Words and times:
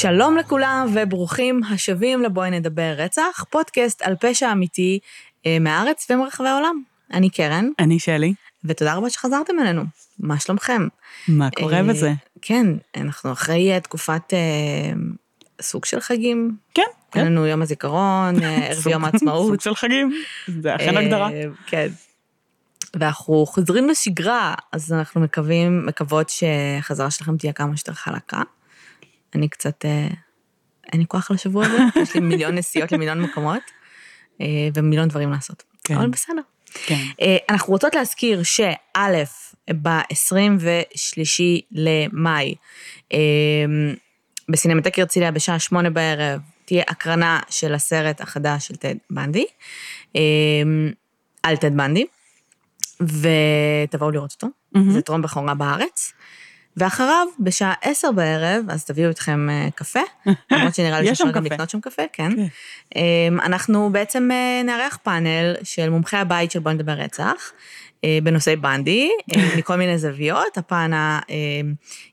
שלום 0.00 0.36
לכולם 0.36 0.86
וברוכים 0.94 1.60
השבים 1.70 2.22
לבואי 2.22 2.50
נדבר 2.50 2.94
רצח, 2.96 3.44
פודקאסט 3.50 4.02
על 4.02 4.14
פשע 4.20 4.52
אמיתי 4.52 4.98
אה, 5.46 5.58
מהארץ 5.60 6.06
ומרחבי 6.10 6.48
העולם. 6.48 6.82
אני 7.12 7.30
קרן. 7.30 7.68
אני 7.78 7.98
שלי. 7.98 8.34
ותודה 8.64 8.94
רבה 8.94 9.10
שחזרתם 9.10 9.52
אלינו. 9.60 9.82
מה 10.18 10.40
שלומכם? 10.40 10.88
מה 11.28 11.50
קורה 11.50 11.76
אה, 11.76 11.82
בזה? 11.82 12.12
כן, 12.42 12.66
אנחנו 12.96 13.32
אחרי 13.32 13.72
אה, 13.72 13.80
תקופת 13.80 14.34
אה, 14.34 14.38
סוג 15.60 15.84
של 15.84 16.00
חגים. 16.00 16.56
כן, 16.74 16.82
היה 16.82 17.24
כן. 17.24 17.26
לנו 17.26 17.46
יום 17.46 17.62
הזיכרון, 17.62 18.42
אה, 18.42 18.66
ערב 18.70 18.86
יום 18.88 19.04
העצמאות. 19.04 19.46
סוג 19.50 19.60
של 19.60 19.74
חגים, 19.74 20.12
זה 20.60 20.74
אכן 20.74 20.96
אה, 20.96 21.02
הגדרה. 21.02 21.28
כן. 21.66 21.88
ואנחנו 22.96 23.46
חוזרים 23.46 23.88
לשגרה, 23.88 24.54
אז 24.72 24.92
אנחנו 24.92 25.20
מקווים, 25.20 25.86
מקוות 25.86 26.28
שהחזרה 26.28 27.10
שלכם 27.10 27.36
תהיה 27.36 27.52
כמה 27.52 27.76
שיותר 27.76 27.92
חלקה. 27.92 28.42
אני 29.34 29.48
קצת, 29.48 29.84
אה, 29.84 30.08
אין 30.92 31.00
לי 31.00 31.06
כוח 31.08 31.30
לשבוע 31.30 31.66
הזה, 31.66 31.78
יש 32.02 32.14
לי 32.14 32.20
מיליון 32.20 32.54
נסיעות 32.54 32.92
למיליון 32.92 33.22
מקומות, 33.22 33.62
אה, 34.40 34.46
ומיליון 34.74 35.08
דברים 35.08 35.30
לעשות. 35.30 35.62
כן. 35.84 35.94
אבל 35.94 36.08
בסדר. 36.08 36.42
כן. 36.86 36.94
אה, 37.20 37.36
אנחנו 37.48 37.72
רוצות 37.72 37.94
להזכיר 37.94 38.42
שא', 38.42 39.24
ב-23 39.82 41.40
למאי, 41.72 42.54
בסינמטק 44.48 44.98
הרצליה 44.98 45.30
בשעה 45.30 45.58
שמונה 45.58 45.90
בערב, 45.90 46.40
תהיה 46.64 46.84
הקרנה 46.88 47.40
של 47.50 47.74
הסרט 47.74 48.20
החדש 48.20 48.66
של 48.66 48.76
טד 48.76 48.94
בנדי, 49.10 49.44
על 51.42 51.56
טד 51.56 51.76
בנדי, 51.76 52.06
ותבואו 53.00 54.10
לראות 54.10 54.32
אותו, 54.32 54.46
מהמם. 54.72 54.90
זה 54.90 55.02
טרום 55.02 55.22
בכורה 55.22 55.54
בארץ. 55.54 56.12
ואחריו, 56.76 57.26
בשעה 57.38 57.72
עשר 57.82 58.12
בערב, 58.12 58.64
אז 58.68 58.84
תביאו 58.84 59.08
איתכם 59.08 59.50
אה, 59.50 59.68
קפה, 59.74 60.00
למרות 60.50 60.74
שנראה 60.74 61.00
לי 61.00 61.06
שאפשר 61.06 61.30
גם. 61.30 61.44
לקנות 61.44 61.70
שם 61.70 61.80
קפה, 61.80 62.02
כן. 62.12 62.36
כן. 62.36 62.46
אמ, 62.96 63.40
אנחנו 63.40 63.90
בעצם 63.92 64.28
אה, 64.32 64.62
נארח 64.64 64.98
פאנל 65.02 65.54
של 65.62 65.90
מומחי 65.90 66.16
הבית 66.16 66.50
של 66.50 66.58
בוא 66.58 66.72
נדבר 66.72 66.92
רצח, 66.92 67.52
אה, 68.04 68.18
בנושאי 68.22 68.56
בנדי, 68.56 69.10
מכל 69.58 69.76
מיני 69.76 69.98
זוויות, 69.98 70.58
הפן 70.58 70.90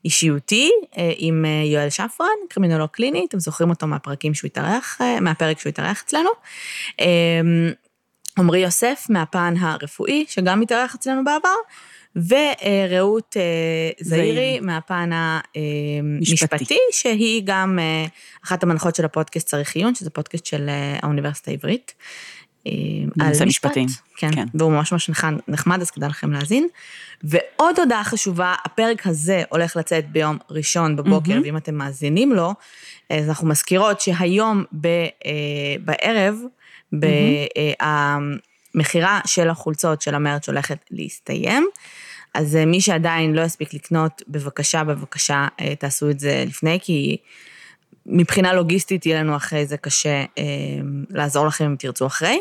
האישיותי, 0.04 0.72
עם 1.18 1.46
יואל 1.66 1.90
שפרן, 1.90 2.28
קרימינולוג 2.50 2.90
קליני, 2.90 3.26
אתם 3.30 3.40
זוכרים 3.40 3.70
אותו 3.70 3.88
מהפרקים 3.88 4.34
שהוא 4.34 4.48
התארח, 4.48 5.02
מהפרק 5.22 5.60
שהוא 5.60 5.70
התארח 5.70 6.04
אצלנו. 6.06 6.30
אמ, 7.00 7.06
עמרי 8.38 8.60
יוסף 8.60 9.06
מהפן 9.10 9.54
הרפואי, 9.60 10.26
שגם 10.28 10.62
התארח 10.62 10.96
אצלנו 10.96 11.24
בעבר, 11.24 11.56
ורעות 12.28 13.38
אה, 13.38 13.42
זעירי. 14.00 14.60
מהפן 14.60 15.10
משפטי. 16.22 16.56
המשפטי, 16.56 16.78
שהיא 16.92 17.42
גם 17.46 17.80
אה, 17.80 18.06
אחת 18.46 18.64
המנחות 18.64 18.96
של 18.96 19.06
הפודקאסט 19.06 19.48
צריך 19.48 19.76
עיון, 19.76 19.96
שזה 19.96 20.10
פודקאסט 20.10 20.46
של 20.46 20.70
אה, 20.70 21.00
האוניברסיטה 21.02 21.52
העברית. 21.52 21.94
אה, 22.68 22.72
בנושא 23.16 23.42
על 23.42 23.48
משפטים. 23.48 23.86
משפט, 23.86 24.04
כן, 24.18 24.32
כן. 24.36 24.46
והוא 24.54 24.72
ממש 24.72 24.92
ממש 24.92 25.10
נחמד- 25.48 25.82
אז 25.82 25.92
כדאי 25.92 26.10
לכם 26.10 26.32
להאזין. 26.32 26.68
ועוד 27.24 27.80
הודעה 27.80 28.04
חשובה, 28.04 28.56
הפרק 28.66 29.08
הזה 29.08 29.44
הולך 29.50 29.76
לצאת 29.76 30.12
ביום 30.12 30.38
ראשון 30.50 30.96
בבוקר, 30.96 31.30
מהמם. 31.32 31.42
ואם 31.44 31.58
אתם 31.58 31.76
מאזינים 31.76 32.32
לו, 32.32 32.54
אז 33.10 33.28
אנחנו 33.30 33.48
מזכירות 33.48 34.02
שהיום 34.02 34.64
ב, 34.82 34.88
אה, 34.88 35.02
בערב, 35.86 36.36
ב- 37.00 37.06
אה, 37.58 37.72
המכירה 38.76 39.20
של 39.26 39.50
החולצות 39.50 40.02
של 40.02 40.16
המרץ' 40.16 40.50
הולכת 40.50 40.78
להסתיים. 40.92 41.68
אז 42.38 42.56
אה, 42.56 42.66
מי 42.66 42.82
שעדיין 42.82 43.34
לא 43.34 43.42
יספיק 43.42 43.74
לקנות, 43.74 44.22
בבקשה, 44.28 44.84
בבקשה, 44.84 45.48
אה, 45.62 45.76
תעשו 45.76 46.10
את 46.10 46.20
זה 46.20 46.44
לפני, 46.48 46.80
כי 46.82 47.18
מבחינה 48.06 48.54
לוגיסטית 48.54 49.06
יהיה 49.06 49.22
לנו 49.22 49.36
אחרי 49.36 49.66
זה 49.66 49.78
קשה 49.78 50.26
אה, 50.38 50.44
לעזור 51.10 51.48
לכם 51.48 51.66
אם 51.66 51.76
תרצו 51.80 52.06
אחרי. 52.06 52.40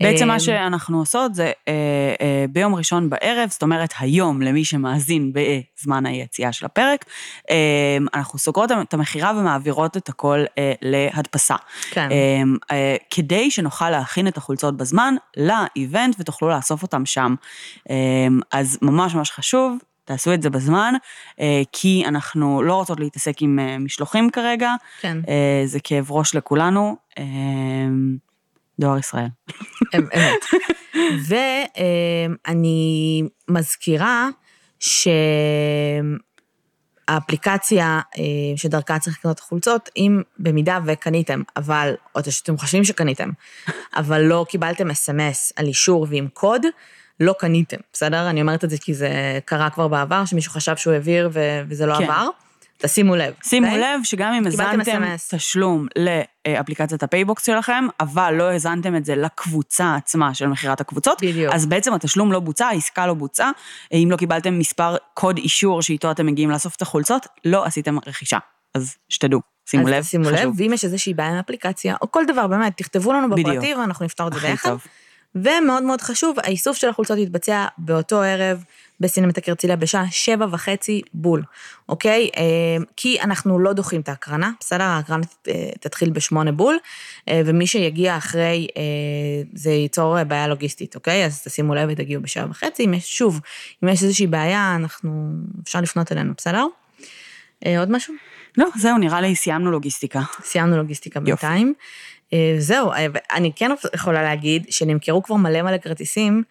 בעצם 0.00 0.28
מה 0.28 0.40
שאנחנו 0.40 0.98
עושות 0.98 1.34
זה 1.34 1.52
אה, 1.68 1.72
אה, 2.20 2.44
ביום 2.50 2.74
ראשון 2.74 3.10
בערב, 3.10 3.48
זאת 3.50 3.62
אומרת 3.62 3.94
היום 3.98 4.42
למי 4.42 4.64
שמאזין 4.64 5.32
בזמן 5.32 6.06
היציאה 6.06 6.52
של 6.52 6.66
הפרק, 6.66 7.04
אה, 7.50 7.96
אנחנו 8.14 8.38
סוגרות 8.38 8.70
את 8.72 8.94
המכירה 8.94 9.32
ומעבירות 9.38 9.96
את 9.96 10.08
הכל 10.08 10.44
אה, 10.58 10.72
להדפסה. 10.82 11.56
כן. 11.90 12.08
אה, 12.70 12.96
כדי 13.10 13.50
שנוכל 13.50 13.90
להכין 13.90 14.28
את 14.28 14.36
החולצות 14.36 14.76
בזמן 14.76 15.14
לאיבנט 15.36 16.16
ותוכלו 16.18 16.48
לאסוף 16.48 16.82
אותם 16.82 17.06
שם. 17.06 17.34
אז 18.52 18.78
ממש 18.82 19.14
ממש 19.14 19.30
חשוב. 19.30 19.78
תעשו 20.04 20.34
את 20.34 20.42
זה 20.42 20.50
בזמן, 20.50 20.94
כי 21.72 22.02
אנחנו 22.06 22.62
לא 22.62 22.74
רוצות 22.74 23.00
להתעסק 23.00 23.42
עם 23.42 23.58
משלוחים 23.84 24.30
כרגע, 24.30 24.70
כן, 25.00 25.18
זה 25.64 25.80
כאב 25.80 26.12
ראש 26.12 26.34
לכולנו. 26.34 26.96
דואר 28.78 28.98
ישראל. 28.98 29.26
אמ- 29.94 30.08
אמת. 30.14 30.44
ואני 31.28 33.22
מזכירה 33.48 34.28
שהאפליקציה 37.08 38.00
אה, 38.18 38.22
שדרכה 38.56 38.98
צריך 38.98 39.18
לקנות 39.18 39.34
את 39.34 39.40
החולצות, 39.40 39.88
אם 39.96 40.22
במידה 40.38 40.78
וקניתם, 40.86 41.42
אבל, 41.56 41.94
או 42.14 42.20
שאתם 42.30 42.56
חושבים 42.56 42.84
שקניתם, 42.84 43.30
אבל 43.96 44.20
לא 44.20 44.46
קיבלתם 44.48 44.90
אס.אם.אס 44.90 45.52
על 45.56 45.66
אישור 45.66 46.06
ועם 46.10 46.28
קוד, 46.28 46.62
לא 47.20 47.34
קניתם, 47.38 47.76
בסדר? 47.92 48.30
אני 48.30 48.40
אומרת 48.40 48.64
את 48.64 48.70
זה 48.70 48.76
כי 48.78 48.94
זה 48.94 49.38
קרה 49.44 49.70
כבר 49.70 49.88
בעבר, 49.88 50.24
שמישהו 50.24 50.52
חשב 50.52 50.76
שהוא 50.76 50.92
העביר 50.92 51.30
וזה 51.68 51.86
לא 51.86 51.94
כן. 51.98 52.04
עבר. 52.04 52.28
תשימו 52.78 53.16
לב. 53.16 53.34
שימו 53.44 53.66
אוקיי? 53.66 53.80
לב 53.80 54.00
שגם 54.04 54.32
אם 54.32 54.46
הזנתם. 54.46 55.02
תשלום 55.28 55.86
לאפליקציית 56.48 57.02
הפייבוקס 57.02 57.46
שלכם, 57.46 57.84
אבל 58.00 58.34
לא 58.34 58.52
הזנתם 58.52 58.96
את 58.96 59.04
זה 59.04 59.16
לקבוצה 59.16 59.94
עצמה 59.94 60.34
של 60.34 60.46
מכירת 60.46 60.80
החולצות, 60.80 61.22
בדיוק. 61.22 61.54
אז 61.54 61.66
בעצם 61.66 61.94
התשלום 61.94 62.32
לא 62.32 62.40
בוצע, 62.40 62.66
העסקה 62.66 63.06
לא 63.06 63.14
בוצעה. 63.14 63.50
אם 63.92 64.08
לא 64.10 64.16
קיבלתם 64.16 64.58
מספר 64.58 64.96
קוד 65.14 65.38
אישור 65.38 65.82
שאיתו 65.82 66.10
אתם 66.10 66.26
מגיעים 66.26 66.50
לאסוף 66.50 66.76
את 66.76 66.82
החולצות, 66.82 67.26
לא 67.44 67.64
עשיתם 67.64 67.98
רכישה. 68.06 68.38
אז 68.74 68.96
שתדעו, 69.08 69.40
שימו 69.66 69.88
לב, 69.88 69.94
אז 69.94 70.08
שימו 70.08 70.30
לב, 70.30 70.38
חשוב. 70.38 70.54
ואם 70.56 70.72
יש 70.72 70.84
איזושהי 70.84 71.14
בעיה 71.14 71.28
עם 71.28 71.36
האפליקציה, 71.36 71.96
או 72.02 72.10
כל 72.10 72.24
דבר, 72.26 72.46
באמת, 72.46 72.76
תכתבו 72.76 73.12
לנו 73.12 73.30
בדיוק. 73.30 73.48
בפרטי 73.48 73.74
ואנחנו 73.74 74.04
נפתור 74.04 74.28
את 74.28 74.32
זה 74.32 74.40
ביחד. 74.40 74.70
טוב. 74.70 74.86
ומאוד 75.34 75.82
מאוד 75.82 76.00
חשוב, 76.00 76.36
האיסוף 76.42 76.76
של 76.76 76.88
החולצות 76.88 77.18
יתבצע 77.18 77.66
באותו 77.78 78.22
ערב 78.22 78.64
בסינמטק 79.04 79.48
הרצליה 79.48 79.76
בשעה 79.76 80.04
שבע 80.10 80.46
וחצי 80.50 81.02
בול, 81.14 81.42
אוקיי? 81.88 82.30
אה, 82.36 82.42
כי 82.96 83.20
אנחנו 83.20 83.58
לא 83.58 83.72
דוחים 83.72 84.00
את 84.00 84.08
ההקרנה, 84.08 84.50
בסדר? 84.60 84.84
ההקרנה 84.84 85.22
אה, 85.48 85.70
תתחיל 85.80 86.10
בשמונה 86.10 86.52
בול, 86.52 86.76
אה, 87.28 87.42
ומי 87.44 87.66
שיגיע 87.66 88.16
אחרי, 88.16 88.66
זה 89.54 89.70
ייצור 89.70 90.24
בעיה 90.24 90.48
לוגיסטית, 90.48 90.94
אוקיי? 90.94 91.24
אז 91.24 91.42
תשימו 91.42 91.74
לב 91.74 91.88
ותגיעו 91.92 92.22
בשעה 92.22 92.46
וחצי. 92.50 92.84
אם 92.84 92.94
יש, 92.94 93.18
שוב, 93.18 93.40
אם 93.84 93.88
יש 93.88 94.02
איזושהי 94.02 94.26
בעיה, 94.26 94.74
אנחנו, 94.76 95.30
אפשר 95.62 95.80
לפנות 95.80 96.12
אלינו, 96.12 96.32
בסדר? 96.36 96.66
עוד 97.78 97.90
משהו? 97.90 98.14
לא, 98.58 98.66
זהו, 98.76 98.98
נראה 98.98 99.20
לי 99.20 99.36
סיימנו 99.36 99.70
לוגיסטיקה. 99.70 100.20
סיימנו 100.42 100.76
לוגיסטיקה 100.76 101.20
יופי. 101.26 101.30
בינתיים. 101.30 101.74
זהו, 102.58 102.92
אני 103.32 103.52
כן 103.56 103.70
יכולה 103.94 104.22
להגיד 104.22 104.66
שנמכרו 104.70 105.22
כבר 105.22 105.36
מלא 105.36 105.62
מלא 105.62 105.78
כרטיסים. 105.78 106.42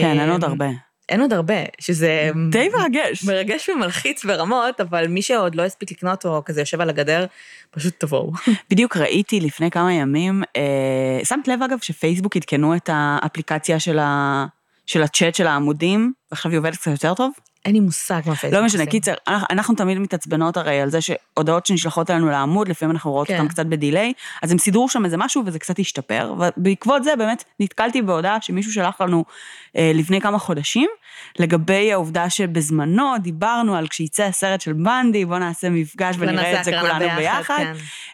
כן, 0.00 0.20
אין 0.20 0.30
עוד 0.30 0.44
הרבה. 0.44 0.87
אין 1.08 1.20
עוד 1.20 1.32
הרבה, 1.32 1.54
שזה 1.80 2.30
די 2.50 2.68
מרגש. 2.68 3.24
מרגש 3.24 3.68
ומלחיץ 3.68 4.24
ברמות, 4.24 4.80
אבל 4.80 5.06
מי 5.08 5.22
שעוד 5.22 5.54
לא 5.54 5.62
הספיק 5.62 5.90
לקנות 5.90 6.26
או 6.26 6.42
כזה 6.44 6.60
יושב 6.60 6.80
על 6.80 6.88
הגדר, 6.88 7.26
פשוט 7.70 7.94
תבואו. 7.98 8.32
בדיוק 8.70 8.96
ראיתי 8.96 9.40
לפני 9.40 9.70
כמה 9.70 9.92
ימים, 9.92 10.42
אה, 10.56 11.24
שמת 11.24 11.48
לב 11.48 11.62
אגב 11.62 11.78
שפייסבוק 11.82 12.36
עדכנו 12.36 12.76
את 12.76 12.90
האפליקציה 12.92 13.80
של, 13.80 13.98
ה, 13.98 14.46
של 14.86 15.02
הצ'אט 15.02 15.34
של 15.34 15.46
העמודים, 15.46 16.12
ועכשיו 16.30 16.50
היא 16.50 16.58
עובדת 16.58 16.76
קצת 16.76 16.90
יותר 16.90 17.14
טוב? 17.14 17.32
אין 17.64 17.74
לי 17.74 17.80
מושג 17.80 18.20
מה 18.26 18.34
פייסבוק 18.36 18.60
לא 18.60 18.66
משנה. 18.66 18.86
קיצר, 18.86 19.14
אנחנו- 19.28 19.74
תמיד 19.74 19.98
מתעצבנות 19.98 20.56
הרי 20.56 20.80
על 20.80 20.90
זה 20.90 20.98
שהודעות 21.00 21.66
שנשלחות 21.66 22.10
אלינו 22.10 22.30
לעמוד, 22.30 22.68
לפעמים 22.68 22.94
אנחנו 22.94 23.10
רואות 23.10 23.28
כן. 23.28 23.34
אותן 23.38 23.48
קצת 23.48 23.66
בדיליי, 23.66 24.12
אז 24.42 24.52
הם 24.52 24.58
סידרו 24.58 24.88
שם 24.88 25.04
איזה 25.04 25.16
משהו 25.16 25.42
וזה 25.46 25.58
קצת 25.58 25.78
השתפר, 25.78 26.34
ובעקבות 26.38 27.04
זה 27.04 27.16
באמת 27.16 27.44
נתקלתי 27.60 28.02
בהודעה 28.02 28.38
שמישהו 28.40 28.72
שלח 28.72 29.00
לנו 29.00 29.24
אה, 29.76 29.92
לפני 29.94 30.20
כמה 30.20 30.38
חודשים, 30.38 30.88
לגבי 31.38 31.92
העובדה 31.92 32.30
שבזמנו 32.30 33.14
דיברנו 33.22 33.76
על 33.76 33.88
כשיצא 33.88 34.22
הסרט 34.22 34.60
של 34.60 34.72
בנדי, 34.72 35.24
בוא 35.24 35.38
נעשה 35.38 35.70
מפגש 35.70 36.16
ונראה 36.18 36.60
את 36.60 36.64
זה 36.64 36.72
כולנו 36.80 37.04
ביחד. 37.16 37.56
כן. 37.56 37.72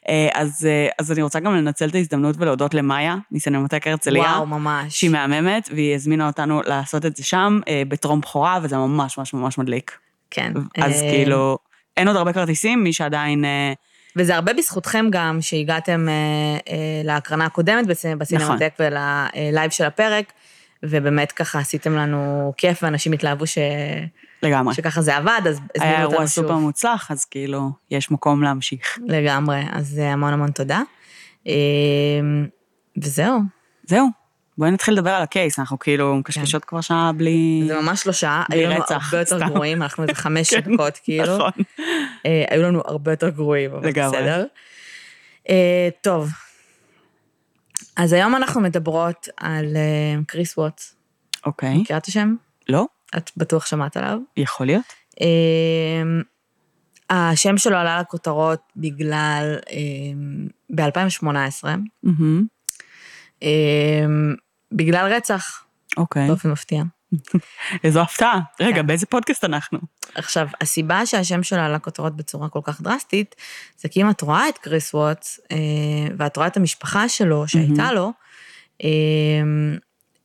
אה, 0.08 0.28
אז, 0.32 0.68
אה, 0.70 0.88
אז 0.98 1.12
אני 1.12 1.22
רוצה 1.22 1.40
גם 1.40 1.54
לנצל 1.54 1.88
את 1.88 1.94
ההזדמנות 1.94 2.36
ולהודות 2.38 2.74
למאיה, 2.74 3.16
מסינמטק 3.32 3.86
הרצליה. 3.86 4.22
וואו, 4.22 4.46
ממש. 4.46 5.00
שהיא 5.00 5.10
מהממת, 5.10 5.68
והיא 5.72 5.94
הזמינה 5.94 6.26
אותנו 6.26 6.62
לעשות 6.66 7.06
את 7.06 7.16
זה 7.16 7.24
שם, 7.24 7.60
בטרום 7.88 8.20
בכורה, 8.20 8.58
וזה 8.62 8.76
ממש 8.76 9.18
ממש 9.18 9.33
ממש 9.34 9.58
מדליק. 9.58 9.98
כן. 10.30 10.52
אז 10.78 11.02
אה, 11.02 11.10
כאילו, 11.10 11.58
אין 11.96 12.08
עוד 12.08 12.16
הרבה 12.16 12.32
כרטיסים, 12.32 12.84
מי 12.84 12.92
שעדיין... 12.92 13.44
אה, 13.44 13.72
וזה 14.16 14.34
הרבה 14.34 14.52
בזכותכם 14.52 15.06
גם, 15.10 15.38
שהגעתם 15.40 16.08
אה, 16.08 16.12
אה, 16.72 16.76
להקרנה 17.04 17.46
הקודמת 17.46 17.86
בסינ- 17.86 18.16
בסינמטק 18.18 18.72
נכון. 18.80 18.86
ול 19.42 19.51
live 19.51 19.70
של 19.70 19.84
הפרק, 19.84 20.32
ובאמת 20.82 21.32
ככה 21.32 21.58
עשיתם 21.58 21.92
לנו 21.92 22.52
כיף, 22.56 22.82
ואנשים 22.82 23.12
התלהבו 23.12 23.46
ש... 23.46 23.58
לגמרי. 24.42 24.74
שככה 24.74 25.02
זה 25.02 25.16
עבד, 25.16 25.40
אז 25.48 25.60
הזמינו 25.74 25.94
היה 25.94 26.04
אותנו 26.04 26.12
אירוע 26.12 26.26
שוב. 26.28 26.44
סופר 26.44 26.56
מוצלח, 26.56 27.10
אז 27.10 27.24
כאילו, 27.24 27.70
יש 27.90 28.10
מקום 28.10 28.42
להמשיך. 28.42 28.98
לגמרי, 29.06 29.62
אז 29.72 30.00
המון 30.04 30.32
המון 30.32 30.50
תודה. 30.50 30.82
אה, 31.46 31.52
וזהו, 33.02 33.40
זהו, 33.84 34.08
בואי 34.58 34.70
נתחיל 34.70 34.94
לדבר 34.94 35.10
על 35.10 35.22
הקייס, 35.22 35.58
אנחנו 35.58 35.78
כאילו 35.78 36.16
מקשקשות 36.16 36.64
כבר 36.64 36.80
שעה 36.80 37.12
בלי... 37.16 37.60
כן. 37.62 37.66
זה 37.68 37.80
ממש 37.80 38.06
לא 38.06 38.12
שעה, 38.12 38.44
היו 38.50 38.70
לנו 38.70 38.84
הרבה 38.90 39.18
יותר. 39.18 39.38
גרועים, 39.38 39.82
אנחנו 39.82 40.02
איזה 40.02 40.14
חמש 40.14 40.50
כן, 40.54 40.74
דקות 40.74 40.98
כאילו. 41.02 41.36
נכון. 41.36 41.50
אה, 42.26 42.44
היו 42.50 42.62
לנו 42.62 42.82
הרבה 42.84 43.12
יותר 43.12 43.28
גרועים, 43.28 43.74
אבל. 43.74 43.92
בסדר. 43.92 44.46
אה, 45.48 45.88
טוב, 46.00 46.30
אז 47.96 48.12
היום 48.12 48.36
אנחנו 48.36 48.60
מדברות 48.60 49.28
על 49.36 49.76
אה, 49.76 50.22
קריס 50.26 50.58
ווטס. 50.58 50.94
אוקיי. 51.46 51.78
מכירה 51.78 51.98
את 51.98 52.06
השם? 52.06 52.34
לא? 52.68 52.86
את 53.16 53.30
בטוח 53.36 53.66
שמעת 53.66 53.96
עליו. 53.96 54.18
יכול 54.36 54.66
להיות? 54.66 54.84
השם 57.10 57.58
שלו 57.58 57.76
עלה 57.76 58.00
לכותרות 58.00 58.60
בגלל, 58.76 59.56
ב-2018, 60.70 61.24
מהמם. 62.02 62.46
אה, 63.42 64.06
בגלל 64.74 65.12
רצח, 65.12 65.64
אוקיי. 65.96 66.28
באופן 66.28 66.50
מפתיע. 66.50 66.82
איזו 67.84 68.00
הפתעה. 68.00 68.40
רגע, 68.60 68.76
כן. 68.76 68.86
באיזה 68.86 69.06
פודקאסט 69.06 69.44
אנחנו? 69.44 69.78
עכשיו, 70.14 70.48
הסיבה 70.60 71.06
שהשם 71.06 71.42
שלו 71.42 71.58
עלה 71.58 71.74
לכותרות 71.74 72.16
בצורה 72.16 72.48
כל 72.48 72.60
כך 72.64 72.80
דרסטית, 72.80 73.34
זה 73.78 73.88
כי 73.88 74.02
אם 74.02 74.10
את 74.10 74.20
רואה 74.20 74.48
את 74.48 74.58
קריס 74.58 74.94
ווטס, 74.94 75.40
אה, 75.52 75.56
ואת 76.16 76.36
רואה 76.36 76.46
את 76.46 76.56
המשפחה 76.56 77.08
שלו 77.08 77.48
שהייתה 77.48 77.92
לו, 77.92 78.12
אה, 78.84 78.88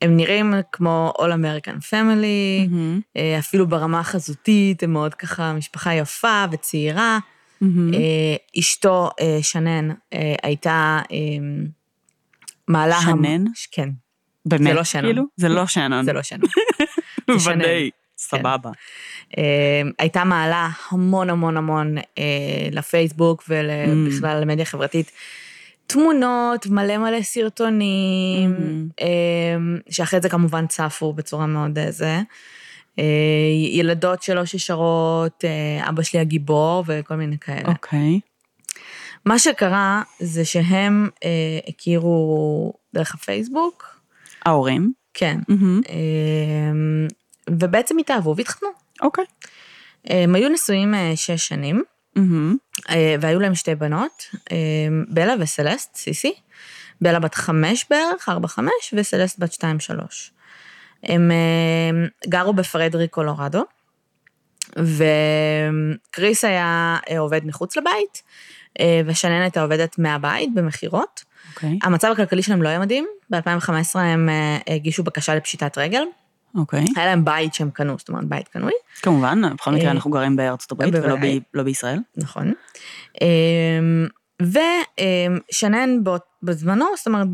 הם 0.01 0.18
נראים 0.18 0.54
כמו 0.72 1.13
All 1.18 1.22
American 1.22 1.80
Family. 1.92 2.69
אה, 3.18 3.40
אפילו 3.40 3.68
ברמה 3.68 4.00
החזותית, 4.00 4.84
הם 4.84 4.94
מאוד 4.94 5.13
ככה 5.13 5.54
משפחה 5.54 5.94
יפה 5.94 6.45
וצעירה. 6.52 7.19
אשתו, 8.60 9.10
שנן, 9.42 9.90
הייתה 10.44 11.00
מעלה... 12.68 13.00
שנן? 13.02 13.44
כן, 13.72 13.90
באמת, 14.45 14.75
לא 14.75 14.83
שנון. 14.83 15.06
כאילו? 15.06 15.24
זה 15.38 15.50
לא 15.50 15.68
שנון. 15.74 16.06
זה 16.06 16.13
לא. 16.13 16.21
זה 17.33 17.39
שנן. 17.39 17.59
ודאי. 17.62 17.89
סבבה. 18.18 18.69
אה, 19.38 19.44
הייתה 20.00 20.24
מעלה 20.24 20.69
המון 20.91 21.30
המון 21.30 21.57
המון 21.57 21.97
אה, 21.97 22.03
לפייסבוק 22.71 23.44
ובכלל 23.50 24.38
Mm. 24.39 24.41
למדיה 24.41 24.65
חברתית. 24.65 25.12
תמונות, 25.88 26.68
מלא 26.68 26.97
מלא 26.97 27.21
סרטונים, 27.21 28.56
Mm-hmm. 28.56 29.01
אה, 29.01 29.57
שאחרי 29.89 30.21
זה 30.21 30.30
כמובן 30.30 30.68
צפו 30.68 31.13
בצורה 31.13 31.45
מאוד 31.45 31.77
אה, 31.77 31.92
זה. 31.92 32.19
אה, 33.00 33.03
ילדות 33.71 34.24
שלו 34.24 34.45
ששרות, 34.47 35.44
אבא 35.89 36.03
שלי 36.03 36.19
הגיבור 36.19 36.83
וכל 36.88 37.15
מיני 37.15 37.38
כאלה. 37.38 37.68
אוקיי. 37.68 38.19
מה 39.25 39.39
שקרה 39.39 40.01
זה 40.19 40.45
שהם 40.45 41.09
הכירו 41.68 42.74
דרך 42.94 43.15
הפייסבוק, 43.15 43.99
ההורים? 44.50 44.94
כן. 45.13 45.40
אה, 45.90 46.72
ובעצם 47.50 47.98
התאהבו 47.98 48.36
והתחתנו. 48.36 48.69
אוקיי. 49.01 49.25
הם 50.06 50.36
היו 50.36 50.50
נשואים 50.50 50.94
אה, 50.94 51.12
שש 51.16 51.48
שנים. 51.48 51.84
אה, 52.90 53.16
והיו 53.22 53.40
להם 53.40 53.56
שתי 53.56 53.75
בנות, 53.75 54.24
אה, 54.51 54.57
בלה 55.10 55.34
וסלסט, 55.40 55.96
סיסי. 55.96 56.34
בלה 57.01 57.19
בת 57.19 57.36
חמש 57.36 57.86
בערך, 57.90 58.30
ארבע 58.30 58.48
חמש, 58.48 58.94
וסלסט 58.94 59.40
בת 59.40 59.54
שתיים 59.54 59.80
שלוש. 59.80 60.31
הם 61.04 61.31
אה, 61.31 62.07
גרו 62.28 62.54
בפרדריק, 62.54 63.12
קולורדו, 63.12 63.63
וקריס 64.78 66.45
היה 66.45 66.98
אה, 67.10 67.19
עובד 67.19 67.45
מחוץ 67.45 67.78
לבית, 67.78 68.24
ושנן 69.06 69.42
הייתה 69.42 69.62
עובדת 69.62 70.00
מהבית 70.00 70.54
במכירות. 70.54 71.24
אוקיי. 71.50 71.80
המצב 71.84 72.12
הכלכלי 72.12 72.44
שלהם 72.44 72.62
לא 72.62 72.69
היה 72.69 72.80
מדהים, 72.80 73.06
ב-2015 73.30 74.00
הם 74.00 74.30
אה, 74.30 74.75
הגישו 74.75 75.04
בקשה 75.04 75.36
לפשיטת 75.36 75.78
רגל, 75.78 76.04
אוקיי. 76.56 76.86
היה 76.96 77.06
להם 77.06 77.25
בית 77.25 77.54
שהם 77.54 77.69
קנו, 77.72 77.96
זאת 77.98 78.10
אומרת 78.10 78.25
בית 78.25 78.48
קנוי. 78.48 78.72
כמובן, 79.01 79.42
בכל 79.56 79.72
מקרה 79.72 79.86
אה, 79.86 79.92
אנחנו 79.92 80.12
גרים 80.12 80.36
בארצות 80.36 80.72
הברית 80.72 80.94
ולא. 80.94 81.16
ב- 81.16 81.40
לא 81.54 81.63
בישראל. 81.63 82.00
נכון. 82.18 82.54
אמ, 83.22 84.07
ושנן 84.42 85.90
בזמנו, 86.44 86.86
זאת 86.98 87.07
אומרת 87.07 87.28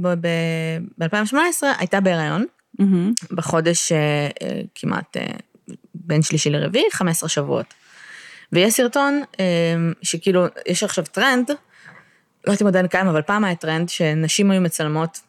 ב-2018, 0.99 1.63
הייתה 1.77 1.99
בהיריון, 1.99 2.45
מהמם. 2.79 3.13
בחודש 3.31 3.91
אה, 3.91 4.29
כמעט 4.75 5.17
בין 5.95 6.21
שלישי 6.21 6.49
לרביעי, 6.49 6.85
15 6.91 7.29
שבועות. 7.29 7.73
ויש 8.51 8.73
סרטון 8.73 9.21
אמ, 9.39 9.93
שכאילו, 10.01 10.45
יש 10.67 10.83
עכשיו 10.83 11.03
טרנד, 11.11 11.51
לא 12.47 12.51
יודעת 12.51 12.61
אם 12.61 12.67
עדיין 12.67 12.87
קיים, 12.87 13.07
אבל 13.07 13.21
פעם 13.21 13.43
היה 13.43 13.55
טרנד 13.55 13.89
שנשים 13.89 14.51
היו 14.51 14.61
מצלמות, 14.61 15.19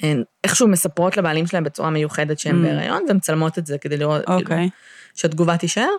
הן 0.00 0.22
איכשהו 0.44 0.68
מספרות 0.68 1.16
לבעלים 1.16 1.46
שלהם 1.46 1.64
בצורה 1.64 1.90
מיוחדת 1.90 2.38
שהן 2.38 2.60
Mm. 2.60 2.66
בהיריון, 2.66 3.02
ומצלמות 3.08 3.58
את 3.58 3.66
זה 3.66 3.78
כדי 3.78 3.96
לראות, 3.96 4.24
כאילו, 4.24 4.38
אוקיי. 4.38 4.68
שהתגובה 5.14 5.56
תישאר, 5.56 5.90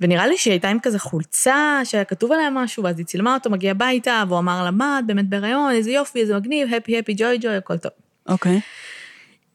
ונראה 0.00 0.26
לי 0.26 0.36
שהיא 0.36 0.52
הייתה 0.52 0.68
עם 0.68 0.78
כזה 0.82 0.98
חולצה 0.98 1.80
שהיה 1.84 2.04
כתוב 2.04 2.32
עליה 2.32 2.50
משהו, 2.50 2.84
ואז 2.84 2.98
היא 2.98 3.06
צילמה 3.06 3.34
אותו, 3.34 3.50
מגיע 3.50 3.70
הביתה, 3.70 4.24
והוא 4.28 4.38
אמר 4.38 4.64
לה, 4.64 4.70
מה, 4.70 4.98
את 4.98 5.06
באמת 5.06 5.28
בהיריון, 5.28 5.70
איזה 5.72 5.90
יופי, 5.90 6.20
איזה 6.20 6.36
מגניב, 6.36 6.74
הפי 6.74 6.98
הפי 6.98 7.14
ג'וי 7.16 7.38
ג'וי, 7.40 7.56
הכל 7.56 7.78
טוב. 7.78 7.92
אוקיי. 8.28 8.60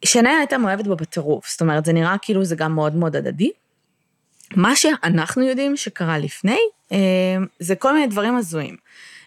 שניה 0.05 0.37
הייתה 0.37 0.57
מאוהבת 0.57 0.87
בו 0.87 0.95
בטירוף, 0.95 1.49
זאת 1.49 1.61
אומרת, 1.61 1.85
זה 1.85 1.93
נראה 1.93 2.15
כאילו 2.21 2.45
זה 2.45 2.55
גם 2.55 2.75
מאוד 2.75 2.95
מאוד 2.95 3.15
הדדי. 3.15 3.51
מה 4.55 4.75
שאנחנו 4.75 5.43
יודעים 5.43 5.77
שקרה 5.77 6.17
לפני, 6.17 6.59
אה, 6.91 6.97
זה 7.59 7.75
כל 7.75 7.93
מיני 7.93 8.07
דברים 8.07 8.35
הזויים. 8.35 8.75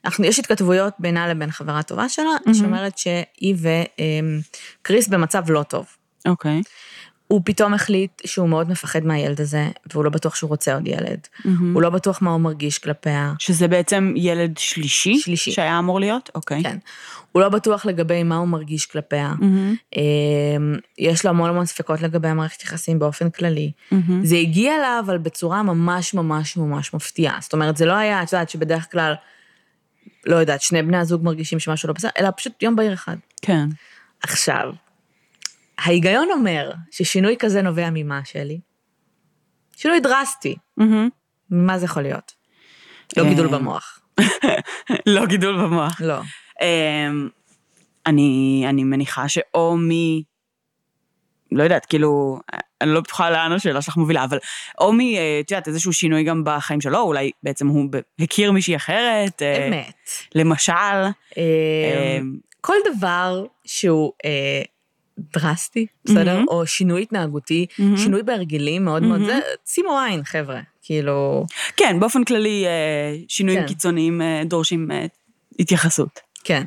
אנחנו, 0.04 0.25
יש 0.25 0.38
התכתבויות 0.38 0.94
בינה 0.99 1.28
לבין 1.28 1.50
חברה 1.50 1.82
טובה 1.82 2.08
שלה, 2.08 2.25
מהמם. 2.46 2.54
שאומרת 2.54 2.99
שהיא 2.99 3.56
וקריס 4.81 5.08
במצב 5.08 5.50
לא 5.50 5.62
טוב. 5.62 5.87
אוקיי. 6.28 6.62
הוא 7.32 7.40
פתאום 7.44 7.75
החליט 7.75 8.22
שהוא 8.25 8.49
מאוד 8.49 8.70
מפחד 8.70 9.04
מהילד 9.04 9.40
הזה, 9.40 9.69
והוא 9.93 10.04
לא 10.04 10.10
בטוח 10.10 10.34
שהוא 10.34 10.49
רוצה 10.49 10.75
עוד 10.75 10.87
ילד. 10.87 11.19
מהמם. 11.44 11.75
הוא 11.75 11.82
לא 11.82 11.90
בטוח 11.90 12.22
מה 12.22 12.31
הוא 12.31 12.40
מרגיש 12.40 12.78
כלפיה. 12.78 13.32
שזה 13.38 13.69
בעצם 13.69 14.15
ילד 14.17 14.58
שלישי? 14.58 15.19
שלישי. 15.19 15.53
שהיה 15.53 15.79
אמור 15.79 16.00
להיות? 16.00 16.31
אוקיי. 16.34 16.62
כן. 16.62 16.79
הוא 17.32 17.43
לא 17.43 17.48
בטוח 17.48 17.86
לגבי 17.86 18.22
מה 18.22 18.36
הוא 18.36 18.48
מרגיש 18.48 18.86
כלפיה. 18.86 19.34
אמ, 19.96 20.77
יש 20.98 21.24
לו 21.24 21.31
המון 21.31 21.50
המון 21.50 21.67
ספקות 21.67 22.03
לגבי 22.03 22.29
המערכת 22.29 22.62
יחסים 22.62 22.98
באופן 22.98 23.31
כללי. 23.31 23.72
מהמם. 23.91 24.24
זה 24.24 24.36
הגיע 24.36 24.79
לה, 24.79 25.00
אבל 25.05 25.19
בצורה 25.19 25.62
ממש 25.62 26.15
ממש 26.15 26.56
ממש 26.56 26.94
מפתיעה. 26.94 27.38
זאת 27.41 27.53
אומרת, 27.53 27.77
זה 27.77 27.86
לא 27.86 27.93
היה, 27.93 28.22
את 28.22 28.32
יודעת, 28.32 28.50
שבדרך 28.50 28.93
כלל, 28.93 29.15
לא 30.27 30.37
יודעת, 30.37 30.61
שני 30.61 30.82
בני 30.82 30.99
הזוג 30.99 31.25
מרגישים 31.25 31.59
שמשהו 31.59 31.89
לא 31.89 31.94
בסדר, 31.94 32.11
אלא 32.19 32.29
פשוט 32.37 32.63
יום 32.63 32.77
בהיר 32.77 32.93
אחד. 32.93 33.17
כן. 33.43 33.69
עכשיו, 34.23 34.73
ההיגיון 35.79 36.29
אומר 36.31 36.73
ששינוי 36.91 37.37
כזה 37.39 37.63
נובע 37.63 37.89
ממה, 37.93 38.21
שלי? 38.25 38.61
שינוי 39.77 40.01
דרסטי. 40.01 40.56
מהמם. 40.77 41.09
ממה 41.51 41.79
זה 41.79 41.85
יכול 41.85 42.03
להיות? 42.03 42.32
לא 43.17 43.23
אה, 43.23 43.29
גידול 43.29 43.49
במוח. 43.49 44.01
לא 45.15 45.27
גידול 45.27 45.63
במוח. 45.63 46.01
לא. 46.01 46.21
אמ, 46.63 47.29
אני, 48.06 48.65
אני 48.69 48.85
מניחה 48.85 49.29
שאו 49.29 49.77
מ... 49.77 49.91
לא 51.56 51.63
יודעת, 51.63 51.87
כאילו, 51.87 52.39
אני 52.81 52.91
לא 52.91 53.01
בטוחה 53.01 53.31
לאן 53.31 53.53
השאלה 53.53 53.82
שלך 53.82 53.97
מובילה, 53.97 54.25
אבל 54.25 54.39
או 54.81 54.93
מ... 54.93 55.01
אה, 55.01 55.41
את 55.41 55.51
יודעת, 55.51 55.69
איזשהו 55.69 55.93
שינוי 55.93 56.25
גם 56.25 56.43
בחיים 56.44 56.81
שלו, 56.81 56.99
אולי 56.99 57.31
בעצם 57.43 57.69
הוא 57.69 57.89
הכיר 58.21 58.53
מישהי 58.53 58.77
אחרת. 58.77 59.43
אה, 59.43 59.69
אמת. 59.69 59.93
למשל. 60.35 60.73
אמ, 61.37 61.43
כל 62.61 62.77
דבר 62.97 63.44
שהוא 63.65 64.13
אה, 64.25 64.63
דרסטי, 65.19 65.87
בסדר? 66.05 66.35
מהמם. 66.35 66.49
או 66.49 66.67
שינוי 66.67 67.03
התנהגותי, 67.03 67.67
מהמם. 67.79 67.97
שינוי 67.97 68.23
בהרגלים 68.23 68.85
מאוד 68.85 69.03
מאוד 69.03 69.21
מהמם. 69.21 69.27
זה, 69.27 69.41
שימו 69.67 69.99
עין, 69.99 70.25
חבר'ה. 70.25 70.61
כאילו, 70.82 71.47
כן, 71.77 72.01
באופן 72.01 72.25
כללי, 72.25 72.67
אה, 72.67 73.17
שינויים 73.29 73.61
כן. 73.61 73.67
קיצוניים 73.67 74.23
אה, 74.23 74.43
דורשים 74.44 74.91
אה, 74.91 75.06
התייחסות. 75.59 76.21
כן. 76.44 76.67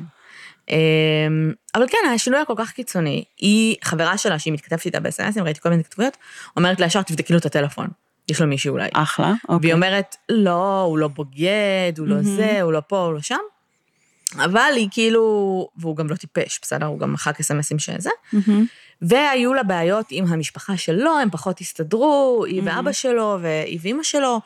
אמ, 0.68 1.52
אבל 1.74 1.86
כן, 1.88 1.98
השינוי 2.14 2.40
הכל 2.40 2.54
כך 2.56 2.70
קיצוני, 2.72 3.24
היא, 3.38 3.76
חברה 3.84 4.18
שלה, 4.18 4.38
שהיא 4.38 4.52
מתכתבת 4.52 4.86
איתה 4.86 5.00
בסמסים, 5.00 5.44
ראיתי 5.44 5.60
כל 5.60 5.68
מיני 5.68 5.84
כתבויות, 5.84 6.16
אומרת 6.56 6.80
לה 6.80 6.86
ישר, 6.86 7.02
תבדקי 7.02 7.32
לו 7.32 7.38
את 7.38 7.46
הטלפון, 7.46 7.88
יש 8.28 8.40
לו 8.40 8.46
מישהו 8.46 8.72
אולי. 8.72 8.88
אחלה, 8.92 9.32
אוקיי. 9.48 9.56
והיא 9.62 9.74
אומרת, 9.74 10.16
לא, 10.28 10.80
הוא 10.80 10.98
לא 10.98 11.08
בוגד, 11.08 11.92
הוא 11.98 12.06
לא. 12.06 12.22
זה, 12.22 12.62
הוא 12.62 12.72
לא 12.72 12.80
פה, 12.88 12.98
הוא 12.98 13.14
לא 13.14 13.20
שם. 13.20 13.36
אבל 14.44 14.72
היא 14.76 14.88
כאילו, 14.90 15.68
והוא 15.76 15.96
גם 15.96 16.08
לא 16.10 16.16
טיפש, 16.16 16.58
בסדר? 16.62 16.86
הוא 16.86 16.98
גם 16.98 17.12
מחק 17.12 17.40
אסמסים 17.40 17.78
שזה. 17.78 18.10
והיו 19.02 19.54
לה 19.54 19.62
בעיות 19.62 20.06
עם 20.10 20.24
המשפחה 20.28 20.76
שלו, 20.76 21.18
הם 21.18 21.30
פחות 21.30 21.60
הסתדרו, 21.60 22.44
היא. 22.46 22.62
ואבא 22.64 22.92
שלו, 22.92 23.38
והיא 23.42 23.78
ואימא 23.82 24.02
שלו, 24.02 24.40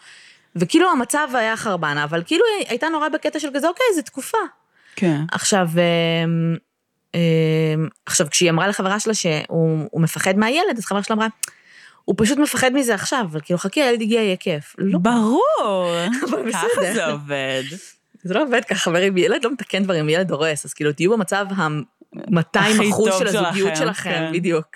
וכאילו 0.56 0.90
המצב 0.90 1.28
היה 1.34 1.56
חרבנה, 1.56 2.04
אבל 2.04 2.22
כאילו 2.26 2.44
היא 2.58 2.66
הייתה 2.68 2.88
נורא 2.88 3.08
בקטע 3.08 3.40
של 3.40 3.48
כזה, 3.54 3.68
אוקיי, 3.68 3.86
זו 3.96 4.02
תקופה. 4.02 4.38
כן. 4.96 5.20
עכשיו, 5.32 5.68
אמ, 6.24 6.56
אה, 7.14 7.74
עכשיו, 8.06 8.26
כשהיא 8.30 8.50
אמרה 8.50 8.68
לחברה 8.68 9.00
שלה 9.00 9.14
שהוא 9.14 9.88
הוא 9.90 10.00
מפחד 10.00 10.36
מהילד, 10.36 10.78
אז 10.78 10.84
חברה 10.84 11.02
שלה 11.02 11.16
אמרה, 11.16 11.28
הוא 12.04 12.14
פשוט 12.18 12.38
מפחד 12.38 12.72
מזה 12.72 12.94
עכשיו, 12.94 13.24
אבל 13.30 13.40
כאילו, 13.40 13.58
חכי, 13.58 13.82
הילד 13.82 14.00
הגיע, 14.00 14.20
יהיה 14.20 14.36
כיף. 14.36 14.74
לא, 14.78 14.98
ברור, 14.98 15.94
ככה. 16.52 16.92
זה 16.94 17.06
עובד. 17.06 17.62
זה 18.22 18.34
לא 18.34 18.42
עובד 18.42 18.64
ככה, 18.64 18.78
חברים, 18.78 19.16
ילד 19.16 19.44
לא 19.44 19.52
מתקן 19.52 19.84
דברים, 19.84 20.08
ילד 20.08 20.30
הורס, 20.30 20.64
אז 20.64 20.74
כאילו, 20.74 20.92
תהיו 20.92 21.12
במצב 21.12 21.46
ה-200 21.56 22.58
הכי 22.58 22.90
אחוז 22.90 23.10
טוב 23.10 23.18
של 23.18 23.26
הזוגיות 23.26 23.76
שלכם, 23.76 24.10
כן. 24.10 24.32
בדיוק. 24.32 24.66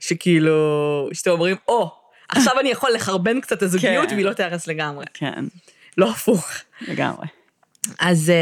שכאילו, 0.00 1.08
שאתם 1.12 1.30
אומרים, 1.30 1.56
או, 1.68 1.90
עכשיו 2.28 2.60
אני 2.60 2.68
יכול 2.68 2.90
לחרבן 2.94 3.40
קצת 3.40 3.56
את 3.56 3.62
הזוגיות 3.62 4.08
כן. 4.08 4.14
והיא 4.14 4.26
לא 4.26 4.32
תהרס 4.32 4.66
לגמרי. 4.66 5.04
כן, 5.14 5.44
לא 5.98 6.10
הפוך. 6.10 6.48
לגמרי. 6.80 7.26
אז, 7.98 8.32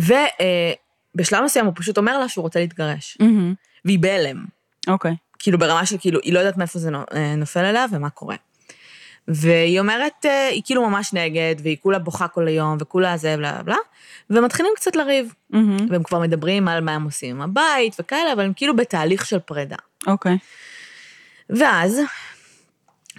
ובשלב 0.00 1.44
מסוים 1.44 1.66
הוא 1.66 1.74
פשוט 1.76 1.98
אומר 1.98 2.18
לה 2.18 2.28
שהוא 2.28 2.42
רוצה 2.42 2.60
להתגרש, 2.60 3.16
מהמם. 3.20 3.54
והיא 3.84 3.98
בהלם. 3.98 4.44
אוקיי. 4.88 5.14
כאילו 5.38 5.58
ברמה 5.58 5.86
של 5.86 5.96
כאילו, 5.98 6.20
היא 6.22 6.32
לא 6.32 6.38
יודעת 6.38 6.56
מאיפה 6.56 6.78
זה 6.78 6.90
אה, 7.14 7.34
נופל 7.36 7.64
עליה 7.64 7.86
ומה 7.90 8.10
קורה. 8.10 8.36
והיא 9.28 9.80
אומרת, 9.80 10.26
אה, 10.26 10.48
היא 10.48 10.62
כאילו 10.64 10.90
ממש 10.90 11.12
נגד, 11.12 11.54
והיא 11.62 11.76
כולה 11.80 11.98
בוכה 11.98 12.28
כל 12.28 12.48
היום, 12.48 12.76
וכולה 12.80 13.16
זה, 13.16 13.36
בלה 13.36 13.62
בלה 13.62 13.76
ומתחילים 14.30 14.72
קצת 14.76 14.96
לריב. 14.96 15.34
מהמם. 15.50 15.76
והם 15.90 16.02
כבר 16.02 16.18
מדברים 16.18 16.68
על 16.68 16.84
מה 16.84 16.94
הם 16.94 17.04
עושים 17.04 17.36
עם 17.36 17.42
הבית 17.42 17.96
וכאלה, 18.00 18.32
אבל 18.32 18.44
הם 18.44 18.52
כאילו 18.52 18.76
בתהליך 18.76 19.26
של 19.26 19.38
פרידה. 19.38 19.76
אוקיי. 20.06 20.38
ואז, 21.50 22.00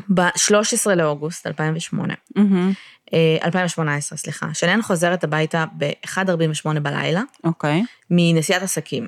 ב-13 0.10 0.96
לאוגוסט 0.96 1.48
2008, 1.48 2.14
מהמם. 2.36 2.72
אה, 3.14 3.38
2018, 3.44 4.18
סליחה, 4.18 4.54
שנן 4.54 4.82
חוזרת 4.82 5.24
הביתה 5.24 5.66
ב-1.48 5.78 6.80
בלילה, 6.80 7.22
אוקיי. 7.44 7.84
מנסיעת 8.10 8.62
עסקים, 8.62 9.08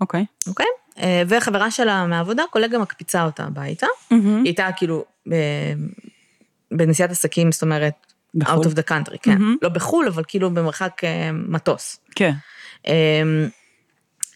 אוקיי. 0.00 0.24
אוקיי? 0.46 0.66
אה, 0.98 1.22
וחברה 1.28 1.70
שלה 1.70 2.06
מהעבודה, 2.06 2.42
קולגה 2.50 2.78
מקפיצה 2.78 3.24
אותה 3.24 3.44
הביתה. 3.44 3.86
מהמם. 4.10 4.36
היא 4.36 4.44
הייתה 4.44 4.68
כאילו 4.76 5.04
ב- 5.28 5.34
בנסיעת 6.70 7.10
עסקים, 7.10 7.52
זאת 7.52 7.62
אומרת, 7.62 7.94
בחו"ל? 8.34 8.64
out 8.64 8.68
of 8.68 8.70
the 8.70 8.88
country, 8.90 9.16
כן. 9.22 9.30
מהמם. 9.30 9.56
לא 9.62 9.68
בחו"ל, 9.68 10.08
אבל 10.08 10.22
כאילו 10.28 10.50
במרחק 10.50 11.04
אה, 11.04 11.30
מטוס. 11.32 12.00
כן. 12.14 12.32
אה, 12.86 13.22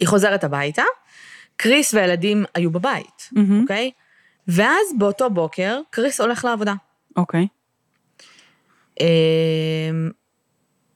היא 0.00 0.08
חוזרת 0.08 0.44
הביתה, 0.44 0.82
קריס 1.56 1.94
והילדים 1.94 2.44
היו 2.54 2.70
בבית. 2.70 3.30
אוקיי? 3.62 3.90
ואז 4.48 4.86
באותו 4.98 5.30
בוקר, 5.30 5.80
קריס 5.90 6.20
הולך 6.20 6.44
לעבודה. 6.44 6.74
אוקיי. 7.16 7.46
אה, 9.00 9.06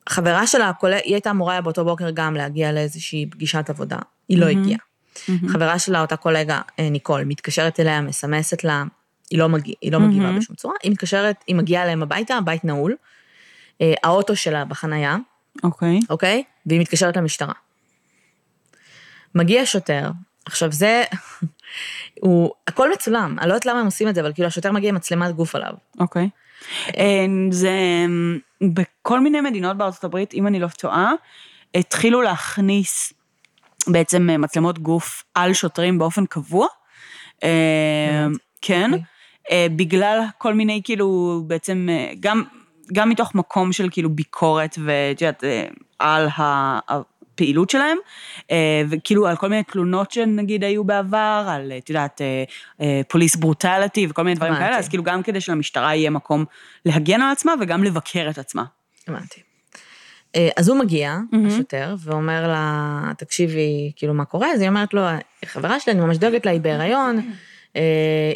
חברה 0.08 0.46
שלה, 0.46 0.72
היא 0.82 1.14
הייתה 1.14 1.30
אמורה 1.30 1.60
באותו 1.60 1.84
בוקר 1.84 2.10
גם 2.10 2.34
להגיע 2.34 2.72
לאיזושהי 2.72 3.26
פגישת 3.30 3.70
עבודה. 3.70 3.98
היא 4.28 4.38
לא. 4.38 4.46
הגיעה. 4.46 4.78
חברה 5.48 5.78
שלה, 5.78 6.00
אותה 6.00 6.16
קולגה, 6.16 6.60
אה, 6.78 6.90
ניקול, 6.90 7.24
מתקשרת 7.24 7.80
אליה, 7.80 8.00
מסמסת 8.00 8.64
לה, 8.64 8.84
היא 9.30 9.38
לא, 9.38 9.48
מגיע, 9.48 9.74
היא 9.80 9.92
לא 9.92 10.00
מגיבה. 10.00 10.32
בשום 10.32 10.56
צורה, 10.56 10.74
היא 10.82 10.92
מתקשרת, 10.92 11.44
היא 11.46 11.56
מגיעה 11.56 11.82
אליהם 11.82 12.02
הביתה, 12.02 12.34
הבית 12.34 12.64
נעול, 12.64 12.96
אה, 13.80 13.94
האוטו 14.02 14.36
שלה 14.36 14.64
בחנייה, 14.64 15.16
אוקיי. 15.62 15.98
אוקיי? 16.10 16.42
והיא 16.66 16.80
מתקשרת 16.80 17.16
למשטרה. 17.16 17.52
מגיע 19.34 19.62
שוטר, 19.64 20.10
עכשיו 20.46 20.72
זה, 20.72 21.04
הוא, 22.22 22.50
הכל 22.66 22.92
מצולם, 22.92 23.36
אני 23.38 23.48
לא 23.48 23.54
יודעת 23.54 23.66
למה 23.66 23.80
הם 23.80 23.86
עושים 23.86 24.08
את 24.08 24.14
זה, 24.14 24.20
אבל 24.20 24.32
כאילו 24.32 24.48
השוטר 24.48 24.72
מגיע 24.72 24.88
עם 24.88 24.94
מצלמת 24.94 25.34
גוף 25.34 25.54
עליו. 25.54 25.72
אוקיי. 26.00 26.22
אה, 26.22 26.28
זה 27.50 27.70
בכל 28.60 29.20
מיני 29.20 29.40
מדינות 29.40 29.76
בארצות 29.76 30.04
הברית, 30.04 30.34
אם 30.34 30.46
אני 30.46 30.60
לא 30.60 30.68
טועה, 30.68 31.12
התחילו 31.74 32.22
להכניס 32.22 33.12
בעצם 33.86 34.30
אה, 34.30 34.38
מצלמות 34.38 34.78
גוף 34.78 35.24
על 35.34 35.52
שוטרים 35.52 35.98
באופן 35.98 36.26
קבוע. 36.26 36.66
באמת? 37.42 38.40
כן, 38.62 38.90
אוקיי. 38.92 39.04
אה, 39.50 39.66
בגלל 39.76 40.20
כל 40.38 40.54
מיני 40.54 40.80
כאילו 40.84 41.40
בעצם 41.46 41.86
אה, 41.90 42.12
גם 42.20 42.44
גם 42.92 43.08
מתוך 43.08 43.34
מקום 43.34 43.72
של 43.72 43.88
כאילו 43.90 44.10
ביקורת 44.10 44.78
ואת 44.84 45.22
יודעת 45.22 45.44
על 45.98 46.28
הפעילות 47.40 47.70
שלהם, 47.70 47.98
אה, 48.50 48.82
וכאילו 48.90 49.26
על 49.26 49.36
כל 49.36 49.48
מיני 49.48 49.62
תלונות 49.62 50.10
שנגיד 50.10 50.64
היו 50.64 50.84
בעבר, 50.84 51.46
על 51.48 51.72
את 51.78 51.88
יודעת 51.88 52.20
פוליס 53.08 53.36
ברוטליטי 53.36 54.06
וכל 54.10 54.22
מיני 54.22 54.36
דברים. 54.36 54.54
כאלה, 54.54 54.78
אז 54.78 54.88
כאילו 54.88 55.02
גם 55.02 55.22
כדי 55.22 55.40
שלמשטרה 55.40 55.94
יהיה 55.94 56.10
מקום 56.10 56.44
להגן 56.84 57.20
על 57.20 57.32
עצמה 57.32 57.52
וגם 57.60 57.84
לבקר 57.84 58.26
את 58.30 58.38
עצמה. 58.38 58.64
הבנתי. 59.08 59.40
אה, 60.36 60.48
אז 60.56 60.68
הוא 60.68 60.78
מגיע. 60.78 61.16
השוטר, 61.46 61.94
ואומר 61.98 62.48
לה, 62.48 63.12
תקשיבי, 63.18 63.92
כאילו, 63.96 64.14
מה 64.14 64.24
קורה? 64.24 64.52
אז 64.52 64.60
היא 64.60 64.68
אומרת 64.68 64.94
לו, 64.94 65.02
חברה 65.44 65.80
שלי, 65.80 65.92
אני 65.92 66.00
ממש 66.00 66.16
דואגת 66.16 66.46
לה, 66.46 66.52
היא 66.52 66.60
בהיריון, 66.60 67.18
אה, 67.18 67.24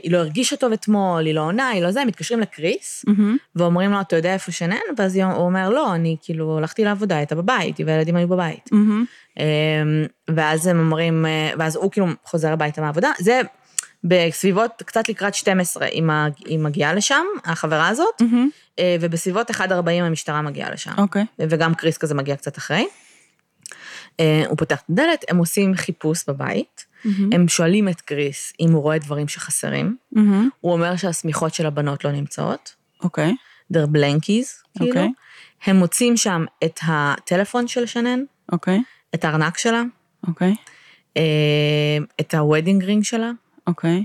היא 0.03 0.13
לא 0.13 0.19
הרגישה 0.19 0.57
טוב 0.57 0.73
אתמול, 0.73 1.27
היא 1.27 1.35
לא 1.35 1.41
עונה, 1.41 1.69
היא 1.69 1.83
לא 1.83 1.91
זה, 1.91 2.01
הם 2.01 2.09
מתקשרים 2.09 2.41
לקריס, 2.41 3.05
ואומרים 3.57 3.91
לו, 3.91 4.01
אתה 4.01 4.17
יודע 4.17 4.35
איפה 4.35 4.53
שנן? 4.53 4.77
ואז 4.99 5.17
הוא 5.17 5.25
אומר, 5.33 5.71
לא, 5.71 5.95
אני 5.95 6.17
כאילו 6.23 6.59
הלכתי 6.59 6.85
לעבודה, 6.85 7.17
הייתה 7.17 7.35
בבית, 7.35 7.79
היא 7.79 7.87
והילדים 7.87 8.17
היו 8.17 8.29
בבית. 8.29 8.71
אה, 9.39 9.45
ואז 10.35 10.67
הם 10.67 10.79
אומרים, 10.81 11.27
אה, 11.27 11.51
ואז 11.59 11.77
הוא 11.77 11.91
כאילו 11.91 12.07
חוזר 12.25 12.53
הביתה 12.53 12.81
מהעבודה. 12.81 13.11
זה 13.19 13.41
בסביבות, 14.05 14.71
קצת 14.87 15.09
לקראת 15.09 15.35
12, 15.35 15.87
היא 15.87 16.03
מג- 16.03 16.47
היא 16.47 16.59
מגיעה 16.59 16.95
לשם, 16.95 17.25
החברה 17.45 17.89
הזאת, 17.89 18.23
אה, 18.79 18.97
ובסביבות 19.01 19.51
1.40 19.51 19.61
המשטרה 20.05 20.43
מגיעה 20.43 20.71
לשם. 20.71 20.91
אוקיי. 20.99 21.25
וגם 21.39 21.75
קריס 21.75 21.99
כזה 21.99 22.15
מגיע 22.15 22.37
קצת 22.37 22.59
אחרי. 22.59 22.87
אה, 24.21 24.45
הוא 24.49 24.59
פותח 24.59 24.77
את 24.81 24.91
הדלת, 24.91 25.25
הם 25.29 25.37
עושים 25.37 25.75
חיפוש 25.75 26.25
בבית, 26.29 26.85
הם 27.33 27.49
שואלים 27.49 27.89
את 27.89 28.01
קריס 28.01 28.53
אם 28.61 28.73
הוא 28.73 28.83
רואה 28.83 28.99
דברים 28.99 29.29
שחסרים, 29.29 29.97
הוא 30.61 30.73
אומר 30.73 30.97
שהשמיכות 30.97 31.55
של 31.55 31.67
הבנות 31.67 32.05
לא 32.05 32.13
נמצאות, 32.13 32.75
אוקיי. 33.03 33.35
they're 33.73 33.77
blankies, 33.77 34.79
כאילו. 34.79 34.91
אוקיי. 34.91 35.09
הם 35.65 35.77
מוצאים 35.77 36.17
שם 36.17 36.45
את 36.65 36.81
הטלפון 36.87 37.69
של 37.69 37.87
שנן, 37.87 38.21
אוקיי. 38.53 38.83
את 39.15 39.15
את 39.15 39.25
הארנק 39.25 39.59
שלה, 39.59 39.83
אוקיי. 40.29 40.55
אה, 41.17 41.23
את 42.21 42.35
ה-wedding 42.35 42.83
ring 42.83 43.03
שלה, 43.03 43.31
אוקיי. 43.67 44.05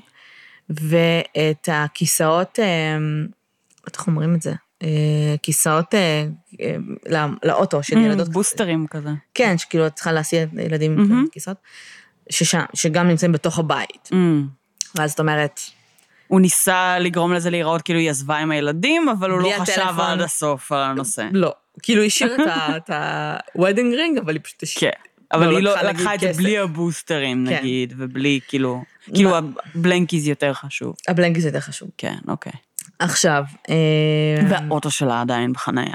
ואת 0.69 1.69
הכיסאות, 1.71 2.59
אה, 2.59 2.97
איך 3.93 4.07
אומרים 4.07 4.35
את 4.35 4.41
זה? 4.41 4.53
אה, 4.83 5.35
כיסאות 5.43 5.93
לא- 7.05 7.19
לאוטו 7.43 7.83
של 7.83 7.97
ילדות. 7.97 8.29
בוסטרים 8.29 8.87
כזה. 8.87 9.09
כן, 9.33 9.57
שכאילו 9.57 9.87
את 9.87 9.93
צריכה 9.93 10.11
להסיע 10.11 10.45
מהמם. 10.53 11.11
עם 11.11 11.25
כיסאות, 11.31 11.57
ששם, 12.29 12.61
שגם 12.73 13.07
נמצאים 13.07 13.31
בתוך 13.31 13.59
הבית. 13.59 14.09
ואז 14.95 15.11
את 15.11 15.19
אומרת, 15.19 15.59
הוא 16.27 16.41
ניסה 16.41 16.99
לגרום 16.99 17.33
לזה 17.33 17.49
להיראות 17.49 17.81
כאילו 17.81 17.99
היא 17.99 18.09
עזבה 18.09 18.37
עם 18.37 18.51
הילדים, 18.51 19.09
אבל 19.09 19.31
הוא 19.31 19.39
לא 19.41 19.49
חשב 19.59 19.71
הטלפון. 19.81 19.99
עד 20.05 20.21
הסוף 20.21 20.71
על 20.71 20.79
הנושא. 20.83 21.27
לא. 21.33 21.51
כאילו 21.83 22.03
השאיר 22.03 22.35
את 22.35 22.47
ה- 22.47 22.75
את 22.77 22.89
ה-wedding 22.89 23.95
ring, 23.95 24.21
אבל 24.21 24.33
היא 24.33 24.41
פשוט 24.43 24.63
השאירה. 24.63 24.93
כן. 24.95 25.01
אבל 25.37 25.55
היא 25.55 25.63
לא 25.63 25.81
לקחה, 25.81 26.15
את 26.15 26.19
זה. 26.19 26.31
בלי 26.37 26.57
הבוסטרים 26.57 27.45
כן. 27.49 27.55
נגיד, 27.57 27.93
ובלי 27.97 28.39
כאילו, 28.47 28.83
כאילו 29.13 29.31
הבלנקיז 29.75 30.27
יותר 30.27 30.53
חשוב. 30.53 30.95
הבלנקי 31.07 31.41
זה 31.41 31.47
יותר 31.47 31.59
חשוב. 31.59 31.89
כן, 31.97 32.15
אוקיי. 32.27 32.51
עכשיו, 32.99 33.43
אה, 33.69 33.75
והאוטו 34.49 34.91
שלה 34.91 35.21
עדיין 35.21 35.53
בחנייה. 35.53 35.93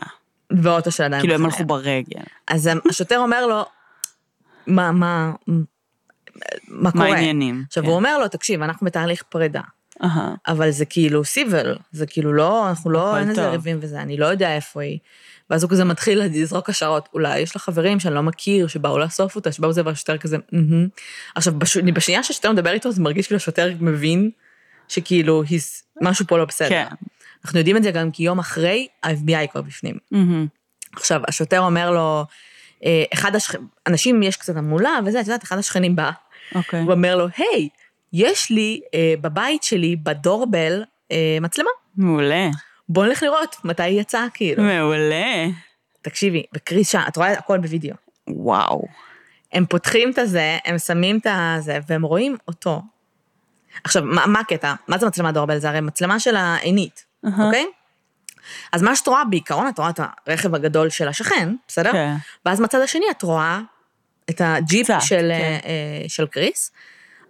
ואוטו 0.62 0.90
של 0.90 1.02
עדיין. 1.02 1.22
כאילו 1.22 1.34
הם. 1.34 1.44
הלכו 1.44 1.64
ברגל. 1.64 2.20
אז 2.48 2.70
השוטר 2.90 3.18
אומר 3.18 3.46
לו, 3.46 3.64
מה, 4.66 4.92
מה, 4.92 5.32
מה 6.68 6.82
מה 6.82 6.92
קורה? 6.92 7.04
העניינים? 7.06 7.64
עכשיו, 7.66 7.82
כן. 7.82 7.88
הוא 7.88 7.96
אומר 7.96 8.18
לו, 8.18 8.28
תקשיב, 8.28 8.62
אנחנו 8.62 8.86
בתהליך 8.86 9.22
פרידה. 9.22 9.60
אהה. 10.02 10.34
אבל 10.48 10.70
זה 10.70 10.84
כאילו 10.84 11.24
סיבל, 11.24 11.76
זה 11.92 12.06
כאילו 12.06 12.32
לא, 12.32 12.68
אנחנו 12.68 12.90
לא, 12.90 13.18
אין 13.18 13.30
איזה. 13.30 13.50
ריבים 13.50 13.78
וזה, 13.80 14.00
אני 14.02 14.16
לא 14.16 14.26
יודע 14.26 14.56
איפה 14.56 14.82
היא. 14.82 14.98
ואז 15.50 15.62
הוא 15.62 15.70
כזה 15.70 15.84
מתחיל 15.84 16.22
לזרוק 16.22 16.70
השערות, 16.70 17.08
אולי 17.14 17.38
יש 17.38 17.56
לה 17.56 17.60
חברים 17.60 18.00
שאני 18.00 18.14
לא 18.14 18.22
מכיר, 18.22 18.66
שבאו 18.66 18.98
לאסוף 18.98 19.36
אותה, 19.36 19.52
שבאו 19.52 19.72
זה, 19.72 19.82
והשוטר 19.84 20.18
כזה, 20.18 20.36
מהמם. 20.52 20.88
עכשיו, 21.34 21.54
בש... 21.58 21.76
בשנייה 21.76 22.22
שהשוטר 22.22 22.52
מדבר 22.52 22.72
איתו, 22.72 22.92
זה 22.92 23.02
מרגיש 23.02 23.26
כאילו 23.26 23.36
השוטר 23.36 23.72
מבין 23.80 24.30
שכאילו, 24.88 25.42
he's... 25.44 25.84
משהו 26.02 26.26
פה 26.26 26.38
לא 26.38 26.44
בסדר. 26.44 26.68
כן. 26.68 26.86
אנחנו 27.44 27.58
יודעים 27.58 27.76
את 27.76 27.82
זה 27.82 27.90
גם 27.90 28.10
כי 28.10 28.22
יום 28.22 28.38
אחרי, 28.38 28.88
ה-FBI 29.02 29.46
כבר 29.52 29.62
בפנים. 29.62 29.98
מהמם. 30.10 30.46
עכשיו, 30.92 31.20
השוטר 31.28 31.60
אומר 31.60 31.90
לו, 31.90 32.24
אה, 32.84 33.04
אחד 33.14 33.34
השכנים, 33.36 33.66
אנשים 33.86 34.22
יש 34.22 34.36
קצת 34.36 34.56
המולה 34.56 34.98
וזה, 35.06 35.20
את 35.20 35.26
יודעת, 35.26 35.42
אחד 35.42 35.58
השכנים 35.58 35.96
בא, 35.96 36.10
אוקיי. 36.54 36.80
הוא 36.80 36.92
אומר 36.92 37.16
לו, 37.16 37.26
היי, 37.36 37.68
יש 38.12 38.50
לי 38.50 38.80
אה, 38.94 39.14
בבית 39.20 39.62
שלי, 39.62 39.96
בדורבל, 39.96 40.84
אה, 41.12 41.38
מצלמה. 41.40 41.70
מעולה. 41.96 42.48
בוא 42.88 43.06
נלך 43.06 43.22
לראות 43.22 43.56
מתי 43.64 43.82
היא 43.82 44.00
יצאה, 44.00 44.26
כאילו. 44.34 44.62
מעולה. 44.62 45.46
תקשיבי, 46.02 46.42
וקריס 46.54 46.92
שם, 46.92 47.00
את 47.08 47.16
רואה 47.16 47.32
הכל 47.32 47.58
בווידאו. 47.58 47.94
וואו. 48.28 48.82
הם 49.52 49.66
פותחים 49.66 50.10
את 50.10 50.18
הזה, 50.18 50.58
הם 50.64 50.78
שמים 50.78 51.18
את 51.18 51.26
הזה, 51.30 51.78
והם 51.88 52.02
רואים 52.02 52.36
אותו. 52.48 52.82
עכשיו, 53.84 54.02
מה, 54.04 54.26
מה 54.26 54.40
הקטע? 54.40 54.74
מה 54.88 54.98
זה 54.98 55.06
מצלמה 55.06 55.32
doorbell? 55.32 55.58
זה 55.58 55.68
הרי 55.68 55.80
מצלמה 55.80 56.20
של 56.20 56.36
העינית, 56.36 57.04
אהה. 57.26 57.46
אוקיי? 57.46 57.66
אז 58.72 58.82
מה 58.82 58.96
שאת 58.96 59.06
רואה, 59.06 59.24
בעיקרון 59.24 59.68
את 59.68 59.78
רואה 59.78 59.90
את 59.90 60.00
הרכב 60.26 60.54
הגדול 60.54 60.90
של 60.90 61.08
השכן, 61.08 61.54
בסדר? 61.68 61.92
כן. 61.92 62.14
ואז 62.46 62.60
מצד 62.60 62.80
השני 62.80 63.04
את 63.10 63.22
רואה 63.22 63.60
את 64.30 64.40
הג'יפ 64.44 64.86
קצת, 64.86 65.00
של, 65.00 65.30
כן. 65.32 65.58
אה, 65.64 66.08
של 66.08 66.26
קריס, 66.26 66.72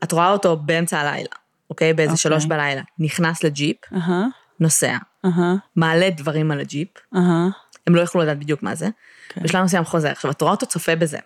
את 0.04 0.12
רואה 0.12 0.30
אותו 0.30 0.56
באמצע 0.56 0.98
הלילה, 1.00 1.28
אוקיי? 1.70 1.94
באיזה 1.94 2.12
אוקיי. 2.12 2.22
שלוש 2.22 2.46
בלילה. 2.46 2.82
נכנס 2.98 3.44
לג'יפ, 3.44 3.76
אהה, 3.94 4.24
נוסע, 4.60 4.96
אהה, 5.24 5.54
מעלה 5.76 6.10
דברים 6.10 6.50
על 6.50 6.60
הג'יפ, 6.60 6.88
אהה. 7.16 7.48
הם 7.86 7.94
לא 7.94 8.00
יכלו 8.00 8.20
לדעת 8.20 8.38
בדיוק 8.38 8.62
מה 8.62 8.74
זה, 8.74 8.88
כן. 9.28 9.42
בשלב 9.42 9.64
מסוים 9.64 9.84
חוזר. 9.84 10.10
עכשיו, 10.10 10.30
את 10.30 10.40
רואה 10.40 10.52
אותו 10.52 10.66
צופה 10.66 10.96
בזה. 10.96 11.18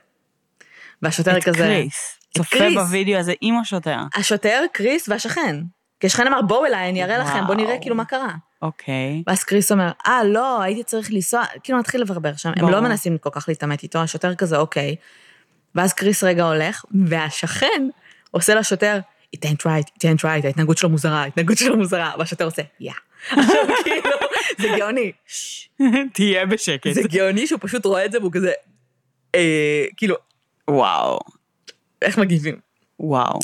והשוטר 1.03 1.39
את 1.39 1.45
כזה... 1.45 1.59
קריס. 1.59 2.19
את 2.29 2.37
צופה 2.37 2.57
קריס. 2.57 2.75
בווידאו 2.75 3.19
הזה 3.19 3.33
עם 3.41 3.59
השוטר. 3.59 3.99
השוטר, 4.15 4.65
קריס 4.73 5.09
והשכן. 5.09 5.57
כי 6.01 6.07
השכן 6.07 6.27
אמר, 6.27 6.43
בואו 6.43 6.67
אליי, 6.67 6.91
אני 6.91 7.05
אראה 7.05 7.19
לכם, 7.19 7.47
בואו 7.47 7.57
נראה. 7.57 7.81
כאילו 7.81 7.97
מה 7.97 8.05
קרה. 8.05 8.35
אוקיי. 8.63 9.23
ואז 9.27 9.45
קריס 9.45 9.73
אומר, 9.73 9.91
אה, 10.07 10.25
לא, 10.25 10.63
הייתי 10.63 10.83
צריך 10.83 11.13
לנסוע, 11.13 11.45
כאילו 11.63 11.79
מתחיל 11.79 12.01
לברבר 12.01 12.37
שם. 12.37 12.49
הם 12.49 12.55
ברור. 12.59 12.71
לא 12.71 12.81
מנסים 12.81 13.19
כל 13.19 13.31
כך 13.33 13.49
להתעמת 13.49 13.83
איתו, 13.83 13.99
השוטר 13.99 14.35
כזה, 14.35 14.59
אוקיי. 14.59 14.97
ואז 15.78 15.92
קריס 15.92 16.25
רגע 16.25 16.44
הולך, 16.44 16.85
והשכן 17.06 17.88
עושה 18.30 18.54
לשוטר, 18.54 18.99
it 19.37 19.38
ain't 19.38 19.62
right, 19.62 19.88
it 19.99 20.02
ain't 20.02 20.23
right, 20.23 20.47
ההתנהגות 20.47 20.78
שלו 20.78 20.88
מוזרה, 20.88 21.23
ההתנהגות 21.23 21.58
שלו 21.58 21.76
מוזרה, 21.76 22.12
והשוטר 22.18 22.44
עושה, 22.44 22.62
יא. 22.80 22.92
עכשיו, 23.30 23.66
כאילו, 23.85 24.11
זה 24.58 24.68
גאוני. 24.78 25.12
תהיה 26.14 26.47
בשקט. 26.47 26.92
זה 26.92 27.02
גאוני 27.02 27.47
שהוא 27.47 27.58
פשוט 27.62 27.85
רואה 27.85 28.04
את 28.04 28.12
זה 28.12 28.18
והוא 28.18 28.32
כזה, 28.32 28.52
אה, 29.35 29.85
כאילו, 29.97 30.16
וואו. 30.70 31.18
איך 32.02 32.18
מגיבים? 32.18 32.56
וואו. 33.00 33.38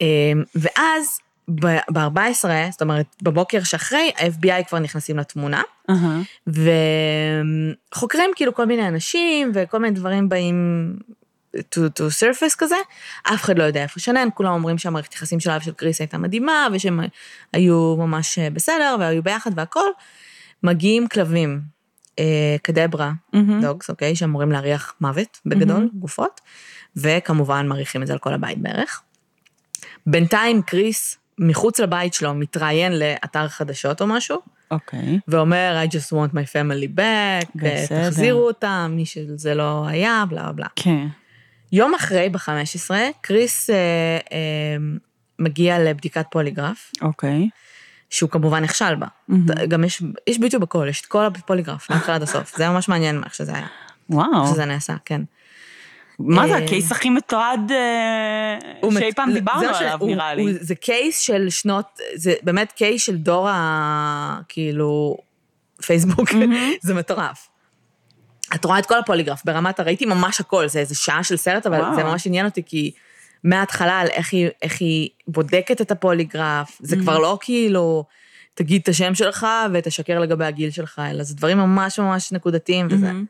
אמ, 0.00 0.06
ואז 0.54 1.18
ב-14, 1.48 2.44
זאת 2.70 2.82
אומרת, 2.82 3.06
בבוקר 3.22 3.62
שאחרי, 3.62 4.12
ה-FBI 4.18 4.68
כבר 4.68 4.78
נכנסים 4.78 5.18
לתמונה, 5.18 5.62
אהה. 5.90 6.20
וחוקרים 7.92 8.30
כאילו 8.36 8.54
כל 8.54 8.64
מיני 8.64 8.88
אנשים, 8.88 9.52
וכל 9.54 9.78
מיני 9.78 9.94
דברים 9.94 10.28
באים 10.28 10.96
to, 11.56 11.78
to 11.78 12.02
surface 12.02 12.56
כזה, 12.58 12.76
אף 13.22 13.42
אחד 13.42 13.58
לא 13.58 13.62
יודע 13.64 13.82
איפה 13.82 14.00
שנן, 14.00 14.28
כולם 14.34 14.52
אומרים 14.52 14.78
שהמערכת 14.78 15.14
יחסים 15.14 15.40
שלה 15.40 15.58
ושל 15.60 15.72
קריס 15.72 16.00
הייתה 16.00 16.18
מדהימה, 16.18 16.66
ושהם 16.72 17.00
היו 17.52 17.96
ממש 17.98 18.38
בסדר, 18.38 18.96
והיו 19.00 19.22
ביחד 19.22 19.50
והכל. 19.56 19.86
מגיעים 20.62 21.08
כלבים, 21.08 21.60
אה, 22.18 22.56
קדברה, 22.62 23.12
מהמם. 23.32 23.60
דוגס, 23.60 23.90
אוקיי, 23.90 24.16
שאמורים 24.16 24.52
להריח 24.52 24.94
מוות 25.00 25.40
בגדול, 25.46 25.88
גופות, 25.94 26.40
וכמובן 26.96 27.68
מריחים 27.68 28.02
את 28.02 28.06
זה 28.06 28.12
על 28.12 28.18
כל 28.18 28.34
הבית 28.34 28.58
בערך. 28.58 29.02
בינתיים 30.06 30.62
קריס, 30.62 31.18
מחוץ 31.38 31.80
לבית 31.80 32.14
שלו, 32.14 32.34
מתראיין 32.34 32.98
לאתר 32.98 33.48
חדשות 33.48 34.00
או 34.00 34.06
משהו, 34.06 34.38
אוקיי. 34.70 35.18
ואומר, 35.28 35.84
I 35.86 35.90
just 35.90 36.12
want 36.12 36.34
my 36.34 36.46
family 36.54 36.98
back, 36.98 37.50
בסדר. 37.54 38.10
תחזירו 38.10 38.46
אותם, 38.46 38.92
מי 38.96 39.06
שזה 39.06 39.54
לא 39.54 39.86
היה, 39.88 40.24
בלה 40.28 40.52
בלה. 40.52 40.66
כן. 40.76 41.06
יום 41.72 41.94
אחרי, 41.94 42.28
ב-15, 42.28 42.90
קריס 43.20 43.70
אה, 43.70 43.76
אה, 44.32 44.76
מגיע 45.38 45.78
לבדיקת 45.78 46.26
פוליגרף, 46.30 46.92
אוקיי. 47.02 47.48
שהוא 48.10 48.30
כמובן 48.30 48.62
נכשל 48.62 48.94
בה. 48.94 49.06
מהמם. 49.28 49.66
גם 49.68 49.84
יש, 49.84 50.02
יש 50.26 50.38
ביוטיוב 50.38 50.62
בכל, 50.62 50.86
יש 50.90 51.00
את 51.00 51.06
כל 51.06 51.24
הפוליגרף, 51.24 51.90
מההתחלה 51.90 52.14
עד 52.14 52.22
הסוף. 52.22 52.56
זה 52.56 52.62
היה 52.62 52.72
ממש 52.72 52.88
מעניין 52.88 53.22
איך 53.24 53.34
שזה 53.34 53.54
היה, 53.54 53.66
וואו. 54.10 54.42
איך 54.42 54.52
שזה 54.52 54.64
נעשה, 54.64 54.94
כן. 55.04 55.22
מה 56.18 56.48
זה 56.48 56.54
אה, 56.54 56.58
הקייס 56.58 56.92
הכי 56.92 57.10
מתועד 57.10 57.72
אה, 57.72 58.90
שאי 58.90 59.12
פעם 59.12 59.32
דיברנו 59.32 59.68
עליו, 59.68 59.98
נראה 60.02 60.34
לי. 60.34 60.54
זה 60.54 60.74
קייס 60.74 61.18
של 61.18 61.50
שנות, 61.50 61.98
זה 62.14 62.34
באמת 62.42 62.72
קייס 62.72 63.02
של 63.02 63.16
דור 63.16 63.48
ה... 63.48 64.40
כאילו, 64.48 65.16
פייסבוק. 65.86 66.28
זה 66.86 66.94
מטורף. 66.94 67.48
את 68.54 68.64
רואה 68.64 68.78
את 68.78 68.86
כל 68.86 68.98
הפוליגרף, 68.98 69.44
ברמת, 69.44 69.80
ראיתי 69.80 70.06
ממש 70.06 70.40
הכל, 70.40 70.68
זה 70.68 70.78
איזה 70.78 70.94
שעה 70.94 71.24
של 71.24 71.36
סרט, 71.36 71.66
אבל 71.66 71.80
וואו. 71.80 71.94
זה 71.94 72.04
ממש 72.04 72.26
עניין 72.26 72.46
אותי, 72.46 72.62
כי 72.66 72.92
מההתחלה 73.44 74.00
על 74.00 74.06
איך 74.06 74.32
היא, 74.32 74.48
איך 74.62 74.80
היא 74.80 75.08
בודקת 75.28 75.80
את 75.80 75.90
הפוליגרף, 75.90 76.78
זה 76.82 76.96
כבר 76.96 77.18
לא 77.18 77.38
כאילו, 77.40 78.04
תגיד 78.54 78.82
את 78.82 78.88
השם 78.88 79.14
שלך 79.14 79.46
ותשקר 79.74 80.18
לגבי 80.18 80.44
הגיל 80.44 80.70
שלך, 80.70 81.02
אלא 81.10 81.22
זה 81.22 81.34
דברים 81.34 81.58
ממש 81.58 81.98
ממש 81.98 82.32
נקודתיים 82.32 82.86
וזה. 82.90 83.06
מהמם. 83.06 83.24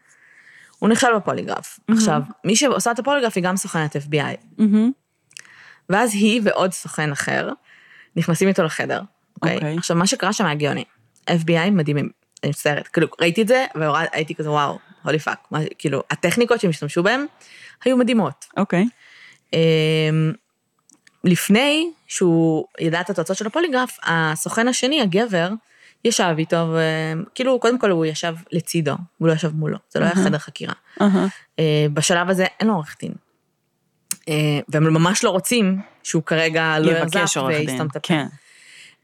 הוא 0.79 0.89
נכשל 0.89 1.17
בפוליגרף. 1.17 1.79
עכשיו, 1.91 2.21
מי 2.45 2.57
שעושה 2.57 2.91
את 2.91 2.99
הפוליגרף 2.99 3.33
היא 3.37 3.45
גם 3.45 3.57
סוכנת 3.57 3.97
FBI. 3.97 4.37
מהמם. 4.59 4.91
ואז 5.89 6.15
היא 6.15 6.41
ועוד 6.45 6.73
סוכן 6.73 7.13
אחר 7.13 7.49
נכנסים 8.17 8.49
איתו 8.49 8.63
לחדר, 8.63 9.01
אוקיי? 9.37 9.55
אוקיי. 9.55 9.77
עכשיו, 9.77 9.97
מה 9.97 10.07
שקרה 10.07 10.33
שם 10.33 10.47
היה 10.47 10.55
גאוני. 10.55 10.85
FBI 11.31 11.71
מדהימים, 11.73 12.09
אני 12.43 12.51
מצטערת. 12.51 12.89
כאילו, 12.89 13.09
ראיתי 13.21 13.43
את 13.43 13.49
זה, 13.49 13.67
והייתי 13.75 14.35
כזה, 14.35 14.51
וואו, 14.51 14.79
holy 15.05 15.19
fuck. 15.19 15.39
מה- 15.51 15.59
כאילו, 15.79 16.03
הטכניקות 16.11 16.61
שהם 16.61 16.71
השתמשו 16.71 17.03
בהן 17.03 17.27
היו 17.85 17.97
מדהימות. 17.97 18.45
אוקיי. 18.57 18.85
אמ, 19.53 20.33
לפני 21.25 21.91
שהוא 22.07 22.65
ידע 22.81 23.01
את 23.01 23.11
התוצאות 23.11 23.39
של 23.39 23.47
הפוליגרף, 23.47 23.99
הסוכן 24.03 24.69
השני, 24.69 25.01
הגבר, 25.01 25.49
ישב 26.05 26.35
איתו, 26.39 26.75
וכאילו, 27.27 27.61
קודם 27.61 27.79
כל 27.79 27.91
הוא 27.91 28.07
ישב 28.07 28.35
לצידו, 28.53 28.95
הוא 29.19 29.29
לא 29.29 29.33
ישב 29.33 29.55
מולו, 29.55 29.79
זה 29.91 30.01
לא 30.01 30.05
היה. 30.05 30.15
חדר 30.25 30.39
חקירה. 30.39 30.73
אה, 31.59 31.87
בשלב 31.95 32.31
הזה 32.31 32.47
אין 32.61 32.69
לו 32.69 32.75
עורך 32.75 32.97
דין. 33.01 33.13
אה, 34.29 34.35
והם 34.69 34.85
ממש 34.95 35.25
לא 35.25 35.31
רוצים 35.31 35.81
שהוא 36.03 36.23
כרגע 36.23 36.79
לא 36.79 36.85
דין. 36.87 36.95
ויסתום 37.69 37.87
את 37.87 37.97
הפה. 37.97 38.09
כן. 38.09 38.27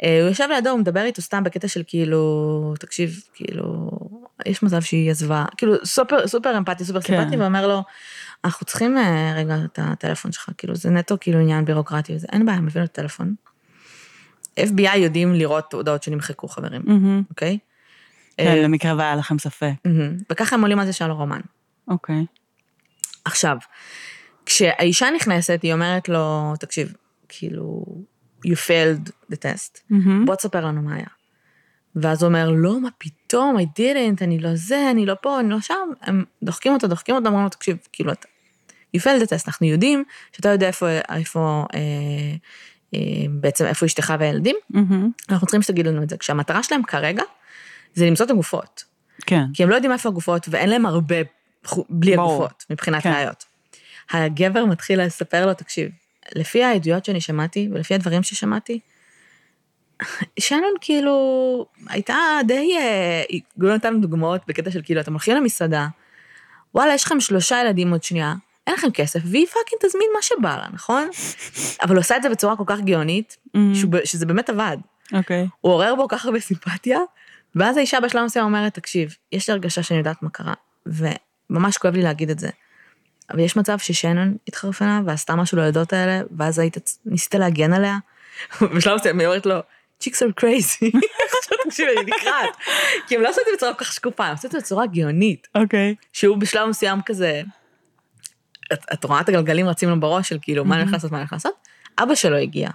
אה, 0.03 0.21
הוא 0.21 0.29
יושב 0.29 0.49
לידו, 0.51 0.71
הוא 0.71 0.79
מדבר 0.79 1.05
איתו 1.05 1.23
סתם 1.23 1.45
בקטע 1.45 1.69
של 1.69 1.83
כאילו, 1.87 2.75
תקשיב, 2.81 3.21
כאילו, 3.35 3.91
יש 4.47 4.63
מצב 4.63 4.81
שהיא 4.81 5.11
עזבה, 5.11 5.45
כאילו 5.57 5.75
סופר, 5.85 6.27
סופר 6.27 6.59
אמפתי, 6.59 6.85
סופר 6.85 7.01
כן. 7.01 7.21
סימפטי, 7.21 7.37
ואומר 7.37 7.67
לו, 7.69 7.83
אנחנו 8.45 8.67
צריכים 8.67 8.99
אה, 8.99 9.33
רגע 9.37 9.57
את 9.65 9.79
הטלפון 9.83 10.33
שלך, 10.33 10.51
כאילו 10.59 10.75
זה 10.75 10.91
נטו 10.91 11.17
כאילו 11.21 11.39
עניין 11.39 11.65
בירוקרטי 11.65 12.15
וזה, 12.15 12.27
אין 12.33 12.47
בעיה, 12.47 12.61
מביא 12.61 12.81
לו 12.81 12.85
את 12.85 12.99
הטלפון. 12.99 13.35
FBI 14.61 14.97
יודעים 14.97 15.35
לראות 15.35 15.73
הודעות 15.73 16.03
שנמחקו, 16.03 16.49
חברים. 16.49 16.83
אוקיי? 17.31 17.59
כן, 18.37 18.47
אה, 18.47 18.63
למקרה 18.63 18.95
והיה 18.99 19.17
לכם 19.17 19.39
ספק. 19.39 19.73
מהמם. 19.85 20.17
וככה 20.33 20.57
הם 20.57 20.63
עולים 20.63 20.79
על 20.79 20.87
זה 20.87 20.93
שהיה 20.93 21.09
לו 21.09 21.17
רומן. 21.17 21.41
אוקיי. 21.89 22.27
עכשיו, 23.25 23.57
כשהאישה 24.47 25.07
נכנסת, 25.17 25.61
היא 25.63 25.73
אומרת 25.73 26.09
לו, 26.09 26.55
תקשיב, 26.61 26.93
כאילו, 27.29 27.85
you 28.47 28.51
failed 28.51 29.11
the 29.33 29.37
test, 29.37 29.81
מהמם. 29.91 30.27
בוא 30.27 30.35
תספר 30.35 30.67
לנו 30.67 30.83
מה 30.83 30.95
היה. 30.95 31.07
ואז 31.97 32.23
הוא 32.23 32.29
אומר, 32.29 32.51
לא, 32.51 32.81
מה 32.81 32.89
פתאום, 32.99 33.57
I 33.59 33.63
didn't, 33.81 34.25
אני 34.25 34.39
לא 34.39 34.51
זה, 34.55 34.91
אני 34.91 35.07
לא 35.07 35.15
פה, 35.23 35.41
אני 35.41 35.51
לא 35.51 35.61
שם. 35.61 35.89
הם 36.03 36.25
דוחקים 36.43 36.73
אותו, 36.73 36.87
דוחקים 36.87 37.15
אותו, 37.15 37.27
אומרים 37.27 37.45
לו, 37.45 37.51
תקשיב, 37.51 37.77
כאילו, 37.93 38.13
אתה, 38.13 38.29
you 38.97 39.01
failed 39.01 39.23
the 39.23 39.27
test, 39.27 39.45
אנחנו 39.47 39.67
יודעים 39.67 40.05
שאתה 40.33 40.49
יודע 40.49 40.67
איפה, 40.67 40.87
איפה, 41.15 41.65
אה, 41.75 41.81
אה, 42.95 43.01
בעצם 43.31 43.67
איפה 43.67 43.87
אשתך 43.87 44.15
והילדים, 44.19 44.57
מהמם. 44.71 45.11
אנחנו 45.29 45.47
צריכים 45.47 45.63
שתגיד 45.63 45.87
לנו 45.87 46.03
את 46.03 46.11
זה. 46.11 46.17
כשהמטרה 46.17 46.63
שלהם 46.63 46.83
כרגע, 46.83 47.23
זה 47.95 48.07
למצוא 48.07 48.27
את 48.27 48.31
הגופות. 48.31 48.85
כן. 49.27 49.45
כי 49.55 49.63
הם 49.63 49.71
לא 49.71 49.75
יודעים 49.75 49.93
איפה 49.93 50.09
הגופות, 50.09 50.47
ואין 50.51 50.71
להם 50.71 50.87
הרבה 50.87 51.17
בלי 51.91 52.17
ברור. 52.17 52.45
הגופות, 52.45 52.65
מבחינת 52.71 53.03
כן. 53.03 53.13
ראיות. 53.13 53.45
הגבר 54.11 54.65
מתחיל 54.65 55.03
לספר 55.03 55.47
לו, 55.47 55.55
תקשיב, 55.55 55.91
לפי 56.35 56.65
העדויות 56.65 57.05
שאני 57.05 57.21
שמעתי, 57.21 57.69
ולפי 57.73 57.95
הדברים 57.95 58.23
ששמעתי, 58.23 58.81
שנון 60.41 60.73
כאילו 60.81 61.67
הייתה 61.89 62.17
די, 62.47 62.77
אה, 62.79 63.23
היא 63.29 63.41
לא 63.59 63.75
נתן 63.75 64.01
דוגמאות 64.01 64.41
בקטע 64.49 64.71
של 64.71 64.81
כאילו, 64.85 65.01
אתם 65.01 65.13
הולכים 65.13 65.37
למסעדה, 65.37 65.87
וואלה, 66.75 66.95
יש 66.95 67.05
לכם 67.05 67.21
שלושה 67.21 67.61
ילדים 67.61 67.91
עוד 67.91 68.03
שנייה, 68.03 68.35
אין 68.67 68.75
לכם 68.75 68.91
כסף, 68.91 69.21
והיא 69.25 69.47
fucking 69.47 69.81
תזמין 69.83 70.09
מה 70.15 70.23
שבא 70.23 70.57
לה, 70.57 70.67
נכון? 70.73 71.09
אבל 71.83 71.95
הוא 71.95 72.01
עשה 72.01 72.17
את 72.17 72.23
זה 72.23 72.29
בצורה 72.29 72.57
כל 72.57 72.65
כך 72.67 72.81
גאונית. 72.81 73.37
שהוא 73.75 73.93
ב- 73.93 74.05
שזה 74.05 74.27
באמת 74.27 74.51
עבד. 74.51 74.77
אוקיי. 75.13 75.49
הוא 75.61 75.73
עורר 75.73 75.95
בו 75.95 76.09
כל 76.09 76.17
כך 76.17 76.25
הרבה 76.25 76.41
סימפתיה, 76.41 76.99
ואז 77.55 77.77
האישה 77.77 78.01
בשלב 78.01 78.25
מסוים 78.25 78.45
אומרת, 78.45 78.75
תקשיב, 78.75 79.15
יש 79.33 79.49
לי 79.49 79.53
הרגשה 79.53 79.83
שאני 79.83 79.99
יודעת 79.99 80.23
מה 80.23 80.31
קרה, 80.31 80.55
וממש 80.87 81.79
כואב 81.79 81.95
לי 81.95 82.03
להגיד 82.03 82.31
את 82.31 82.39
זה. 82.39 82.49
אבל 83.31 83.41
יש 83.41 83.57
מצב 83.57 83.79
ששנון 83.79 84.37
התחרפנה 84.49 85.01
ועשתה 85.07 85.37
משהו 85.37 85.59
לילדות 85.59 85.93
האלה, 85.93 86.21
ואז 86.37 86.59
היית, 86.59 86.77
ניסית 87.07 87.35
להגן 87.35 87.73
עליה, 87.73 87.99
בשלב 88.77 88.95
מסוים 88.95 89.21
היא 89.21 89.27
אומרת 89.27 89.47
לו, 89.47 89.61
צ'יקס 89.99 90.23
are 90.23 90.27
crazy. 90.27 90.99
עכשיו 91.39 91.59
תקשיב, 91.65 91.87
אני 91.97 92.11
נקרעת. 92.17 92.57
כי 93.07 93.17
הם 93.17 93.23
לא 93.23 93.29
עשו 93.29 93.41
את 93.41 93.47
זה 93.47 93.57
בצורה 93.57 93.75
כל 93.75 93.85
כך 93.85 93.93
שקופה, 93.93 94.27
הם 94.27 94.33
עשו 94.35 94.47
את 94.47 94.53
זה 94.53 94.59
בצורה 94.59 94.87
גאונית. 94.87 95.49
אוקיי. 95.55 95.95
שהוא 96.13 96.37
בשלב 96.37 96.69
מסוים 96.69 97.01
כזה, 97.07 97.43
את, 98.73 98.85
את 98.93 99.05
רואה 99.05 99.21
את 99.21 99.29
הגלגלים 99.29 99.69
רצים 99.69 99.89
לו 99.89 100.01
בראש 100.01 100.29
של 100.29 100.39
כאילו, 100.43 100.65
מה 100.65 100.75
אני 100.75 100.83
הולך 100.83 100.93
לעשות, 100.93 101.11
מה 101.11 101.17
אני 101.17 101.23
הולך 101.23 101.33
לעשות? 101.33 101.53
אבא 102.03 102.15
שלו 102.15 102.37
הגיע. 102.37 102.71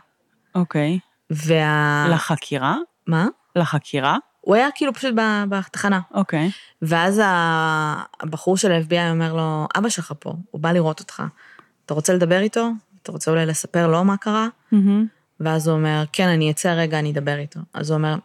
אוקיי. 0.56 1.00
וה... 1.30 2.08
לחקירה? 2.10 2.76
מה? 3.08 3.28
לחקירה? 3.56 4.18
הוא 4.44 4.56
היה 4.56 4.68
כאילו 4.76 4.94
פשוט 4.94 5.14
בתחנה. 5.50 6.00
אוקיי. 6.14 6.52
ואז 6.82 7.22
ה- 7.24 8.04
הבחור 8.22 8.58
של 8.58 8.72
ה-FBI 8.72 9.10
אומר 9.12 9.34
לו, 9.34 9.68
אבא 9.78 9.90
שלך 9.90 10.14
פה, 10.20 10.34
הוא 10.52 10.62
בא 10.62 10.72
לראות 10.72 11.00
אותך. 11.00 11.24
אתה 11.86 11.94
רוצה 11.94 12.14
לדבר 12.14 12.40
איתו? 12.40 12.70
אתה 13.04 13.12
רוצה 13.12 13.32
אולי 13.32 13.46
לספר 13.46 13.88
לו 13.88 14.04
מה 14.04 14.18
קרה? 14.18 14.48
מהמם. 14.72 15.06
ואז 15.40 15.68
הוא 15.68 15.76
אומר, 15.78 16.04
כן, 16.14 16.28
אני 16.28 16.52
אצא 16.52 16.74
רגע, 16.78 17.00
אני 17.00 17.12
אדבר 17.12 17.38
איתו. 17.38 17.60
אז 17.74 17.90
הוא 17.90 17.98
אומר, 17.98 18.16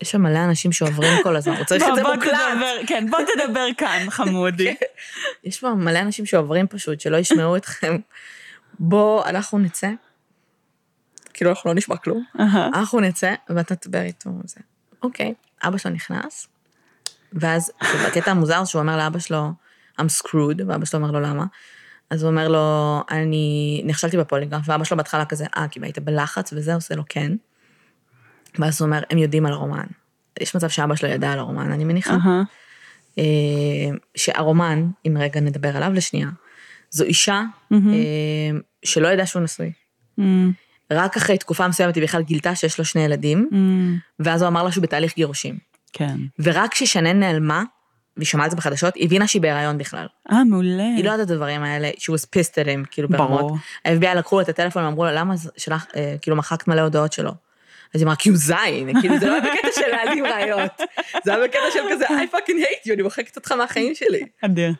יש 0.00 0.10
שם 0.10 0.22
מלא 0.22 0.38
אנשים 0.44 0.72
שעוברים 0.72 1.22
כל 1.22 1.36
הזמן, 1.36 1.54
הוא 1.56 1.64
צריך 1.64 1.82
את 1.88 1.94
זה 1.94 2.02
מוקלט. 2.16 2.32
כן, 2.86 3.06
בוא 3.10 3.18
תדבר 3.34 3.66
כאן, 3.76 4.06
חמודי. 4.10 4.74
יש 5.44 5.60
פה 5.60 5.74
מלא 5.74 5.98
אנשים 5.98 6.26
שעוברים 6.26 6.66
פשוט, 6.66 7.00
שלא 7.00 7.16
ישמעו 7.16 7.56
אתכם. 7.56 7.96
בוא, 8.78 9.24
אנחנו 9.24 9.58
נצא. 9.58 9.90
כאילו, 11.34 11.50
אנחנו 11.50 11.70
לא 11.70 11.74
נשמע 11.76 11.96
כלום. 11.96 12.24
אנחנו 12.74 13.00
נצא, 13.00 13.34
ואתה 13.48 13.74
תדבר 13.74 14.00
איתו. 14.02 14.30
זה. 14.44 14.60
אוקיי, 15.02 15.34
אבא 15.62 15.78
שלו 15.78 15.92
נכנס, 15.92 16.48
ואז, 17.32 17.72
בקטע 18.06 18.30
המוזר 18.30 18.64
שהוא 18.64 18.82
אומר 18.82 18.96
לאבא 18.96 19.18
שלו, 19.18 19.52
I'm 20.00 20.04
screwed, 20.04 20.62
ואבא 20.66 20.84
שלו 20.84 21.00
אומר 21.00 21.10
לו, 21.10 21.20
למה? 21.20 21.44
אז 22.10 22.22
הוא 22.22 22.30
אומר 22.30 22.48
לו, 22.48 23.00
אני 23.10 23.82
נכשלתי 23.84 24.16
בפוליגרף, 24.16 24.62
ואבא 24.68 24.84
שלו 24.84 24.96
בהתחלה 24.96 25.24
כזה, 25.24 25.46
אה, 25.56 25.68
כי 25.68 25.80
היית 25.82 25.98
בלחץ 25.98 26.52
וזה, 26.52 26.74
עושה 26.74 26.94
לו 26.94 27.02
כן. 27.08 27.32
ואז 28.58 28.80
הוא 28.80 28.86
אומר, 28.86 29.02
הם 29.10 29.18
יודעים 29.18 29.46
על 29.46 29.52
הרומן. 29.52 29.86
יש 30.40 30.56
מצב 30.56 30.68
שאבא 30.68 30.94
שלו 30.96 31.08
ידע 31.08 31.32
על 31.32 31.38
הרומן, 31.38 31.72
אני 31.72 31.84
מניחה. 31.84 32.16
אה, 33.18 33.24
שהרומן, 34.14 34.90
אם 35.06 35.16
רגע 35.20 35.40
נדבר 35.40 35.76
עליו 35.76 35.92
לשנייה, 35.92 36.28
זו 36.90 37.04
אישה 37.04 37.42
אה, 37.72 37.78
שלא 38.84 39.08
ידעה 39.08 39.26
שהוא 39.26 39.42
נשוי. 39.42 39.72
אמ, 40.18 40.52
רק 40.94 41.16
אחרי 41.16 41.38
תקופה 41.38 41.68
מסוימת 41.68 41.94
היא 41.94 42.02
בכלל 42.02 42.22
גילתה 42.22 42.54
שיש 42.54 42.78
לו 42.78 42.84
שני 42.84 43.04
ילדים, 43.04 43.48
אמ, 43.52 43.96
ואז 44.20 44.42
הוא 44.42 44.48
אמר 44.48 44.62
לה 44.62 44.72
שהוא 44.72 44.82
בתהליך 44.82 45.14
גירושים. 45.14 45.58
כן. 45.92 46.16
ורק 46.38 46.72
כששנן 46.72 47.20
נעלמה, 47.20 47.62
והיא 48.16 48.26
שמעה 48.26 48.46
את 48.46 48.50
זה 48.50 48.56
בחדשות, 48.56 48.94
היא 48.94 49.04
הבינה 49.04 49.26
שהיא 49.26 49.42
בהיריון 49.42 49.78
בכלל. 49.78 50.06
אה, 50.30 50.44
מעולה. 50.44 50.82
היא 50.96 51.04
לא 51.04 51.10
יודעת 51.10 51.26
את 51.26 51.30
הדברים 51.30 51.62
האלה, 51.62 51.90
she 51.90 52.12
was 52.12 52.24
pissed 52.24 52.54
at 52.54 52.66
him, 52.66 52.86
כאילו 52.90 53.08
ברור. 53.08 53.28
ברמות. 53.28 53.52
ה-FBI 53.84 54.14
לקחו 54.14 54.36
לה 54.36 54.42
את 54.42 54.48
הטלפון 54.48 54.84
ואמרו 54.84 55.04
לה, 55.04 55.12
למה 55.12 55.34
שלח, 55.56 55.86
אה, 55.96 56.14
כאילו 56.22 56.36
מחקת 56.36 56.68
מלא 56.68 56.80
הודעות 56.80 57.12
שלו. 57.12 57.30
אז 57.94 58.00
היא 58.00 58.04
אמרה, 58.04 58.16
כי 58.16 58.28
הוא 58.28 58.36
זין, 58.38 59.00
כאילו 59.00 59.18
זה 59.18 59.26
לא 59.26 59.32
היה 59.32 59.42
בקטע 59.42 59.68
של 59.74 59.88
להעלים 59.90 60.26
ראיות, 60.26 60.80
זה 61.24 61.34
היה 61.34 61.44
בקטע 61.44 61.70
של 61.72 61.80
כזה, 61.90 62.06
I 62.06 62.34
fucking 62.34 62.58
hate 62.62 62.88
you, 62.88 62.92
אני 62.94 63.02
מוחקת 63.02 63.36
אותך 63.36 63.52
מהחיים 63.52 63.94
שלי. 63.94 64.22
אדיר. 64.44 64.72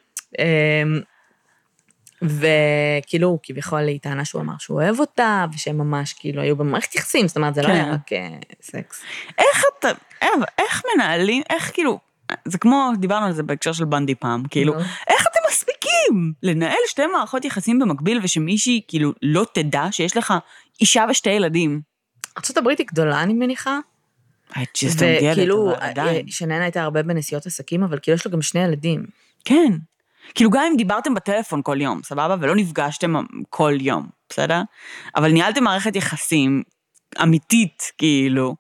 וכאילו, 2.23 3.39
כביכול 3.43 3.79
היא 3.89 4.01
טענה 4.01 4.25
שהוא 4.25 4.43
אמר 4.43 4.55
שהוא 4.59 4.83
אוהב 4.83 5.01
אותה, 5.01 5.47
ושהם 5.55 5.79
ממש 5.79 6.13
כאילו 6.13 6.43
היו 6.43 6.57
במערכת 6.57 6.95
יחסים, 6.95 7.29
זאת 7.29 7.37
אומרת, 7.37 7.55
זה 7.55 7.63
לא 7.63 7.67
כן. 7.67 7.73
היה 7.73 7.93
רק 7.93 8.13
אה, 8.13 8.29
סקס. 8.63 9.03
איך 9.39 9.63
אתה, 9.79 9.89
איך- 10.23 10.33
איך 10.59 10.83
מנהלים, 10.95 11.43
איך 11.51 11.71
כאילו, 11.75 11.99
זה 12.45 12.59
כמו, 12.59 12.91
דיברנו 12.99 13.27
על 13.27 13.33
זה 13.33 13.43
בהקשר 13.43 13.73
של 13.73 13.85
בנדי 13.85 14.15
פעם, 14.15 14.43
כאילו. 14.51 14.75
איך 15.09 15.27
אתם 15.31 15.41
מספיקים 15.51 16.33
לנהל 16.43 16.77
שתי 16.89 17.07
מערכות 17.07 17.45
יחסים 17.45 17.79
במקביל 17.79 18.21
ושמישהי 18.23 18.81
כאילו 18.89 19.13
לא 19.23 19.47
תדע 19.55 19.85
שיש 19.91 20.17
לך 20.17 20.35
אישה 20.81 21.05
ושתי 21.11 21.31
ילדים? 21.31 21.81
ארה"ב 22.37 22.69
היא 22.69 22.87
גדולה, 22.87 23.23
אני 23.23 23.33
מניחה. 23.33 23.79
I 24.51 24.55
just 24.55 24.59
don't 24.97 25.01
get 25.01 25.23
it, 25.23 25.33
וכאילו, 25.33 25.73
אבל 25.75 25.81
עדיין. 25.85 26.29
שננה 26.29 26.63
הייתה 26.63 26.83
הרבה 26.83 27.03
בנסיעות 27.03 27.47
עסקים, 27.47 27.83
אבל 27.83 27.99
כאילו 28.03 28.15
יש 28.15 28.27
לו 28.27 28.33
גם 28.33 28.43
שני 28.43 28.61
ילדים. 28.65 29.07
כן. 29.45 29.73
כאילו 30.35 30.51
גם 30.51 30.63
אם 30.71 30.77
דיברתם 30.77 31.15
בטלפון 31.15 31.61
כל 31.65 31.81
יום, 31.81 32.01
סבבה? 32.05 32.37
ולא 32.41 32.57
נפגשתם 32.57 33.15
כל 33.51 33.73
יום, 33.81 34.09
בסדר? 34.29 34.63
אבל 35.17 35.33
ניהלתם 35.33 35.65
מערכת 35.65 35.97
יחסים 35.97 36.63
אמיתית, 37.23 37.93
כאילו, 37.99 38.57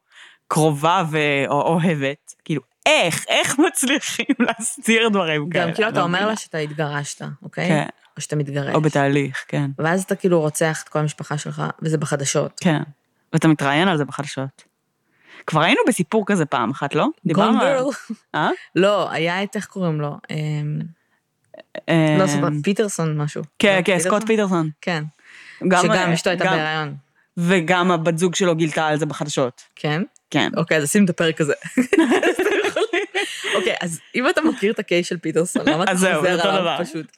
קרובה 0.48 1.04
ואוהבת, 1.10 2.34
כאילו, 2.44 2.62
איך, 2.86 3.24
איך 3.28 3.58
מצליחים 3.58 4.34
להסתיר 4.46 5.08
דברים 5.08 5.50
כאלה? 5.50 5.66
גם 5.66 5.74
כאילו 5.74 5.88
אתה 5.88 5.98
לא 5.98 6.04
אומר. 6.04 6.26
לה 6.26 6.36
שאתה 6.36 6.58
התגרשת, 6.58 7.22
אוקיי? 7.42 7.68
כן. 7.68 7.86
או 8.16 8.22
שאתה 8.22 8.36
מתגרש. 8.36 8.74
או 8.74 8.80
בתהליך, 8.80 9.44
כן. 9.48 9.70
ואז 9.78 10.02
אתה 10.02 10.16
כאילו 10.16 10.40
רוצח 10.40 10.82
את 10.82 10.88
כל 10.88 10.98
המשפחה 10.98 11.38
שלך, 11.38 11.62
וזה 11.82 11.98
בחדשות. 11.98 12.60
כן. 12.60 12.82
ואתה 13.32 13.48
מתראיין 13.48 13.88
על 13.88 13.96
זה 13.96 14.04
בחדשות. 14.04 14.72
כבר 15.46 15.60
היינו 15.60 15.80
בסיפור 15.88 16.24
כזה 16.26 16.46
פעם 16.46 16.70
אחת, 16.70 16.94
לא? 16.94 17.06
דיברנו 17.26 17.60
על... 17.60 17.66
גרל. 17.66 17.90
אה? 18.34 18.50
לא, 18.76 19.10
היה 19.10 19.42
את, 19.42 19.56
איך 19.56 19.66
קוראים 19.66 20.00
לו? 20.00 20.16
אמ, 21.76 21.94
אה, 21.94 22.16
לא 22.18 22.26
זוכרת, 22.26 22.52
פיטרסון 22.62 23.16
משהו. 23.16 23.42
כן, 23.58 23.76
לא, 23.76 23.82
כן, 23.82 23.98
סקוט 23.98 24.26
פיטרסון. 24.26 24.70
כן. 24.80 25.04
גם- 25.68 25.82
שגם 25.82 26.12
אשתו 26.12 26.30
הייתה 26.30 26.44
בהיריון. 26.44 26.94
וגם 27.36 27.90
הבת 27.90 28.18
זוג 28.18 28.34
שלו 28.34 28.54
גילתה 28.56 28.86
על 28.86 28.96
זה 28.98 29.06
בחדשות. 29.06 29.62
כן? 29.76 30.02
כן. 30.30 30.50
אוקיי, 30.56 30.76
אז 30.76 30.90
שים 30.90 31.04
את 31.04 31.10
הפרק 31.10 31.40
הזה. 31.40 31.52
אוקיי, 33.56 33.74
אז 33.80 34.00
אם 34.14 34.28
אתה 34.28 34.40
מכיר 34.40 34.72
את 34.72 34.78
ה 34.78 34.84
case 34.84 35.06
של 35.06 35.18
פיטרסון, 35.18 35.68
למה 35.68 35.84
אתה 35.84 35.92
חוזר 35.94 36.48
עליו. 36.48 36.76
פשוט? 36.84 37.16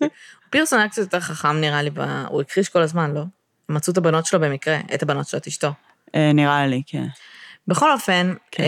פיטרסון 0.51 0.79
היה 0.79 0.89
קצת 0.89 0.99
יותר 1.03 1.21
חכם 1.21 1.61
נראה 1.61 1.83
לי, 1.83 1.91
הוא 2.29 2.41
הכחיש 2.41 2.69
כל 2.69 2.83
הזמן, 2.83 3.15
לא? 3.15 3.23
מצאו 3.69 3.93
את 3.93 3.99
הבנות 3.99 4.27
שלו 4.27 4.41
במקרה, 4.41 4.79
את 4.95 5.03
הבנות 5.03 5.29
שלו, 5.29 5.39
את 5.41 5.47
אשתו. 5.47 5.73
אה, 6.15 6.31
נראה 6.35 6.67
לי, 6.67 6.83
כן. 6.87 7.07
בכל 7.69 7.93
אופן, 7.93 8.35
כן. 8.51 8.65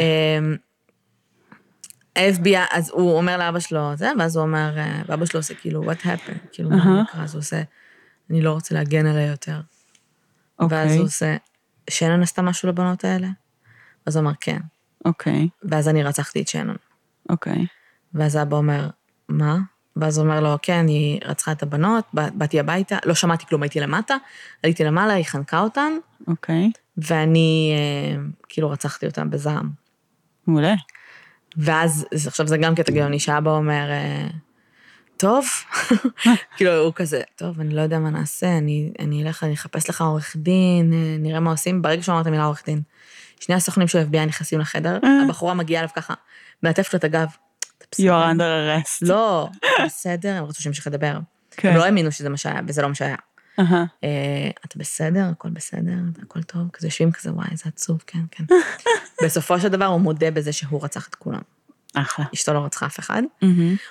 ה-FBI, 2.16 2.76
אז 2.76 2.90
הוא 2.90 3.16
אומר 3.16 3.36
לאבא 3.36 3.60
שלו 3.60 3.96
זה, 3.96 4.10
ואז 4.18 4.36
הוא 4.36 4.44
אומר, 4.44 4.78
אה, 4.78 5.02
ואבא 5.06 5.26
שלו 5.26 5.40
עושה 5.40 5.54
כאילו, 5.54 5.92
what 5.92 5.96
happened? 6.04 6.46
כאילו, 6.52 6.70
מה. 6.70 7.02
קרה? 7.12 7.24
אז 7.24 7.34
הוא 7.34 7.40
עושה, 7.40 7.62
אני 8.30 8.42
לא 8.42 8.52
רוצה 8.52 8.74
להגן 8.74 9.06
עליה 9.06 9.26
יותר. 9.26 9.60
ואז 10.60 10.64
אוקיי, 10.72 10.96
הוא 10.96 11.04
עושה, 11.06 11.36
שנון 11.90 12.22
עשתה 12.22 12.42
משהו 12.42 12.68
לבנות 12.68 13.04
האלה? 13.04 13.28
אז 14.06 14.16
הוא 14.16 14.22
אמר, 14.22 14.32
כן. 14.40 14.58
אוקיי, 15.04 15.48
ואז 15.62 15.88
אני 15.88 16.02
רצחתי 16.02 16.42
את 16.42 16.48
שנון. 16.48 16.76
אוקיי. 17.28 17.66
ואז 18.14 18.36
אבא 18.36 18.56
אומר, 18.56 18.88
מה? 19.28 19.58
ואז 19.96 20.18
הוא 20.18 20.24
אומר 20.26 20.40
לו, 20.40 20.56
כן, 20.62 20.86
היא 20.88 21.20
רצחה 21.24 21.52
את 21.52 21.62
הבנות, 21.62 22.04
בא- 22.12 22.30
באתי 22.34 22.60
הביתה, 22.60 22.96
לא 23.04 23.14
שמעתי 23.14 23.46
כלום, 23.46 23.62
הייתי 23.62 23.80
למטה, 23.80 24.16
עליתי 24.62 24.84
למעלה, 24.84 25.12
היא 25.14 25.24
חנקה 25.24 25.60
אותן, 25.60 25.92
אוקיי, 26.26 26.70
ואני 26.98 27.72
אה, 27.76 28.22
כאילו 28.48 28.70
רצחתי 28.70 29.06
אותן 29.06 29.30
בזעם. 29.30 29.70
מעולה. 30.46 30.74
ואז, 31.56 32.06
אז 32.14 32.26
עכשיו 32.26 32.46
זה 32.46 32.56
גם 32.56 32.74
קטע 32.74 32.92
גאוני, 32.92 33.18
שאבא 33.18 33.50
אומר, 33.50 33.90
אה, 33.90 34.26
טוב, 35.16 35.46
כאילו 36.56 36.76
הוא 36.76 36.92
כזה, 36.96 37.20
טוב, 37.36 37.60
אני 37.60 37.74
לא 37.74 37.80
יודע 37.80 37.98
מה 37.98 38.10
נעשה, 38.10 38.58
אני, 38.58 38.92
אני 38.98 39.22
אלך, 39.22 39.44
אני 39.44 39.54
אחפש 39.54 39.90
לך 39.90 40.00
עורך 40.02 40.36
דין, 40.36 40.92
אה, 40.92 41.16
נראה 41.18 41.40
מה 41.40 41.50
עושים. 41.50 41.82
ברגע 41.82 42.02
שהוא 42.02 42.12
אמר 42.12 42.22
את 42.22 42.26
המילה 42.26 42.44
עורך 42.44 42.62
דין, 42.66 42.80
שני 43.40 43.54
הסוכנים 43.54 43.88
של 43.88 44.04
FBI 44.12 44.26
נכנסים 44.26 44.60
לחדר, 44.60 44.98
אה. 45.04 45.22
הבחורה 45.24 45.54
מגיעה 45.54 45.80
אליו 45.80 45.90
ככה, 45.94 46.14
מלטפת 46.62 46.92
לו 46.94 46.98
את 46.98 47.04
הגב. 47.04 47.28
You 47.94 47.98
are 47.98 48.34
under 48.34 48.40
arrest. 48.40 48.98
לא, 49.02 49.48
"אתה 49.58 49.84
בסדר, 49.84 50.34
הם 50.34 50.44
רצו 50.44 50.62
שימשיך 50.62 50.86
לדבר. 50.86 51.18
כן. 51.50 51.68
הם 51.68 51.76
לא 51.76 51.84
האמינו 51.84 52.12
שזה 52.12 52.28
מה 52.28 52.36
שהיה, 52.36 52.60
וזה 52.68 52.82
לא 52.82 52.88
מה 52.88 52.94
שהיה. 52.94 53.16
אה, 54.04 54.50
אתה 54.64 54.78
בסדר, 54.78 55.24
הכל 55.32 55.50
בסדר, 55.50 55.92
הכל 56.22 56.42
טוב, 56.42 56.62
כזה 56.72 56.86
יושבים 56.86 57.12
כזה, 57.12 57.32
וואי, 57.32 57.46
איזה 57.50 57.64
עצוב, 57.66 58.02
כן, 58.06 58.20
כן. 58.30 58.44
בסופו 59.24 59.60
של 59.60 59.68
דבר 59.68 59.84
הוא 59.84 60.00
מודה 60.00 60.30
בזה 60.30 60.52
שהוא 60.52 60.84
רצח 60.84 61.08
את 61.08 61.14
כולם. 61.14 61.40
אחלה. 61.94 62.24
אשתו 62.34 62.54
לא 62.54 62.58
רצחה 62.58 62.86
אף 62.86 62.98
אחד. 62.98 63.22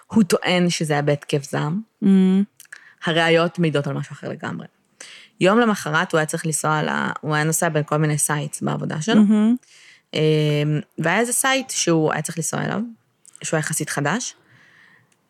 הוא 0.08 0.24
טוען 0.24 0.70
שזה 0.70 0.94
היה 0.94 1.02
בהתקף 1.02 1.44
זעם. 1.44 1.82
הראיות 3.06 3.60
מעידות 3.60 3.88
על 3.88 3.94
משהו 3.94 4.14
אחר 4.14 4.30
לגמרי. 4.30 4.68
יום 5.40 5.60
למחרת 5.60 6.12
הוא 6.12 6.18
היה 6.18 6.26
צריך 6.26 6.46
לנסוע 6.46 6.84
ל... 6.84 6.90
הוא 7.22 7.36
היה 7.36 7.44
נוסע 7.44 7.70
בין 7.70 7.84
כל 7.84 7.98
מיני 7.98 8.18
sites 8.18 8.62
בעבודה 8.62 9.02
שלו. 9.02 9.22
אה, 10.14 10.20
והיה 10.98 11.20
איזה 11.20 11.34
site 11.34 11.70
שהוא 11.70 12.14
היה 12.14 12.22
צריך 12.22 12.38
לנסוע 12.38 12.62
אליו, 12.62 12.82
שהוא 13.44 13.58
היה 13.58 13.60
יחסית 13.60 13.90
חדש, 13.90 14.36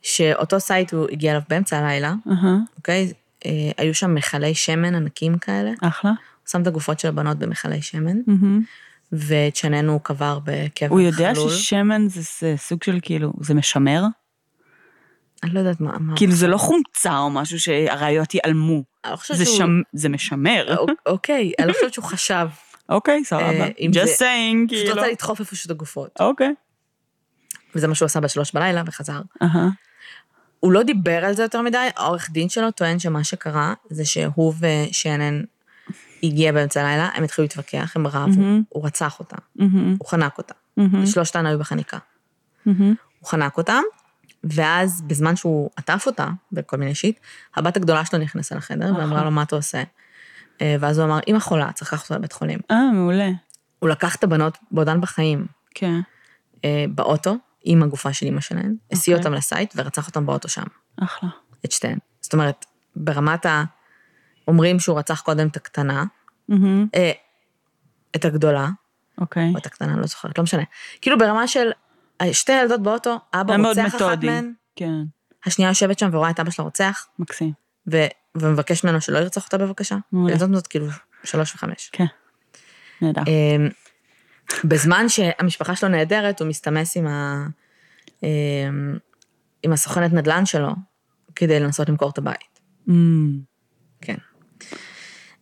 שאותו 0.02 0.60
site 0.60 0.94
הוא 0.94 1.08
הגיע 1.12 1.32
אליו 1.32 1.42
באמצע 1.50 1.78
הלילה. 1.78 2.14
אוקיי? 2.78 3.06
אה, 3.06 3.12
היו 3.78 3.94
שם 3.96 4.16
מכלי 4.16 4.56
שמן 4.56 4.96
ענקים 4.96 5.38
כאלה, 5.38 5.70
הוא 5.82 5.90
אחלה. 5.90 6.12
שם 6.48 6.62
את 6.62 6.68
הגופות 6.68 7.00
של 7.00 7.08
הבנות 7.08 7.38
במכלי 7.40 7.82
שמן. 7.82 8.18
ואת 9.12 9.56
שנון 9.56 9.92
הוא 9.92 10.02
קבר 10.02 10.40
בקבר 10.44 10.90
הוא 10.90 11.02
יודע 11.02 11.32
חלול. 11.34 11.50
ששמן 11.50 12.08
זה 12.08 12.22
זה 12.40 12.54
סוג 12.58 12.84
של 12.84 13.00
כאילו, 13.02 13.34
זה 13.42 13.54
משמר? 13.54 14.04
אני 15.44 15.54
לא 15.54 15.60
יודעת 15.60 15.82
מה... 15.82 15.98
מה- 16.00 16.18
כאילו 16.18 16.32
זה 16.34 16.48
לא 16.48 16.58
חומצה 16.58 17.18
או 17.18 17.30
משהו 17.30 17.60
שהראיות 17.60 18.34
ייעלמו. 18.34 18.84
לא 19.06 19.16
זה 19.34 19.46
שהוא- 19.46 19.70
זה 19.94 20.10
משמר. 20.10 20.76
אוק- 20.78 20.92
אוקיי, 21.06 21.52
אני 21.60 21.68
לא 21.68 21.74
חושבת 21.74 21.94
שהוא 21.94 22.06
חשב. 22.06 22.48
אוקיי, 22.90 23.24
סבבה. 23.26 23.44
אה, 23.44 23.68
I'm 23.80 23.92
just 23.94 24.20
saying, 24.20 24.68
פשוט 24.68 24.80
כאילו. 24.84 24.96
רצה 25.02 25.08
לדחוף 25.12 25.40
איפשהו 25.40 25.66
את 25.68 25.72
הגופות. 25.72 26.10
אוקיי. 26.20 26.54
וזה 27.76 27.88
מה 27.88 27.96
שהוא 27.96 28.06
עשה 28.06 28.20
בשלוש 28.20 28.52
בלילה 28.54 28.84
וחזר. 28.86 29.22
אהה. 29.42 29.68
הוא 30.66 30.72
לא 30.72 30.84
דיבר 30.84 31.26
על 31.26 31.34
זה 31.34 31.44
יותר 31.44 31.62
מדי, 31.62 31.88
העורך 31.96 32.30
דין 32.32 32.50
שלו 32.50 32.72
טוען 32.72 33.00
שמה 33.00 33.24
שקרה 33.24 33.74
זה 33.90 34.06
שהוא 34.06 34.54
ושנן 34.60 35.42
הגיע 36.24 36.52
באמצע 36.52 36.82
הלילה, 36.82 37.10
הם 37.14 37.24
התחילו 37.24 37.44
להתווכח, 37.44 37.92
הם 37.96 38.08
רבו, 38.08 38.42
מהמם. 38.42 38.64
הוא 38.70 38.86
רצח 38.86 39.20
אותה, 39.20 39.36
מהמם. 39.56 39.96
הוא 40.00 40.08
חנק 40.08 40.38
אותה. 40.38 40.54
מהמם. 40.78 41.06
שלושתן 41.06 41.46
היו 41.46 41.60
בחניקה. 41.60 41.98
מהמם. 42.66 42.94
הוא 43.20 43.30
חנק 43.30 43.58
אותה, 43.58 43.80
ואז 44.44 45.02
בזמן 45.02 45.36
שהוא 45.36 45.70
עטף 45.76 46.04
אותה 46.08 46.28
בכל 46.52 46.78
מיני 46.78 46.96
שיט, 46.96 47.20
הבת 47.56 47.78
הגדולה 47.78 48.06
שלו 48.06 48.20
נכנסה 48.20 48.56
לחדר 48.56 48.94
ואמרה 48.98 49.24
לו, 49.24 49.32
מה 49.32 49.44
אתה 49.44 49.56
עושה? 49.56 49.84
אה, 50.62 50.76
ואז 50.80 50.98
הוא 50.98 51.06
אמר, 51.06 51.20
אמא 51.28 51.40
חולה, 51.40 51.72
צריך 51.72 51.94
לקחת 51.94 52.04
אותה 52.04 52.16
לבית 52.16 52.34
חולים. 52.34 52.60
אה, 52.72 52.92
מעולה. 52.94 53.30
הוא 53.80 53.90
לקח 53.90 54.16
את 54.16 54.24
הבנות 54.24 54.58
בעודן 54.72 55.02
בחיים 55.02 55.46
כן. 55.76 56.00
אה, 56.66 56.86
באוטו, 56.90 57.36
עם 57.66 57.84
הגופה 57.84 58.14
של 58.14 58.26
אמא 58.26 58.42
שלהן, 58.42 58.76
הסיע 58.92 59.16
אוקיי. 59.16 59.26
אותם 59.26 59.38
לסייט 59.38 59.74
ורצח 59.76 60.08
אותם 60.08 60.26
באוטו 60.26 60.50
שם. 60.50 60.64
אחלה. 61.04 61.30
את 61.66 61.72
שתיהן. 61.72 61.98
זאת 62.22 62.34
אומרת, 62.34 62.66
ברמת 62.96 63.46
ה... 63.46 63.64
אומרים 64.48 64.80
שהוא 64.80 65.00
רצח 65.00 65.22
קודם 65.22 65.48
את 65.48 65.56
הקטנה. 65.56 66.04
אה, 66.96 67.12
את 68.16 68.26
הגדולה, 68.26 68.70
אוקיי. 69.22 69.52
או 69.54 69.58
את 69.58 69.66
הקטנה, 69.66 69.98
לא 69.98 70.06
זוכרת, 70.06 70.38
לא 70.38 70.44
משנה. 70.44 70.64
כאילו 71.02 71.18
ברמה 71.18 71.48
של 71.48 71.72
אה, 72.22 72.34
שתי 72.34 72.52
ילדות 72.52 72.84
באוטו, 72.84 73.20
אבא 73.34 73.56
רוצח 73.56 73.96
אחת. 73.96 74.24
מהן, 74.24 74.54
כן, 74.76 74.94
השנייה 75.46 75.70
יושבת 75.70 76.00
שם 76.00 76.10
ורואה 76.12 76.30
את 76.30 76.40
אבא 76.40 76.52
שלה 76.52 76.66
רוצח, 76.66 77.08
מקסים. 77.20 77.52
ו- 77.92 78.08
ומבקש 78.36 78.84
ממנו 78.84 79.02
שלא 79.02 79.18
ירצח 79.18 79.46
אותה 79.46 79.58
בבקשה. 79.58 79.98
מעולה. 80.12 80.34
ילדות 80.34 80.54
זאת 80.54 80.68
כאילו 80.68 80.88
שלוש 81.24 81.56
וחמש. 81.56 81.90
כן. 81.94 82.06
נהדר. 83.02 83.22
אמ, 83.28 83.70
בזמן 84.64 85.10
שהמשפחה 85.10 85.76
שלו 85.76 85.90
נהדרת, 85.90 86.42
הוא 86.42 86.48
מסתמס 86.48 86.98
עם, 86.98 87.08
ה... 87.08 87.48
אמ, 88.24 88.98
עם 89.64 89.74
הסוכנת 89.74 90.14
נדל"ן 90.14 90.46
שלו, 90.46 90.72
כדי 91.36 91.60
לנסות 91.60 91.90
למכור 91.90 92.10
את 92.10 92.18
הבית. 92.18 92.60
אמ, 92.90 93.40
כן. 94.02 94.16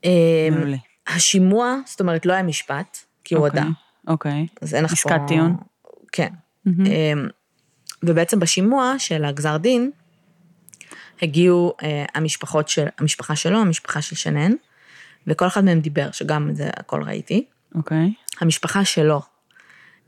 אמ, 0.03 0.09
מעולה. 0.51 0.77
השימוע, 1.07 1.75
זאת 1.85 1.99
אומרת, 1.99 2.25
לא 2.25 2.33
היה 2.33 2.43
משפט, 2.43 2.97
כי 3.23 3.35
הוא 3.35 3.45
אוקיי, 3.45 3.61
הודה. 3.61 3.71
אוקיי. 4.07 4.47
אז 4.61 4.75
אין 4.75 4.83
לך 4.83 4.93
פה... 4.93 5.09
עסקת 5.09 5.21
טיעון? 5.27 5.57
כן. 6.11 6.29
אמ, 6.67 7.27
ובעצם 8.03 8.39
בשימוע 8.39 8.95
של 8.97 9.25
הגזר 9.25 9.57
דין, 9.57 9.91
הגיעו 11.21 11.73
אה, 11.83 12.05
המשפחות 12.15 12.69
של, 12.69 12.87
המשפחה 12.97 13.35
שלו, 13.35 13.59
המשפחה 13.59 14.01
של 14.01 14.15
שנן, 14.15 14.51
וכל 15.27 15.47
אחד 15.47 15.63
מהם 15.63 15.79
דיבר, 15.79 16.11
שגם 16.11 16.49
את 16.49 16.55
זה 16.55 16.69
הכל 16.77 17.03
ראיתי. 17.03 17.45
אוקיי. 17.75 18.13
המשפחה 18.41 18.85
שלו 18.85 19.21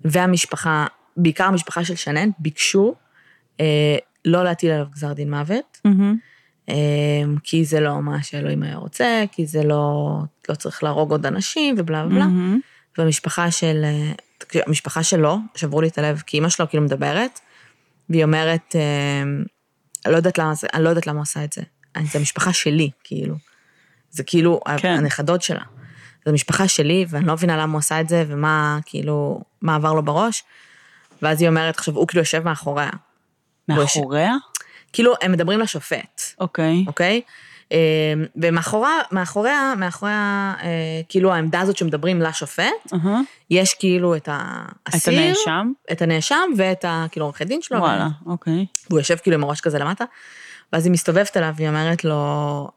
והמשפחה, 0.06 0.88
בעיקר 1.18 1.44
המשפחה 1.44 1.86
של 1.86 1.96
שנן, 1.96 2.30
ביקשו 2.40 2.96
אה, 3.60 3.98
לא 4.26 4.44
להטיל 4.44 4.72
עליו 4.72 4.86
גזר 4.92 5.14
דין 5.14 5.30
מוות, 5.30 5.82
מהמם. 5.86 6.18
אה, 6.70 6.76
כי 7.44 7.66
זה 7.66 7.80
לא 7.80 8.02
מה 8.02 8.24
שאלוהים 8.24 8.64
היה 8.64 8.76
רוצה, 8.76 9.24
כי 9.32 9.46
זה 9.46 9.64
לא, 9.64 10.18
לא 10.50 10.56
צריך 10.56 10.84
להרוג 10.84 11.12
עוד 11.12 11.26
אנשים 11.26 11.76
ובלה 11.78 12.06
ובלה. 12.06 12.20
מהמם. 12.20 12.60
והמשפחה 12.98 13.52
של, 13.52 13.82
אה, 13.84 14.62
המשפחה 14.68 15.04
שלו, 15.04 15.38
שברו 15.56 15.82
לי 15.82 15.88
את 15.88 15.98
הלב, 15.98 16.24
כי 16.26 16.38
אימא 16.38 16.50
שלו 16.50 16.70
כאילו 16.70 16.84
מדברת, 16.84 17.40
והיא 18.10 18.24
אומרת, 18.24 18.76
אה, 18.76 20.12
לא 20.12 20.18
יודעת 20.18 20.38
למה, 20.38 20.54
אני 20.74 20.84
לא 20.84 20.90
יודעת 20.90 21.08
למה 21.08 21.20
עושה 21.20 21.44
את 21.44 21.54
זה. 21.54 21.62
זה 22.12 22.20
המשפחה 22.20 22.54
שלי, 22.54 22.90
כאילו. 23.04 23.36
זה 24.10 24.24
כאילו, 24.24 24.60
כן. 24.78 24.98
הנכדות 24.98 25.42
שלה. 25.42 25.64
זו 26.26 26.34
משפחה 26.34 26.68
שלי, 26.68 27.06
ואני 27.10 27.26
לא 27.26 27.34
מבינה 27.34 27.58
למה 27.58 27.72
הוא 27.72 27.80
עשה 27.80 28.02
את 28.02 28.10
זה, 28.10 28.26
ומה, 28.28 28.80
כאילו, 28.86 29.42
מה 29.62 29.76
עבר 29.76 29.94
לו 29.94 30.04
בראש. 30.04 30.44
ואז 31.22 31.42
היא 31.42 31.50
אומרת, 31.50 31.78
עכשיו, 31.78 31.96
הוא 31.96 32.08
כאילו 32.08 32.22
יושב 32.22 32.44
מאחוריה. 32.46 32.90
מאחוריה? 33.70 34.34
כאילו, 34.94 35.14
הם 35.22 35.32
מדברים 35.32 35.60
לשופט, 35.60 36.22
אוקיי. 36.40 36.84
אוקיי? 36.88 37.22
אה, 37.72 37.78
ומאחוריה, 38.36 38.92
מאחוריה, 39.12 39.74
מאחוריה, 39.78 40.54
אה, 40.64 41.02
כאילו, 41.10 41.34
העמדה 41.34 41.62
הזאת 41.62 41.78
שמדברים 41.78 42.22
לשופט, 42.22 42.94
אהה. 42.94 43.22
יש 43.50 43.74
כאילו 43.74 44.16
את 44.16 44.30
את 44.30 44.94
האסיר, 44.94 45.20
הנאשם? 45.20 45.72
את 45.92 46.02
הנאשם 46.02 46.50
ואת 46.58 46.86
ה... 46.86 47.06
כאילו 47.12 47.26
עורכי 47.26 47.46
דין 47.46 47.62
שלו. 47.62 47.80
וואלה, 47.80 48.08
אוקיי. 48.26 48.66
והוא 48.90 49.00
יושב 49.00 49.16
כאילו 49.16 49.38
עם 49.38 49.44
הראש 49.44 49.62
כזה 49.62 49.80
למטה, 49.80 50.06
ואז 50.74 50.86
היא 50.86 50.94
מסתובבת 50.94 51.38
אליו 51.38 51.54
והיא 51.56 51.68
אומרת 51.68 52.04
לו, 52.04 52.16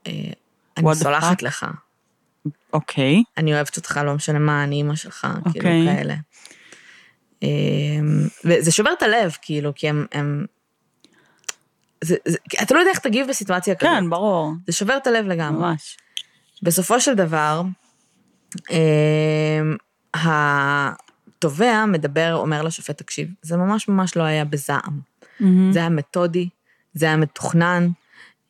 אה, 0.07 0.13
אני 0.77 0.95
סולחת? 0.95 1.43
לך, 1.43 1.67
אוקיי. 2.73 3.23
אני 3.37 3.55
אוהבת 3.55 3.77
אותך, 3.77 4.01
לא 4.05 4.15
משנה 4.15 4.39
מה, 4.39 4.65
אני 4.65 4.77
אימא 4.77 4.97
שלך, 4.97 5.27
כאילו 5.53 5.69
אוקיי. 5.69 5.87
כאלה. 5.87 6.15
אה, 7.43 7.49
וזה 8.45 8.73
שובר 8.73 8.91
את 8.99 9.03
הלב, 9.03 9.37
כאילו, 9.43 9.73
כי 9.75 9.89
הם... 9.89 10.07
הם 10.13 10.47
זה, 12.05 12.17
זה, 12.25 12.39
אתה 12.63 12.75
לא 12.75 12.81
יודע 12.81 12.91
איך 12.91 12.99
תגיב 12.99 13.29
בסיטואציה 13.29 13.75
כזאת. 13.75 13.93
כן, 13.93 14.11
ברור. 14.11 14.53
זה 14.67 14.73
שובר 14.73 14.97
את 14.97 15.07
הלב 15.07 15.27
לגמרי. 15.27 15.61
ממש. 15.61 15.97
בסופו 16.63 17.01
של 17.01 17.15
דבר, 17.15 17.63
אה, 18.71 19.61
התובע 20.15 21.85
מדבר, 21.87 22.35
אומר 22.35 22.63
לשופט, 22.63 22.99
תקשיב, 22.99 23.29
זה 23.43 23.57
ממש 23.57 23.89
ממש 23.89 24.17
לא 24.17 24.23
היה 24.23 24.45
בזעם. 24.45 25.01
מהמם. 25.41 25.73
זה 25.73 25.79
היה 25.79 25.89
מתודי, 25.89 26.49
זה 26.95 27.07
היה 27.07 27.17
מתוכנן. 27.17 27.89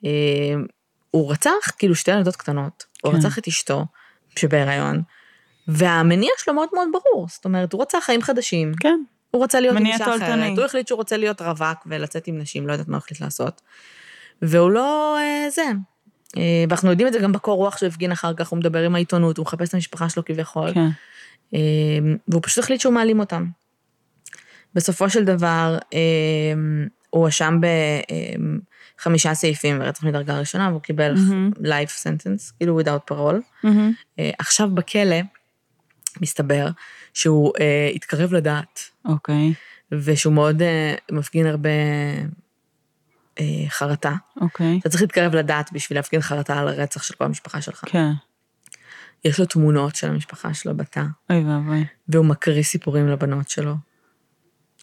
אה, 0.05 0.11
הוא 1.11 1.33
רצח 1.33 1.71
כאילו 1.79 1.95
שתי 1.95 2.11
ילדות 2.11 2.37
קטנות, 2.37 2.85
הוא 3.03 3.13
כן. 3.13 3.19
רצח 3.19 3.39
את 3.39 3.49
אשתו 3.49 3.87
שבהיריון, 4.37 5.03
והמניע 5.69 6.31
שלו 6.39 6.55
מאוד 6.55 6.69
מאוד 6.75 6.89
ברור, 6.93 7.27
זאת 7.29 7.45
אומרת, 7.45 7.73
הוא 7.73 7.83
רצה 7.83 8.01
חיים 8.01 8.23
חדשים, 8.23 8.73
כן. 8.81 9.01
הוא 9.31 9.45
רצה 9.45 9.61
להיות 9.61 9.77
עם 9.77 9.87
אישה. 9.87 10.17
אחרת, 10.17 10.59
הוא 10.59 10.65
החליט 10.65 10.89
שהוא 10.89 10.97
רוצה 10.97 11.17
להיות 11.17 11.43
רווק 11.43 11.79
ולצאת 11.87 12.27
עם 12.27 12.39
נשים, 12.39 12.67
לא 12.67 12.73
יודעת 12.73 12.89
מה 12.89 12.97
הוא 12.97 13.03
החליט 13.05 13.21
לעשות. 13.21 13.61
והוא 14.43 14.71
לא 14.71 15.17
אה, 15.19 15.51
זה. 15.51 15.65
אה, 16.37 16.65
ואנחנו 16.69 16.91
יודעים 16.91 17.09
את 17.09 17.13
זה 17.13 17.19
גם 17.19 17.33
בקור 17.33 17.57
רוח 17.57 17.79
שהוא 17.79 17.87
הפגין 17.87 18.13
אחר 18.13 18.35
כך, 18.35 18.49
הוא 18.49 18.59
מדבר 18.59 18.83
עם 18.83 18.95
העיתונות, 18.95 19.39
הוא 19.39 19.45
מחפש 19.45 19.69
את 19.69 19.75
המשפחה 19.75 20.09
שלו 20.09 20.25
כביכול. 20.25 20.75
כן. 20.75 20.89
אה, 21.55 21.59
והוא 22.29 22.43
פשוט 22.43 22.65
החליט 22.65 22.81
שהוא 22.81 22.95
מעלים 22.95 23.21
אותם. 23.21 23.47
בסופו 24.75 25.11
של 25.11 25.25
דבר, 25.25 25.79
הוא 27.11 27.23
הואשם 27.23 27.61
בחמישה 28.99 29.35
סעיפים 29.35 29.79
ברצח 29.79 30.05
מדרגה 30.05 30.39
ראשונה, 30.39 30.69
והוא 30.69 30.81
קיבל 30.81 31.15
מהמם. 31.15 31.51
life 31.59 32.03
sentence, 32.03 32.53
כאילו 32.57 32.81
without 32.81 33.13
parole. 33.13 33.41
מהמם. 33.65 33.93
אה, 34.19 34.31
עכשיו 34.39 34.71
בכלא, 34.71 35.17
מסתבר 36.21 36.69
שהוא 37.15 37.53
אה, 37.61 37.91
התקרב 37.95 38.33
לדעת, 38.33 38.81
אוקיי. 39.05 39.55
ושהוא 39.93 40.33
מאוד 40.33 40.63
אה, 40.63 40.95
מפגין 41.11 41.47
הרבה 41.47 41.71
אה, 43.41 43.45
חרטה. 43.69 44.15
אוקיי. 44.41 44.79
אתה 44.81 44.89
צריך 44.89 45.03
להתקרב 45.03 45.35
לדעת 45.35 45.73
בשביל 45.73 45.99
להפגין 45.99 46.21
חרטה 46.21 46.59
על 46.59 46.69
הרצח 46.69 47.03
של 47.03 47.15
כל 47.15 47.25
המשפחה 47.25 47.61
שלך. 47.61 47.85
כן. 47.87 48.11
יש 49.25 49.41
לו 49.41 49.47
תמונות 49.47 49.97
של 49.97 50.09
המשפחה 50.11 50.55
שלו 50.55 50.77
בתא, 50.77 51.03
אוי 51.31 51.45
ואבוי. 51.45 51.85
והוא 52.09 52.27
מקריא 52.27 52.63
סיפורים 52.63 53.09
לבנות 53.09 53.49
שלו. 53.49 53.75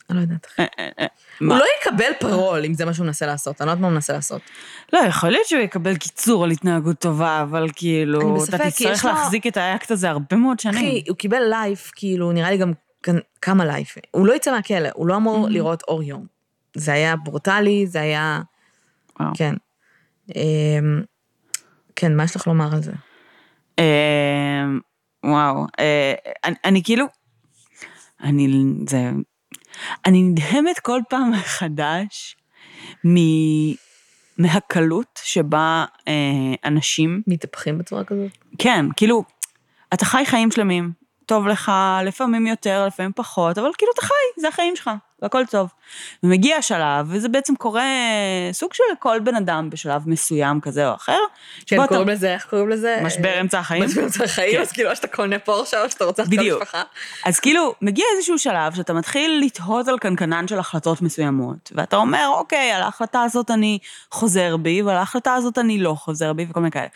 אני 0.10 0.18
לא 0.18 0.22
יודעת. 0.22 0.48
אה, 0.60 0.66
אה, 0.80 0.90
אה. 1.00 1.06
הוא? 1.40 1.48
לא 1.48 1.66
יקבל 1.82 2.12
פרול 2.20 2.66
אם 2.66 2.74
זה 2.74 2.86
מה 2.86 2.94
שהוא 2.94 3.06
מנסה 3.06 3.26
לעשות, 3.26 3.62
אני 3.62 3.66
לא 3.68 3.72
יודעת 3.72 3.82
מה 3.82 3.88
הוא 3.88 3.94
מנסה 3.94 4.14
לעשות. 4.14 4.42
לא, 4.94 5.00
יכול 5.00 5.30
להיות 5.30 5.48
שהוא 5.48 5.62
יקבל 5.62 5.98
קיצור 5.98 6.44
על 6.44 6.52
התנהגות 6.52 7.00
טובה, 7.00 7.42
אבל 7.42 7.68
כאילו, 7.76 8.44
אתה 8.44 8.58
תצטרך 8.58 9.06
להחזיק 9.06 9.48
את 9.48 9.58
האקט 9.58 9.92
הזה 9.92 10.10
הרבה 10.10 10.36
מאוד 10.36 10.60
שנים. 10.60 10.76
אחי, 10.76 11.04
הוא 11.10 11.18
קיבל 11.18 11.42
לייף, 11.50 11.92
כאילו, 11.96 12.32
נראה 12.32 12.52
לי 12.52 12.58
גם 12.58 12.72
כמה 13.42 13.66
לייף. 13.66 13.96
הוא 14.12 14.28
לא 14.28 14.34
יצא 14.34 14.52
מהכלא, 14.52 14.90
הוא 14.94 15.08
לא 15.08 15.16
אמור 15.16 15.48
Mhm. 15.48 15.50
לראות 15.50 15.84
אור 15.84 16.04
יום. 16.04 16.26
זה 16.78 16.94
היה 16.94 17.16
ברוטלי, 17.16 17.88
זה 17.88 18.02
היה... 18.02 18.42
כן. 19.34 19.54
אמ, 20.36 21.02
כן, 21.96 22.16
מה 22.18 22.24
יש 22.24 22.36
לך 22.36 22.48
לומר 22.48 22.74
על 22.76 22.82
זה? 22.84 22.92
אה, 23.80 24.64
וואו, 25.26 25.66
אני, 26.44 26.56
אני 26.66 26.84
כאילו, 26.84 27.06
אני, 28.24 28.64
זה, 28.90 29.10
אני 30.06 30.24
נדהמת 30.24 30.80
כל 30.80 31.00
פעם 31.10 31.32
מחדש 31.32 32.36
מ, 33.06 33.16
מהקלות 34.38 35.20
שבה 35.24 35.86
אה, 36.08 36.14
אנשים, 36.66 37.22
מתהפכים 37.28 37.78
בצורה 37.78 38.04
כזאת? 38.04 38.32
כן, 38.60 38.86
כאילו, 38.96 39.24
אתה 39.94 40.06
חי 40.06 40.24
חיים 40.26 40.52
שלמים, 40.52 40.92
טוב 41.26 41.48
לך, 41.48 41.72
לפעמים 42.06 42.48
יותר, 42.48 42.86
לפעמים 42.88 43.12
פחות, 43.16 43.58
אבל 43.58 43.70
כאילו 43.78 43.92
אתה 43.94 44.02
חי, 44.02 44.14
זה 44.42 44.48
החיים 44.48 44.76
שלך, 44.76 44.90
והכל 45.22 45.46
טוב. 45.46 45.70
ומגיע 46.24 46.58
השלב, 46.58 47.06
וזה 47.10 47.30
בעצם 47.30 47.56
קורה 47.56 47.84
סוג 48.52 48.74
של 48.74 48.84
לכל 48.94 49.20
בן 49.20 49.36
אדם 49.36 49.70
בשלב 49.70 50.10
מסוים 50.10 50.62
כזה 50.62 50.90
או 50.90 50.96
אחר, 50.96 51.18
כן, 51.66 51.76
שבו 51.76 51.84
אתה- 51.84 51.88
קוראים 51.94 52.10
לזה, 52.10 52.34
איך 52.34 52.46
קוראים 52.50 52.70
לזה? 52.70 53.00
משבר 53.04 53.42
אמצע 53.42 53.60
החיים. 53.60 53.84
משבר 53.84 54.04
אמצע 54.04 54.24
החיים, 54.24 54.62
אז 54.62 54.72
כאילו, 54.72 54.90
או 54.90 54.96
שאתה 54.96 55.08
קונה 55.08 55.40
פורשה, 55.40 55.84
או 55.84 55.90
שאתה 55.90 56.06
רוצה 56.06 56.24
את 56.24 56.28
כל. 56.28 56.40
המשפחה. 56.52 56.82
אז 57.26 57.40
כאילו, 57.40 57.76
מגיע 57.82 58.06
איזשהו 58.16 58.40
שלב 58.40 58.74
שאתה 58.76 58.94
מתחיל 58.94 59.42
לתהות 59.46 59.88
על 59.88 59.98
קנקנן 60.00 60.48
של 60.48 60.60
החלטות 60.60 61.02
מסוימות, 61.02 61.72
ואתה 61.76 61.96
אומר, 61.98 62.28
אוקיי, 62.34 62.72
על 62.72 62.82
ההחלטה 62.82 63.22
הזאת 63.24 63.52
אני 63.52 63.80
חוזר 64.12 64.58
בי, 64.58 64.82
ועל 64.82 64.98
ההחלטה 64.98 65.34
הזאת 65.34 65.58
אני 65.58 65.78
לא 65.80 65.94
חוזר 65.98 66.34
בי, 66.34 66.46
וכל 66.50 66.60
מיני 66.60 66.72
כאלה. 66.72 66.88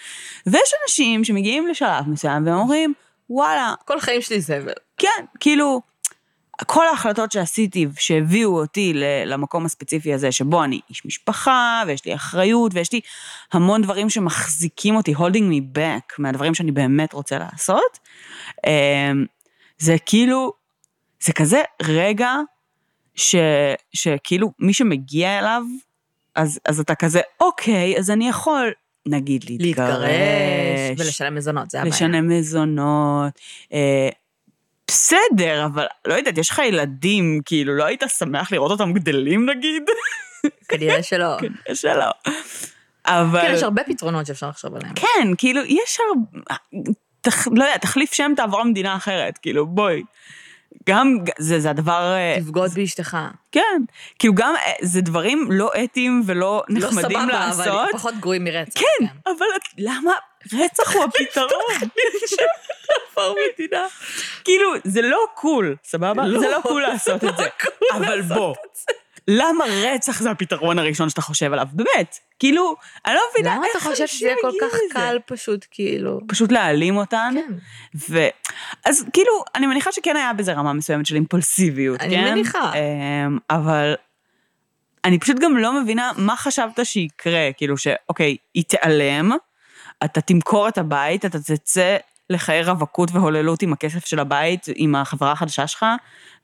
ויש 0.48 0.72
אנשים 0.84 1.24
שמגיעים 1.24 1.68
לשלב 1.68 2.04
מסוים 2.10 2.46
והם 2.48 2.56
אומרים, 2.56 2.94
וואלה, 3.30 3.74
כל 3.86 3.98
החיים 3.98 4.22
שלי 4.22 4.42
זבל. 4.42 4.74
כן, 4.98 5.26
כאילו, 5.39 5.82
כל 6.65 6.88
ההחלטות 6.88 7.32
שעשיתי, 7.32 7.88
שהביאו 8.00 8.60
אותי 8.60 8.94
למקום 9.26 9.65
הספציפי 9.65 10.13
הזה, 10.13 10.32
שבו 10.32 10.63
אני 10.63 10.80
איש 10.89 11.06
משפחה, 11.06 11.84
ויש 11.88 12.06
לי 12.06 12.15
אחריות, 12.15 12.72
ויש 12.74 12.94
לי 12.94 13.02
המון 13.54 13.82
דברים 13.82 14.10
שמחזיקים 14.10 14.96
אותי, 14.96 15.15
holding 15.15 15.52
me 15.52 15.78
back, 15.78 16.15
מהדברים 16.18 16.56
שאני 16.56 16.72
באמת 16.72 17.13
רוצה 17.13 17.38
לעשות, 17.38 18.00
אמ, 18.68 19.26
זה 19.78 19.96
כאילו, 20.06 20.54
זה 21.22 21.34
כזה 21.34 21.62
רגע 21.82 22.34
ש, 23.15 23.36
שכאילו 23.94 24.52
מי 24.60 24.74
שמגיע 24.74 25.39
אליו, 25.39 25.63
אז, 26.36 26.60
אז 26.65 26.80
אתה 26.80 26.96
כזה, 26.96 27.22
אוקיי, 27.42 27.98
אז 27.98 28.10
אני 28.10 28.30
יכול, 28.30 28.72
נגיד, 29.10 29.45
להתגרש, 29.50 29.67
להתגרש 29.67 31.08
ולשלם 31.08 31.36
מזונות, 31.36 31.72
זה 31.72 31.78
הבעיה. 31.80 31.95
לשלם 31.95 32.28
מזונות. 32.28 33.34
אה, 33.74 34.10
בסדר, 34.88 35.65
אבל 35.65 35.86
לא 36.08 36.13
יודעת, 36.13 36.38
יש 36.38 36.50
לך 36.50 36.60
ילדים, 36.60 37.41
כאילו, 37.45 37.76
לא 37.76 37.86
היית 37.86 38.04
שמח 38.17 38.52
לראות 38.52 38.72
אותם 38.72 38.93
גדלים 38.93 39.50
נגיד? 39.50 39.84
כנראה 40.67 41.04
שלא. 41.10 41.38
כנראה 41.39 41.76
שלא. 41.76 42.34
אבל... 43.06 43.41
כן, 43.41 43.52
יש 43.54 43.63
הרבה 43.63 43.84
פתרונות 43.84 44.26
שאפשר 44.26 44.50
לחשוב 44.50 44.76
עליהם. 44.76 44.93
כן, 44.95 45.28
כאילו, 45.38 45.62
יש 45.65 45.98
הרבה... 46.08 46.56
תח... 47.22 47.48
לא 47.48 47.63
יודע, 47.63 47.78
תחליף 47.78 48.13
שם, 48.13 48.32
תעבור 48.36 48.60
למדינה 48.60 48.95
אחרת, 48.95 49.38
כאילו, 49.38 49.67
בואי. 49.67 50.04
גם, 50.90 51.18
זה, 51.38 51.60
זה 51.60 51.70
הדבר... 51.70 52.14
אה, 52.14 52.36
תבגוד 52.40 52.72
באשתך. 52.72 53.18
כן. 53.52 53.82
כאילו 54.20 54.34
גם, 54.36 54.54
אה, 54.66 54.72
זה 54.82 55.02
דברים 55.02 55.48
לא 55.52 55.72
אתיים 55.84 56.24
ולא 56.26 56.64
לא 56.70 56.80
נחמדים 56.88 57.20
סבבה, 57.20 57.26
לעשות. 57.40 57.68
אבל 57.68 57.86
פחות 57.92 58.14
גרועים 58.20 58.44
מרצח. 58.44 58.82
כן, 58.82 59.06
אבל 59.26 59.46
את- 59.56 59.74
למה 59.78 60.12
רצח 60.54 60.94
הוא 60.96 61.04
הפתרון? 61.06 61.50
לעבור 63.18 63.36
מדינה. 63.54 63.86
כאילו, 64.44 64.70
זה 64.84 65.02
לא 65.02 65.18
קול, 65.36 65.76
סבבה? 65.84 66.26
לא. 66.28 66.40
זה 66.40 66.50
לא 66.50 66.60
קול 66.62 66.82
לעשות 66.82 67.24
את 67.24 67.38
זה. 67.38 67.48
אבל 67.94 68.22
בוא, 68.22 68.56
למה 69.32 69.65
רצח 69.84 70.20
זה 70.20 70.32
הפתרון 70.32 70.80
הראשון 70.80 71.10
שאתה 71.10 71.22
חושב 71.22 71.54
עליו? 71.54 71.68
באמת. 71.74 72.18
כאילו, 72.39 72.76
אני 73.06 73.15
לא 73.15 73.22
מבינה 73.32 73.56
למה 73.56 73.65
אתה 73.72 73.78
איך 73.78 73.88
חושב 73.88 74.08
שזה 74.08 74.34
כל 74.42 74.52
כך 74.62 74.68
לזה? 74.74 74.94
קל 74.94 75.18
פשוט, 75.26 75.65
כאילו? 75.72 76.20
פשוט 76.28 76.52
להעלים 76.52 76.98
אותן. 76.98 77.34
כן. 77.36 77.54
ו... 78.10 78.28
אז 78.86 79.06
כאילו, 79.13 79.32
אני 79.56 79.68
מניחה 79.68 79.92
שכן 79.92 80.15
היה 80.15 80.34
בזה 80.34 80.54
רמה 80.54 80.74
מסוימת 80.74 81.06
של 81.06 81.15
אימפולסיביות, 81.15 82.02
אני 82.02 82.15
כן? 82.15 82.32
מניחה. 82.32 82.72
אמ, 82.74 83.38
אבל 83.50 83.96
אני 85.06 85.20
פשוט 85.20 85.39
גם 85.39 85.58
לא 85.58 85.82
מבינה 85.82 86.12
מה 86.18 86.36
חשבת 86.38 86.80
שיקרה, 86.84 87.50
כאילו 87.58 87.78
שאוקיי, 87.78 88.38
היא 88.54 88.63
תיעלם, 88.63 89.32
אתה 90.04 90.22
תמכור 90.22 90.68
את 90.68 90.78
הבית, 90.78 91.26
אתה 91.26 91.39
תצא 91.39 91.98
לחיי 92.30 92.63
רווקות 92.63 93.10
והוללות 93.13 93.62
עם 93.62 93.74
הכסף 93.74 94.06
של 94.06 94.20
הבית, 94.20 94.65
עם 94.76 94.96
החברה 94.96 95.32
החדשה 95.32 95.68
שלך, 95.68 95.86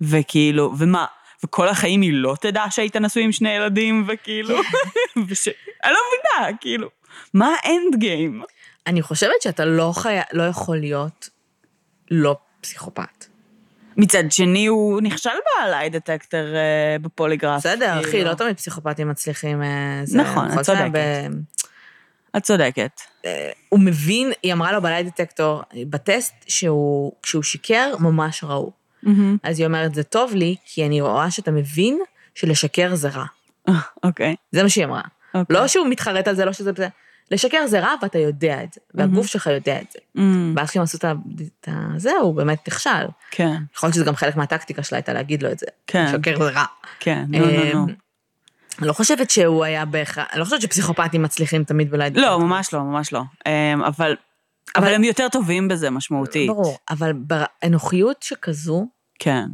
וכאילו, 0.01 0.73
ומה? 0.77 1.05
וכל 1.45 1.67
החיים 1.69 2.01
היא 2.01 2.11
לא 2.13 2.35
תדע 2.41 2.63
שהיית 2.69 2.95
נשוי 2.95 3.23
עם 3.23 3.31
שני 3.31 3.49
ילדים, 3.49 4.05
וכאילו, 4.07 4.55
וש... 5.27 5.47
אני 5.83 5.93
לא 5.93 5.99
מבינה, 6.07 6.57
כאילו, 6.61 6.89
מה 7.33 7.53
האנד 7.63 7.95
גיים? 7.95 8.43
אני 8.87 9.01
חושבת 9.01 9.41
שאתה 9.41 9.65
לא 9.65 9.91
חי... 9.95 10.17
לא 10.33 10.43
יכול 10.43 10.77
להיות 10.77 11.29
לא 12.11 12.35
פסיכופת. 12.61 13.25
מצד 13.97 14.23
שני, 14.31 14.65
הוא 14.65 15.01
נכשל 15.01 15.29
בעליי 15.59 15.89
דטקטור 15.89 16.39
אה, 16.39 16.95
בפוליגרף. 17.01 17.59
בסדר, 17.59 17.99
אחי, 18.01 18.11
כאילו. 18.11 18.29
לא 18.29 18.35
תמיד 18.35 18.55
פסיכופטים 18.57 19.09
מצליחים. 19.09 19.63
אה, 19.63 20.01
זה- 20.03 20.17
נכון, 20.17 20.47
את 20.53 20.59
צודקת. 20.59 20.89
ב- 20.91 21.27
את 22.37 22.43
צודקת. 22.43 23.01
הוא 23.69 23.79
מבין, 23.79 24.31
היא 24.43 24.53
אמרה 24.53 24.71
לו 24.71 24.81
בליי 24.81 25.03
דטקטור, 25.03 25.61
בטסט 25.89 26.33
שהוא, 26.47 27.11
כשהוא 27.23 27.43
שיקר, 27.43 27.93
ממש 27.99 28.43
ראו. 28.43 28.71
אז 29.43 29.59
היא 29.59 29.67
אומרת, 29.67 29.95
זה 29.95 30.03
טוב 30.03 30.33
לי, 30.35 30.55
כי 30.65 30.85
אני 30.85 31.01
רואה 31.01 31.31
שאתה 31.31 31.51
מבין 31.51 31.99
שלשקר 32.35 32.95
זה 32.95 33.09
רע. 33.09 33.25
אוקיי. 34.03 34.35
זה 34.51 34.63
מה 34.63 34.69
שהיא 34.69 34.85
אמרה. 34.85 35.01
אוקיי. 35.33 35.55
לא 35.55 35.67
שהוא 35.67 35.87
מתחרט 35.87 36.27
על 36.27 36.35
זה, 36.35 36.45
לא 36.45 36.53
שזה... 36.53 36.71
זה. 36.77 36.87
לשקר 37.31 37.67
זה 37.67 37.79
רע 37.79 37.93
ואתה 38.01 38.19
יודע 38.19 38.63
את 38.63 38.73
זה, 38.73 38.81
והגוף 38.93 39.27
שלך 39.27 39.47
יודע 39.47 39.81
את 39.81 39.91
זה. 39.91 39.99
אמ, 40.17 40.53
ואז 40.57 40.69
כשהם 40.69 40.83
עשו 40.83 40.97
את 40.97 41.03
ה- 41.03 41.13
את 41.61 41.67
ה... 41.67 41.87
זה, 41.97 42.11
הוא 42.21 42.35
באמת 42.35 42.67
נכשל. 42.67 42.89
כן, 43.31 43.55
יכול 43.75 43.87
להיות 43.87 43.95
שזה 43.95 44.05
גם 44.05 44.15
חלק 44.15 44.35
מהטקטיקה 44.35 44.83
שלה 44.83 44.97
הייתה 44.97 45.13
להגיד 45.13 45.43
לו 45.43 45.51
את 45.51 45.59
זה. 45.59 45.65
כן. 45.87 46.05
לשקר 46.05 46.37
זה 46.37 46.49
רע. 46.49 46.65
כן, 46.99 47.25
נו, 47.27 47.37
נו, 47.39 47.45
נו. 47.73 47.83
אמ, 47.87 47.95
אני 48.79 48.87
לא 48.87 48.93
חושבת 48.93 49.29
שהוא 49.29 49.63
היה 49.63 49.85
בהכרח, 49.85 50.25
אני 50.31 50.39
לא 50.39 50.45
חושבת 50.45 50.61
שפסיכופטים 50.61 51.21
מצליחים 51.21 51.63
תמיד 51.63 51.91
בלהגיד. 51.91 52.21
לא, 52.21 52.39
ממש 52.39 52.73
לא, 52.73 52.81
ממש 52.81 53.13
לא. 53.13 53.21
אמ, 53.47 53.83
אבל... 54.75 54.85
אבל 54.85 54.95
הם 54.95 55.03
יותר 55.03 55.29
טובים 55.29 55.67
בזה 55.67 55.89
משמעותית. 55.89 56.47
ברור, 56.47 56.77
אבל 56.89 57.13
באנוכיות 57.13 58.23
שכזו, 58.23 58.87
כן. 59.19 59.45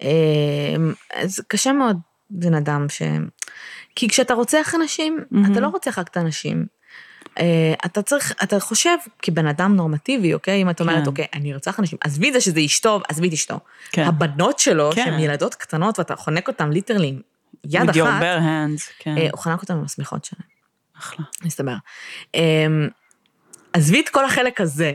אמ, 0.00 0.92
אז 1.14 1.40
קשה 1.48 1.72
מאוד 1.72 1.98
בן 2.30 2.54
אדם 2.54 2.86
ש... 2.88 3.02
כי 3.96 4.08
כשאתה 4.08 4.34
רוצח 4.34 4.74
אנשים, 4.74 5.18
מהמם. 5.30 5.52
אתה 5.52 5.60
לא 5.60 5.68
רוצח 5.68 5.98
רק 5.98 6.08
את 6.08 6.16
האנשים. 6.16 6.66
אה, 7.38 7.74
אתה 7.86 8.02
צריך, 8.02 8.32
אתה 8.42 8.60
חושב 8.60 8.96
כבן 9.22 9.46
אדם 9.46 9.76
נורמטיבי, 9.76 10.34
אוקיי? 10.34 10.62
אם 10.62 10.70
את 10.70 10.80
אומרת, 10.80 11.02
כן. 11.02 11.06
אוקיי, 11.06 11.26
אני 11.34 11.52
ארצח 11.52 11.80
אנשים, 11.80 11.98
עזבי 12.04 12.28
את 12.28 12.32
זה 12.32 12.40
שזה 12.40 12.60
אשתו, 12.60 13.00
עזבי 13.08 13.28
את 13.28 13.32
אשתו. 13.32 13.58
כן. 13.90 14.04
הבנות 14.04 14.58
שלו, 14.58 14.90
כן. 14.94 15.04
שהן 15.04 15.20
ילדות 15.20 15.54
קטנות, 15.54 15.98
ואתה 15.98 16.16
חונק 16.16 16.48
אותן 16.48 16.70
ליטרלי 16.70 17.06
עם 17.08 17.20
יד 17.64 17.90
אחת, 17.90 18.22
כן. 18.98 19.18
אה, 19.18 19.28
הוא 19.32 19.40
חנק 19.40 19.62
אותן 19.62 19.74
עם 19.74 19.84
השמיכות 19.84 20.24
שלהם. 20.24 20.48
אחלה. 20.98 21.26
מסתבר. 21.44 21.74
עזבי 23.76 24.00
את 24.00 24.08
כל 24.08 24.24
החלק 24.24 24.60
הזה. 24.60 24.92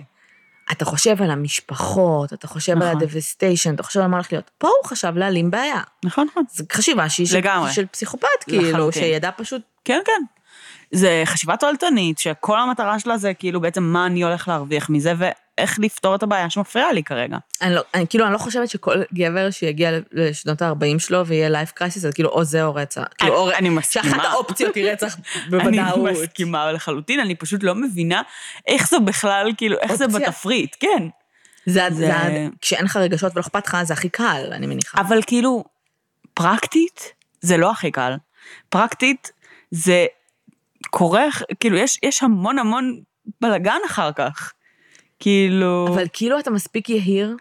אתה 0.71 0.85
חושב 0.85 1.21
על 1.21 1.31
המשפחות, 1.31 2.33
אתה 2.33 2.47
חושב 2.47 2.71
על 2.71 2.77
נכון. 2.77 3.01
ה-devastation, 3.01 3.73
אתה 3.75 3.83
חושב 3.83 3.99
על 3.99 4.07
מה 4.07 4.17
הולך 4.17 4.31
להיות. 4.31 4.51
פה 4.57 4.67
הוא 4.67 4.89
חשב 4.89 5.13
להעלים 5.15 5.51
בעיה. 5.51 5.81
נכון, 6.05 6.27
נכון. 6.31 6.43
זו 6.49 6.63
חשיבה 6.71 7.09
שהיא 7.09 7.27
של. 7.27 7.41
של 7.71 7.85
פסיכופת, 7.85 8.27
כאילו, 8.47 8.69
לחלוטין. 8.69 9.03
שידע 9.03 9.29
פשוט... 9.37 9.61
כן, 9.85 9.99
כן. 10.05 10.21
זה 10.91 11.23
חשיבה 11.25 11.57
תועלתנית, 11.57 12.19
שכל 12.19 12.59
המטרה 12.59 12.99
שלה 12.99 13.17
זה 13.17 13.33
כאילו 13.33 13.61
בעצם 13.61 13.83
מה 13.83 14.05
אני 14.05 14.23
הולך 14.23 14.47
להרוויח 14.47 14.89
מזה, 14.89 15.13
ואיך 15.61 15.79
לפתור 15.79 16.15
את 16.15 16.23
הבעיה 16.23 16.49
שמפריעה 16.49 16.93
לי 16.93 17.03
כרגע. 17.03 17.37
אני 17.61 17.75
לא, 17.75 17.81
אני, 17.93 18.07
כאילו, 18.07 18.25
אני 18.25 18.33
לא 18.33 18.37
חושבת 18.37 18.69
שכל 18.69 19.01
גבר 19.13 19.51
שיגיע 19.51 19.91
לשנות 20.11 20.61
ה-40 20.61 20.99
שלו 20.99 21.25
ויהיה 21.25 21.49
לייף 21.49 21.71
קרייסיס, 21.71 22.01
זה 22.01 22.11
כאילו 22.11 22.29
או 22.29 22.43
זה 22.43 22.63
או 22.63 22.75
רצח. 22.75 23.03
כאילו, 23.17 23.33
או, 23.35 23.51
אני 23.51 23.69
מסכימה. 23.69 24.03
שאחת 24.05 24.25
האופציות 24.25 24.75
היא 24.75 24.91
רצח 24.91 25.15
אני 25.35 25.49
בוודאות. 25.49 26.11
מסכימה 26.11 26.71
לחלוטין, 26.71 27.19
אני 27.19 27.35
פשוט 27.35 27.63
לא 27.63 27.75
מבינה 27.75 28.21
איך 28.67 28.89
זה 28.89 28.99
בכלל, 28.99 29.51
כאילו, 29.57 29.77
איך 29.79 29.93
זה 29.93 30.05
אופציה. 30.05 30.19
בתפריט, 30.29 30.75
כן. 30.79 31.07
זה, 31.65 31.87
זה- 31.89 31.95
זה, 31.95 32.47
כשאין 32.61 32.85
לך 32.85 32.95
רגשות 32.97 33.31
ולא 33.35 33.41
אכפת 33.41 33.67
לך, 33.67 33.77
זה 33.83 33.93
הכי 33.93 34.09
קל, 34.09 34.49
אני 34.51 34.67
מניחה. 34.67 35.01
אבל 35.01 35.19
כאילו, 35.27 35.63
פרקטית, 36.33 37.13
זה 37.41 37.57
לא 37.57 37.71
הכי 37.71 37.91
קל. 37.91 38.13
פרקטית, 38.69 39.31
זה 39.71 40.05
קורה, 40.89 41.23
כאילו, 41.59 41.77
יש, 41.77 41.99
יש 42.03 42.23
המון 42.23 42.59
המון 42.59 42.99
בלאגן 43.41 43.77
אחר 43.87 44.11
כך. 44.11 44.53
כאילו... 45.21 45.87
אבל 45.93 46.05
כאילו 46.13 46.39
אתה 46.39 46.51
מספיק 46.51 46.89
יהיר, 46.89 47.35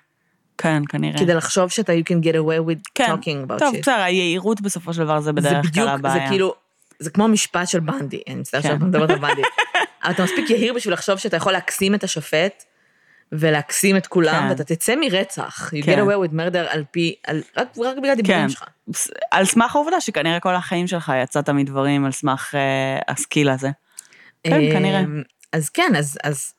כן, 0.58 0.82
כנראה. 0.88 1.18
כדי 1.18 1.34
לחשוב 1.34 1.68
שאתה 1.68 1.92
you 1.92 2.12
can 2.12 2.24
get 2.24 2.34
away 2.34 2.70
with 2.70 2.90
כן. 2.94 3.06
talking 3.06 3.50
about 3.50 3.58
טוב, 3.58 3.74
shit. 3.74 3.80
בסדר, 3.80 4.00
היהירות 4.00 4.60
בסופו 4.60 4.94
של 4.94 5.04
דבר 5.04 5.20
זה 5.20 5.24
זה 5.24 5.32
בדרך 5.32 5.64
בדיוק, 5.66 5.86
כלל 5.86 5.94
הבעיה. 5.94 6.14
זה 6.14 6.20
כאילו, 6.28 6.54
זה 6.98 7.10
כמו 7.10 7.24
המשפט 7.24 7.68
של 7.68 7.80
בנדי, 7.80 8.22
אני 8.28 8.34
מצטערת 8.34 8.62
כן. 8.62 8.68
שאת 8.68 8.80
מדברת 8.80 9.10
על 9.10 9.18
בנדי. 9.18 9.42
אבל 10.04 10.12
אתה 10.12 10.24
מספיק 10.24 10.50
יהיר 10.50 10.74
בשביל 10.74 10.94
לחשוב 10.94 11.16
שאתה 11.16 11.36
יכול 11.36 11.52
להקסים 11.52 11.94
את 11.94 12.04
השופט, 12.04 12.64
ולהקסים 13.32 13.96
את 13.96 14.06
כולם, 14.06 14.42
כן. 14.42 14.48
ואתה 14.48 14.64
תצא 14.64 14.94
מרצח. 15.00 15.72
You 15.74 15.84
כן. 15.84 15.98
get 15.98 16.02
away 16.02 16.28
with 16.28 16.32
murder 16.32 16.66
על 16.68 16.84
פי, 16.90 17.14
על, 17.26 17.42
רק, 17.56 17.68
רק 17.78 17.96
בגלל 17.96 18.10
הדיבורים 18.10 18.42
כן. 18.42 18.48
שלך. 18.48 18.64
על 19.30 19.44
סמך 19.44 19.76
העובדה 19.76 20.00
שכנראה 20.00 20.40
כל 20.40 20.54
החיים 20.54 20.86
שלך 20.86 21.12
יצאת 21.22 21.48
מדברים 21.48 22.04
על 22.04 22.12
סמך 22.12 22.54
אה, 22.54 22.98
הסקיל 23.08 23.48
הזה. 23.48 23.70
כן, 24.44 24.72
כנראה. 24.72 25.00
אמ, 25.00 25.22
אז 25.52 25.68
כן, 25.68 25.92
אז, 25.98 26.18
אז 26.24 26.52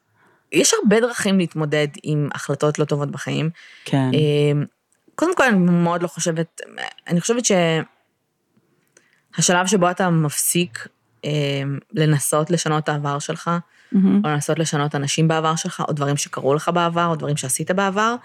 יש 0.51 0.73
הרבה 0.81 0.99
דרכים 0.99 1.37
להתמודד 1.37 1.87
עם 2.03 2.29
החלטות 2.33 2.79
לא 2.79 2.85
טובות 2.85 3.11
בחיים. 3.11 3.49
כן. 3.85 4.09
אמ, 4.13 4.65
קודם 5.15 5.35
כל, 5.35 5.43
אני 5.43 5.57
מאוד 5.57 6.03
לא 6.03 6.07
חושבת, 6.07 6.61
אני 7.07 7.21
חושבת 7.21 7.43
שהשלב 9.35 9.67
שבו 9.67 9.91
אתה 9.91 10.09
מפסיק 10.09 10.87
אמ, 11.23 11.79
לנסות 11.93 12.49
לשנות 12.49 12.83
את 12.83 12.89
העבר 12.89 13.19
שלך, 13.19 13.51
מהמם. 13.91 14.21
או 14.25 14.29
לנסות 14.29 14.59
לשנות 14.59 14.95
אנשים 14.95 15.27
בעבר 15.27 15.55
שלך, 15.55 15.83
או 15.87 15.93
דברים 15.93 16.17
שקרו 16.17 16.53
לך 16.53 16.71
בעבר, 16.73 17.05
או 17.05 17.15
דברים 17.15 17.37
שעשית 17.37 17.71
בעבר, 17.71 18.15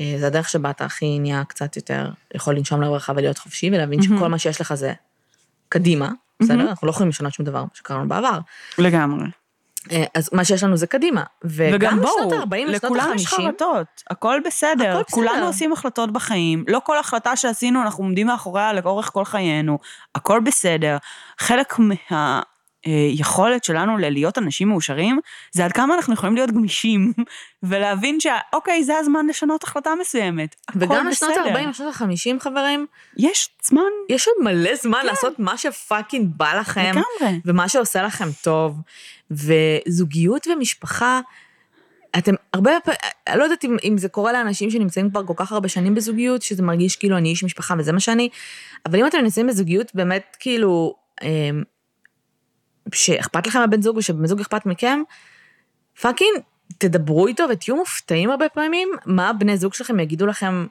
אה, 0.00 0.14
זה 0.18 0.26
הדרך 0.26 0.48
שבה 0.48 0.70
אתה 0.70 0.84
הכי 0.84 1.18
נהיה 1.18 1.44
קצת 1.44 1.76
יותר, 1.76 2.10
יכול 2.34 2.56
לנשום 2.56 2.80
לרווחה 2.80 3.12
ולהיות 3.16 3.38
חופשי, 3.38 3.70
ולהבין 3.72 4.02
שכל 4.02 4.28
מה 4.28 4.38
שיש 4.38 4.60
לך 4.60 4.74
זה 4.74 4.92
קדימה, 5.68 6.10
בסדר? 6.42 6.68
אנחנו 6.68 6.86
לא 6.86 6.90
יכולים 6.90 7.08
לשנות 7.08 7.32
שום 7.32 7.46
דבר 7.46 7.64
שקרה 7.74 7.98
לנו 7.98 8.08
בעבר. 8.08 8.38
לגמרי. 8.78 9.24
אה, 9.92 10.04
אז 10.14 10.30
מה 10.32 10.44
שיש 10.44 10.62
לנו 10.62 10.76
זה 10.76 10.86
קדימה. 10.86 11.22
וגם 11.44 12.00
בואו, 12.00 12.34
ה-40, 12.34 12.56
לשנות 12.56 12.84
לכולם 12.84 13.12
יש 13.16 13.26
ה-50, 13.26 13.36
חרטות, 13.36 13.86
הכל 14.10 14.40
בסדר. 14.44 14.90
הכל 14.90 15.02
בסדר. 15.02 15.02
כולנו 15.10 15.46
עושים 15.46 15.72
החלטות 15.72 16.12
בחיים, 16.12 16.64
לא 16.68 16.80
כל 16.84 16.98
החלטה 16.98 17.36
שעשינו 17.36 17.82
אנחנו 17.82 18.04
עומדים 18.04 18.26
מאחוריה 18.26 18.72
לאורך 18.72 19.10
כל 19.12 19.24
חיינו, 19.24 19.78
הכל 20.14 20.40
בסדר. 20.40 20.96
חלק 21.38 21.74
מהיכולת 22.86 23.64
שלנו 23.64 23.98
ללהיות 23.98 24.38
אנשים 24.38 24.68
מאושרים, 24.68 25.18
זה 25.52 25.64
עד 25.64 25.72
כמה 25.72 25.94
אנחנו 25.94 26.14
יכולים 26.14 26.34
להיות 26.34 26.50
גמישים, 26.50 27.12
ולהבין 27.62 28.18
שאוקיי, 28.20 28.84
זה 28.84 28.98
הזמן 28.98 29.26
לשנות 29.26 29.62
החלטה 29.62 29.90
מסוימת. 30.00 30.56
וגם 30.76 31.08
לשנות 31.08 31.30
בסדר. 31.32 31.58
ה-40, 31.58 31.68
לשנות 31.68 31.94
ה-50, 31.94 32.40
חברים, 32.40 32.86
יש 33.16 33.48
זמן 33.62 33.82
יש 34.08 34.28
עוד 34.28 34.36
מלא 34.44 34.76
זמן 34.76 35.06
לעשות 35.06 35.38
מה 35.38 35.58
שפאקינג 35.58 36.30
בא 36.36 36.54
לכם, 36.54 36.80
לגמרי. 37.20 37.40
ומה 37.44 37.68
שעושה 37.68 38.02
לכם 38.02 38.28
טוב, 38.42 38.80
וזוגיות 39.30 40.46
ומשפחה, 40.46 41.20
אתם 42.18 42.34
הרבה 42.52 42.70
פעמים, 42.84 42.98
אני 43.26 43.38
לא 43.38 43.44
יודעת 43.44 43.64
אם, 43.64 43.76
אם 43.84 43.98
זה 43.98 44.08
קורה 44.08 44.32
לאנשים 44.32 44.70
שנמצאים 44.70 45.10
כבר 45.10 45.26
כל 45.26 45.32
כך 45.36 45.52
הרבה 45.52 45.68
שנים 45.68 45.94
בזוגיות, 45.94 46.42
שזה 46.42 46.62
מרגיש 46.62 46.96
כאילו 46.96 47.16
אני 47.16 47.28
איש 47.28 47.44
משפחה 47.44 47.74
וזה 47.78 47.92
מה 47.92 48.00
שאני, 48.00 48.28
אבל 48.86 48.98
אם 48.98 49.06
אתם 49.06 49.18
נמצאים 49.18 49.46
בזוגיות 49.46 49.94
באמת 49.94 50.36
כאילו, 50.40 50.94
אמ, 51.22 51.62
שאכפת 52.94 53.46
לכם 53.46 53.58
מהבן 53.58 53.82
זוג 53.82 53.96
ושבן 53.96 54.26
זוג 54.26 54.40
אכפת 54.40 54.66
מכם, 54.66 55.02
פאקינג 56.00 56.38
תדברו 56.78 57.26
איתו 57.26 57.44
ותהיו 57.50 57.76
מופתעים 57.76 58.30
הרבה 58.30 58.48
פעמים, 58.48 58.88
מה 59.06 59.32
בני 59.32 59.56
זוג 59.56 59.74
שלכם 59.74 60.00
יגידו 60.00 60.26
לכם, 60.26 60.66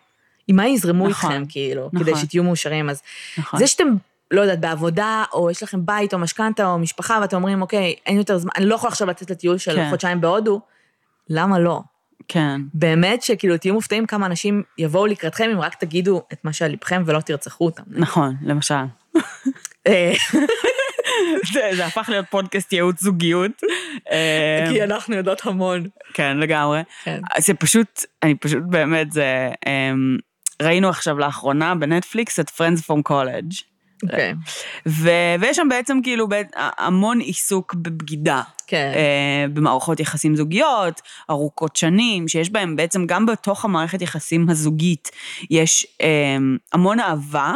עם 0.47 0.55
מה 0.55 0.67
יזרמו 0.67 1.07
נכון, 1.07 1.31
איתכם, 1.31 1.43
כאילו, 1.49 1.89
נכון. 1.93 1.99
כדי 1.99 2.15
שתהיו 2.15 2.43
מאושרים. 2.43 2.89
אז 2.89 3.01
נכון. 3.37 3.59
זה 3.59 3.67
שאתם, 3.67 3.87
לא 4.31 4.41
יודעת, 4.41 4.59
בעבודה, 4.59 5.23
או 5.33 5.51
יש 5.51 5.63
לכם 5.63 5.85
בית, 5.85 6.13
או 6.13 6.19
משכנתה, 6.19 6.65
או 6.65 6.79
משפחה, 6.79 7.17
ואתם 7.21 7.37
אומרים, 7.37 7.61
אוקיי, 7.61 7.95
אין 8.05 8.17
יותר 8.17 8.37
זמן, 8.37 8.51
אני 8.55 8.65
לא 8.65 8.75
יכול 8.75 8.87
עכשיו 8.87 9.07
לצאת 9.07 9.31
לטיול 9.31 9.57
של 9.57 9.75
כן. 9.75 9.89
חודשיים 9.89 10.21
בהודו, 10.21 10.61
למה 11.29 11.59
לא? 11.59 11.81
כן. 12.27 12.61
באמת 12.73 13.21
שכאילו 13.21 13.57
תהיו 13.57 13.73
מופתעים 13.73 14.05
כמה 14.05 14.25
אנשים 14.25 14.63
יבואו 14.77 15.05
לקראתכם 15.05 15.49
אם 15.53 15.61
רק 15.61 15.75
תגידו 15.75 16.21
את 16.33 16.45
מה 16.45 16.53
שעל 16.53 16.71
ליבכם 16.71 17.03
ולא 17.05 17.19
תרצחו 17.19 17.65
אותם. 17.65 17.83
נכון, 17.87 18.35
למשל. 18.41 18.83
זה, 21.53 21.69
זה 21.75 21.85
הפך 21.85 22.09
להיות 22.09 22.25
פודקאסט 22.29 22.73
ייעוץ 22.73 23.01
זוגיות. 23.01 23.51
אה, 24.11 24.65
כי 24.71 24.83
אנחנו 24.83 25.15
יודעות 25.15 25.41
המון. 25.45 25.87
כן, 26.13 26.37
לגמרי. 26.37 26.81
כן. 27.03 27.21
זה 27.39 27.53
פשוט, 27.53 28.01
אני 28.23 28.35
פשוט 28.35 28.63
באמת, 28.69 29.11
זה... 29.11 29.49
אמ, 29.67 30.17
ראינו 30.61 30.89
עכשיו 30.89 31.17
לאחרונה 31.19 31.75
בנטפליקס 31.75 32.39
את 32.39 32.49
Friends 32.49 32.79
from 32.79 33.11
College. 33.11 33.63
אוקיי. 34.03 34.33
ו- 34.87 35.35
ויש 35.39 35.57
שם 35.57 35.67
בעצם 35.69 35.99
כאילו 36.03 36.27
בית- 36.27 36.51
המון 36.55 37.19
עיסוק 37.19 37.73
בבגידה. 37.73 38.41
כן. 38.67 38.91
אה, 38.95 39.45
במערכות 39.53 39.99
יחסים 39.99 40.35
זוגיות, 40.35 41.01
ארוכות 41.29 41.75
שנים, 41.75 42.27
שיש 42.27 42.49
בהם 42.49 42.75
בעצם 42.75 43.05
גם 43.05 43.25
בתוך 43.25 43.65
המערכת 43.65 44.01
יחסים 44.01 44.49
הזוגית, 44.49 45.11
יש 45.49 45.87
אה, 46.01 46.07
המון 46.73 46.99
אהבה, 46.99 47.51
אה, 47.51 47.55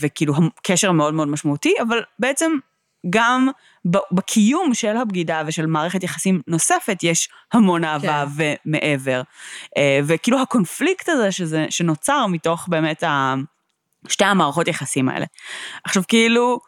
וכאילו 0.00 0.34
המ- 0.36 0.48
קשר 0.62 0.92
מאוד 0.92 1.14
מאוד 1.14 1.28
משמעותי, 1.28 1.74
אבל 1.82 2.02
בעצם 2.18 2.52
גם 3.10 3.48
בקיום 4.12 4.74
של 4.74 4.96
הבגידה 4.96 5.42
ושל 5.46 5.66
מערכת 5.66 6.02
יחסים 6.02 6.40
נוספת, 6.46 6.98
יש 7.02 7.28
המון 7.52 7.84
אהבה 7.84 8.24
כן. 8.36 8.52
ומעבר. 8.66 9.22
אה, 9.76 10.00
וכאילו 10.04 10.42
הקונפליקט 10.42 11.08
הזה 11.08 11.32
שזה, 11.32 11.66
שנוצר 11.70 12.26
מתוך 12.26 12.68
באמת 12.68 13.02
ה... 13.02 13.34
שתי 14.08 14.24
המערכות 14.24 14.68
יחסים 14.68 15.08
האלה. 15.08 15.26
עכשיו 15.84 16.02
כאילו, 16.08 16.58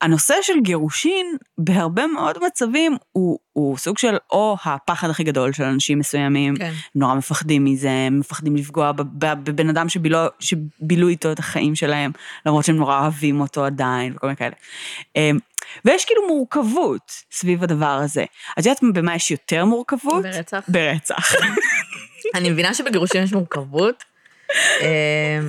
הנושא 0.00 0.34
של 0.42 0.60
גירושין 0.62 1.36
בהרבה 1.58 2.06
מאוד 2.06 2.38
מצבים 2.46 2.96
הוא, 3.12 3.38
הוא 3.52 3.76
סוג 3.78 3.98
של 3.98 4.16
או 4.32 4.56
הפחד 4.64 5.10
הכי 5.10 5.24
גדול 5.24 5.52
של 5.52 5.62
אנשים 5.62 5.98
מסוימים, 5.98 6.56
כן. 6.56 6.72
נורא 6.94 7.14
מפחדים 7.14 7.64
מזה, 7.64 8.08
מפחדים 8.10 8.56
לפגוע 8.56 8.92
בב- 8.92 9.24
בב- 9.26 9.44
בבן 9.44 9.68
אדם 9.68 9.88
שבילו, 9.88 10.18
שבילו 10.40 11.08
איתו 11.08 11.32
את 11.32 11.38
החיים 11.38 11.74
שלהם, 11.74 12.10
למרות 12.46 12.64
שהם 12.64 12.76
נורא 12.76 13.00
אוהבים 13.00 13.40
אותו 13.40 13.64
עדיין 13.64 14.12
וכל 14.16 14.26
מיני 14.26 14.36
כאלה. 14.36 14.54
אמ, 15.16 15.38
ויש 15.84 16.04
כאילו 16.04 16.26
מורכבות 16.28 17.12
סביב 17.32 17.62
הדבר 17.62 17.86
הזה. 17.86 18.24
את 18.58 18.66
יודעת 18.66 18.80
במה 18.94 19.14
יש 19.14 19.30
יותר 19.30 19.64
מורכבות? 19.64 20.22
ברצח. 20.22 20.64
ברצח. 20.68 21.34
אני 22.34 22.50
מבינה 22.50 22.74
שבגירושים 22.74 23.22
יש 23.22 23.32
מורכבות, 23.32 24.04
אה, 24.80 25.40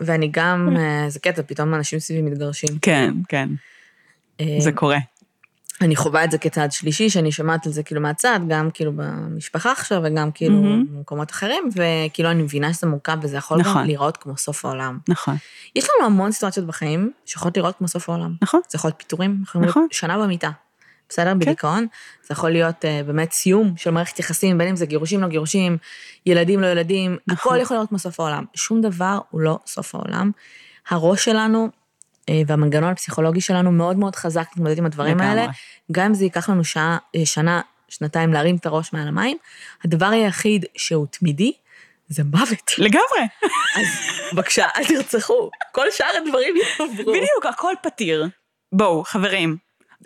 ואני 0.00 0.28
גם, 0.32 0.76
אה, 0.76 1.04
זה 1.08 1.20
קטע, 1.20 1.42
פתאום 1.46 1.74
אנשים 1.74 1.98
סביבי 1.98 2.22
מתגרשים. 2.22 2.78
כן, 2.82 3.14
כן, 3.28 3.48
זה 4.58 4.72
קורה. 4.72 4.98
אני 5.80 5.96
חווה 5.96 6.24
את 6.24 6.30
זה 6.30 6.38
כצעד 6.38 6.72
שלישי, 6.72 7.10
שאני 7.10 7.32
שומעת 7.32 7.66
על 7.66 7.72
זה 7.72 7.82
כאילו 7.82 8.00
מהצד, 8.00 8.40
גם 8.48 8.70
כאילו 8.74 8.92
במשפחה 8.96 9.72
עכשיו, 9.72 10.02
וגם 10.04 10.30
כאילו 10.32 10.62
מהמם. 10.62 10.86
במקומות 10.90 11.30
אחרים, 11.30 11.68
וכאילו 11.76 12.30
אני 12.30 12.42
מבינה 12.42 12.72
שזה 12.72 12.86
מורכב, 12.86 13.18
וזה 13.22 13.36
יכול 13.36 13.58
נכון. 13.58 13.80
גם 13.80 13.86
להיראות 13.86 14.16
כמו 14.16 14.36
סוף 14.36 14.64
העולם. 14.64 14.98
נכון, 15.08 15.36
יש 15.76 15.84
לנו 15.84 16.06
המון 16.06 16.32
סיטואציות 16.32 16.66
בחיים 16.66 17.12
שיכולות 17.26 17.56
להיראות 17.56 17.76
כמו 17.78 17.88
סוף 17.88 18.08
העולם. 18.08 18.34
נכון. 18.42 18.60
זה 18.68 18.76
יכול 18.76 18.88
להיות 18.88 18.98
פיטורים, 18.98 19.42
נכון. 19.54 19.86
שנה 19.90 20.18
במיטה. 20.18 20.50
בסדר? 21.08 21.34
בדיכאון. 21.34 21.86
זה 22.22 22.32
יכול 22.32 22.50
להיות 22.50 22.84
uh, 22.84 23.06
באמת 23.06 23.32
סיום 23.32 23.74
של 23.76 23.90
מערכת 23.90 24.18
יחסים, 24.18 24.58
בין 24.58 24.68
אם 24.68 24.76
זה 24.76 24.86
גירושים 24.86 25.20
לא 25.20 25.28
גירושים, 25.28 25.78
ילדים 26.26 26.60
לא 26.60 26.66
ילדים, 26.66 27.16
נכון. 27.26 27.52
הכל 27.52 27.62
יכול 27.62 27.76
להיות 27.76 27.88
כמו 27.88 27.98
סוף 27.98 28.20
העולם. 28.20 28.44
שום 28.54 28.80
דבר 28.80 29.18
הוא 29.30 29.40
לא 29.40 29.58
סוף 29.66 29.94
העולם. 29.94 30.30
הראש 30.88 31.24
שלנו 31.24 31.68
והמנגנון 32.46 32.90
הפסיכולוגי 32.90 33.40
שלנו 33.40 33.72
מאוד 33.72 33.96
מאוד 33.96 34.16
חזק 34.16 34.46
להתמודד 34.48 34.78
עם 34.78 34.86
הדברים 34.86 35.16
לגמרי. 35.16 35.40
האלה. 35.40 35.46
גם 35.92 36.06
אם 36.06 36.14
זה 36.14 36.24
ייקח 36.24 36.48
לנו 36.48 36.64
שעה, 36.64 36.98
אה, 37.16 37.26
שנה, 37.26 37.60
שנתיים 37.88 38.32
להרים 38.32 38.56
את 38.56 38.66
הראש 38.66 38.92
מעל 38.92 39.08
המים, 39.08 39.36
הדבר 39.84 40.06
היחיד 40.06 40.64
שהוא 40.76 41.06
תמידי, 41.10 41.52
זה 42.08 42.24
מוות. 42.24 42.72
לגמרי. 42.78 43.22
אז 43.76 43.86
בבקשה, 44.32 44.66
אל 44.76 44.84
תרצחו. 44.84 45.50
כל 45.72 45.86
שאר 45.90 46.16
הדברים 46.24 46.54
יעברו. 46.56 47.12
בדיוק, 47.12 47.46
הכל 47.48 47.72
פתיר. 47.82 48.28
בואו, 48.72 49.04
חברים, 49.04 49.56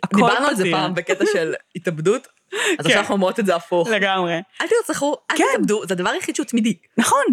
הכל 0.03 0.17
דיברנו 0.17 0.47
על 0.47 0.55
זה 0.55 0.63
פתיר. 0.63 0.77
פעם 0.77 0.95
בקטע 0.95 1.25
של 1.33 1.55
התאבדות, 1.77 2.27
אז 2.27 2.59
כן. 2.59 2.75
עכשיו 2.79 2.99
אנחנו 2.99 3.15
אומרות 3.15 3.41
את 3.41 3.47
זה 3.47 3.57
הפוך. 3.57 3.89
לגמרי. 3.89 4.35
אל 4.61 4.67
תרצחו, 4.67 5.17
אל 5.31 5.37
כן. 5.37 5.45
תתאבדו, 5.53 5.87
זה 5.87 5.95
הדבר 5.95 6.11
היחיד 6.11 6.37
שהוא 6.37 6.47
תמידי. 6.47 6.75
נכון, 6.99 7.25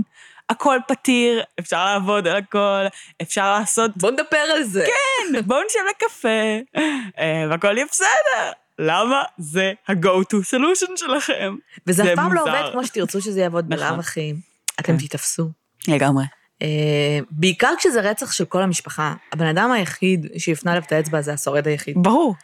הכל 0.50 0.78
פתיר, 0.88 1.44
אפשר 1.60 1.86
לעבוד 1.86 2.28
על 2.28 2.36
הכל, 2.36 2.86
אפשר 3.22 3.54
לעשות, 3.60 3.98
בואו 3.98 4.12
נדבר 4.12 4.38
על 4.56 4.64
זה. 4.64 4.86
כן, 4.86 5.42
בואו 5.46 5.60
נשב 5.66 5.80
לקפה, 5.90 6.80
אה, 7.20 7.46
והכל 7.50 7.78
יהיה 7.78 7.86
בסדר. 7.92 8.52
למה? 8.80 9.24
זה 9.38 9.74
ה-go 9.88 10.24
to 10.34 10.36
solution 10.36 10.92
שלכם. 10.96 11.56
וזה 11.88 12.04
זה 12.04 12.14
אף 12.14 12.16
פעם 12.16 12.34
לא. 12.34 12.42
עובד 12.42 12.64
כמו 12.72 12.86
שתרצו 12.86 13.22
שזה 13.22 13.42
יעבוד 13.42 13.74
נכון. 13.74 13.88
בלאו 13.88 14.00
הכי. 14.00 14.34
אתם 14.80 14.98
כן. 14.98 15.06
תתאפסו. 15.06 15.50
לגמרי. 15.88 16.24
אה, 16.62 17.20
בעיקר 17.32 17.74
כשזה 17.78 18.02
רצח 18.02 18.32
של 18.32 18.46
כל 18.46 18.62
המשפחה, 18.62 19.14
הבן 19.34 19.46
אדם 19.46 19.72
היחיד 19.72 20.28
שיפנה 20.38 20.72
אליו 20.72 20.84
את 20.84 20.92
האצבע 20.92 21.22
זה 21.22 21.34
השורד 21.34 21.68
היחיד. 21.68 21.96
ברור. 21.98 22.36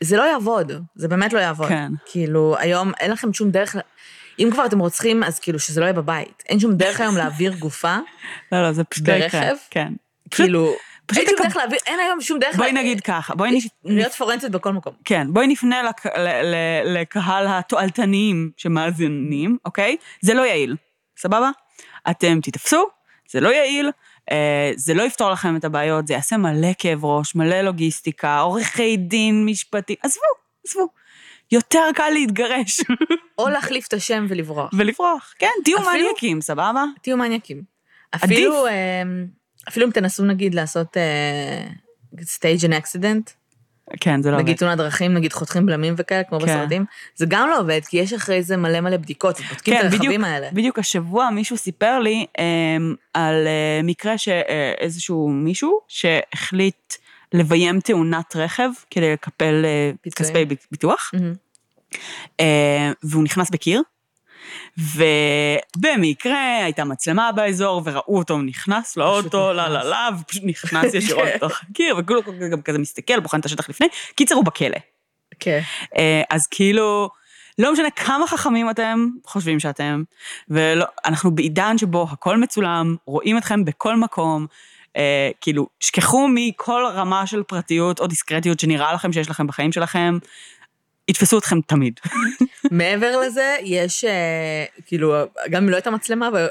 זה 0.00 0.16
לא 0.16 0.22
יעבוד, 0.22 0.72
זה 0.94 1.08
באמת 1.08 1.32
לא 1.32 1.38
יעבוד. 1.38 1.68
כן. 1.68 1.92
כאילו, 2.06 2.56
היום 2.58 2.92
אין 3.00 3.10
לכם 3.10 3.32
שום 3.32 3.50
דרך, 3.50 3.76
אם 4.38 4.48
כבר 4.52 4.66
אתם 4.66 4.78
רוצחים, 4.78 5.22
אז 5.22 5.38
כאילו 5.38 5.58
שזה 5.58 5.80
לא 5.80 5.84
יהיה 5.84 5.92
בבית. 5.92 6.42
אין 6.48 6.60
שום 6.60 6.74
דרך 6.74 7.00
היום 7.00 7.16
להעביר 7.16 7.54
גופה, 7.54 7.96
לא, 8.52 8.62
לא, 8.62 8.72
זה 8.72 8.84
פשוט 8.84 9.08
לא 9.08 9.14
יקרה. 9.14 9.40
ברכב? 9.40 9.56
כן. 9.70 9.92
כאילו, 10.30 10.74
פשוט 11.06 11.22
אין 11.22 11.36
שום 11.36 11.46
דרך 11.46 11.56
להעביר, 11.56 11.78
אין 11.86 12.00
היום 12.00 12.20
שום 12.20 12.38
דרך... 12.38 12.56
בואי 12.56 12.72
נגיד 12.72 13.00
ככה, 13.00 13.34
בואי 13.34 13.60
להיות 13.84 14.12
פורנזית 14.12 14.50
בכל 14.50 14.72
מקום. 14.72 14.92
כן, 15.04 15.26
בואי 15.32 15.46
נפנה. 15.46 15.82
לקהל 16.84 17.46
התועלתניים 17.48 18.50
שמאזינים, 18.56 19.58
אוקיי? 19.64 19.96
זה 20.20 20.34
לא 20.34 20.42
יעיל, 20.42 20.76
סבבה? 21.16 21.50
אתם 22.10 22.38
תתאפסו, 22.42 22.86
זה 23.30 23.40
לא 23.40 23.48
יעיל, 23.48 23.90
אה, 24.32 24.72
זה 24.76 24.94
לא 24.94 25.02
יפתור 25.02 25.30
לכם 25.30 25.56
את 25.56 25.64
הבעיות, 25.64 26.06
זה 26.06 26.14
יעשה 26.14 26.36
מלא 26.36 26.68
כאב 26.78 27.04
ראש, 27.04 27.34
מלא 27.34 27.60
לוגיסטיקה, 27.60 28.38
עורכי 28.38 28.96
דין, 28.96 29.46
משפטי, 29.46 29.96
עזבו, 30.02 30.22
עזבו. 30.68 30.88
יותר 31.52 31.84
קל 31.94 32.10
להתגרש 32.10 32.80
או 33.38 33.48
להחליף 33.48 33.86
את 33.88 33.92
השם 33.92 34.26
ולברוח. 34.28 34.70
ולברוח. 34.78 35.34
כן, 35.38 35.48
תהיו 35.64 35.76
אפילו- 35.78 35.92
מניאקים, 35.92 36.40
סבבה? 36.40 36.84
תהיו 37.02 37.16
מניאקים. 37.16 37.62
אפילו, 38.14 38.66
אה, 38.66 39.02
אפילו 39.68 39.86
אם 39.86 39.90
תנסו 39.92 40.24
נגיד 40.24 40.54
לעשות 40.54 40.96
stage 42.22 42.64
an 42.64 42.72
accident, 42.72 43.30
כן, 44.00 44.22
זה 44.22 44.30
לא 44.30 44.36
עובד. 44.36 44.44
נגיד 44.44 44.56
תאונת 44.56 44.78
דרכים, 44.78 45.14
נגיד 45.14 45.32
חותכים 45.32 45.66
בלמים 45.66 45.94
וכאלה, 45.96 46.24
כמו 46.24 46.40
כן. 46.40 46.46
בסרטים, 46.46 46.84
זה 47.16 47.26
גם 47.28 47.48
לא 47.48 47.58
עובד, 47.58 47.80
כי 47.88 47.96
יש 47.96 48.12
אחרי 48.12 48.42
זה 48.42 48.56
מלא 48.56 48.80
מלא 48.80 48.96
בדיקות, 48.96 49.40
בודקים 49.40 49.74
את 49.74 49.80
כן, 49.80 49.86
בדיוק, 49.86 50.02
הרכבים 50.02 50.24
האלה. 50.24 50.48
בדיוק 50.52 50.78
השבוע 50.78 51.30
מישהו 51.30 51.56
סיפר 51.56 51.98
לי 51.98 52.26
אמ, 52.38 52.94
על 53.14 53.46
אה, 53.46 53.80
מקרה 53.82 54.18
שאיזשהו 54.18 55.28
מישהו 55.28 55.80
שהחליט 55.88 56.94
לביים 57.34 57.80
תאונת 57.80 58.36
רכב 58.36 58.70
כדי 58.90 59.12
לקפל 59.12 59.64
אה, 59.64 59.90
פיצויים. 60.00 60.32
כספי 60.32 60.56
ביטוח. 60.70 61.10
אה, 62.40 62.92
והוא 63.02 63.24
נכנס 63.24 63.50
בקיר, 63.50 63.82
ובמקרה 64.78 66.64
הייתה 66.64 66.84
מצלמה 66.84 67.32
באזור 67.32 67.82
וראו 67.84 68.18
אותו 68.18 68.38
נכנס 68.38 68.96
לאוטו. 68.96 69.52
לה 69.52 69.68
לה 69.68 69.84
לה, 69.84 70.08
ופשוט 70.20 70.42
נכנס 70.44 70.94
ישירות 70.94 71.28
לתוך 71.34 71.60
הקיר, 71.62 71.96
וכאילו 71.98 72.22
גם 72.50 72.62
כזה 72.62 72.78
מסתכל, 72.78 73.20
בוחן 73.20 73.40
את 73.40 73.44
השטח 73.44 73.68
לפני, 73.68 73.86
קיצר 74.14 74.34
הוא 74.34 74.44
בכלא. 74.44 74.78
כן. 75.40 75.60
אה, 75.96 76.22
אז 76.30 76.46
כאילו, 76.46 77.08
לא 77.58 77.72
משנה 77.72 77.90
כמה 77.90 78.26
חכמים 78.26 78.70
אתם 78.70 79.08
חושבים 79.24 79.60
שאתם, 79.60 80.02
ואנחנו 80.48 81.34
בעידן 81.34 81.78
שבו 81.78 82.06
הכל 82.10 82.36
מצולם, 82.36 82.96
רואים 83.06 83.38
אתכם 83.38 83.64
בכל 83.64 83.96
מקום, 83.96 84.46
אה, 84.96 85.30
כאילו, 85.40 85.66
שכחו 85.80 86.28
מכל 86.34 86.82
רמה 86.94 87.26
של 87.26 87.42
פרטיות 87.42 88.00
או 88.00 88.06
דיסקרטיות 88.06 88.60
שנראה 88.60 88.92
לכם 88.92 89.12
שיש 89.12 89.30
לכם 89.30 89.46
בחיים 89.46 89.72
שלכם, 89.72 90.18
יתפסו 91.08 91.38
אתכם 91.38 91.60
תמיד. 91.60 92.00
מעבר 92.70 93.20
לזה, 93.20 93.56
יש, 93.62 94.04
אה, 94.04 94.64
כאילו, 94.86 95.14
גם 95.50 95.62
אם 95.62 95.68
לא 95.68 95.76
הייתה 95.76 95.90
מצלמה, 95.90 96.28
אבל 96.28 96.46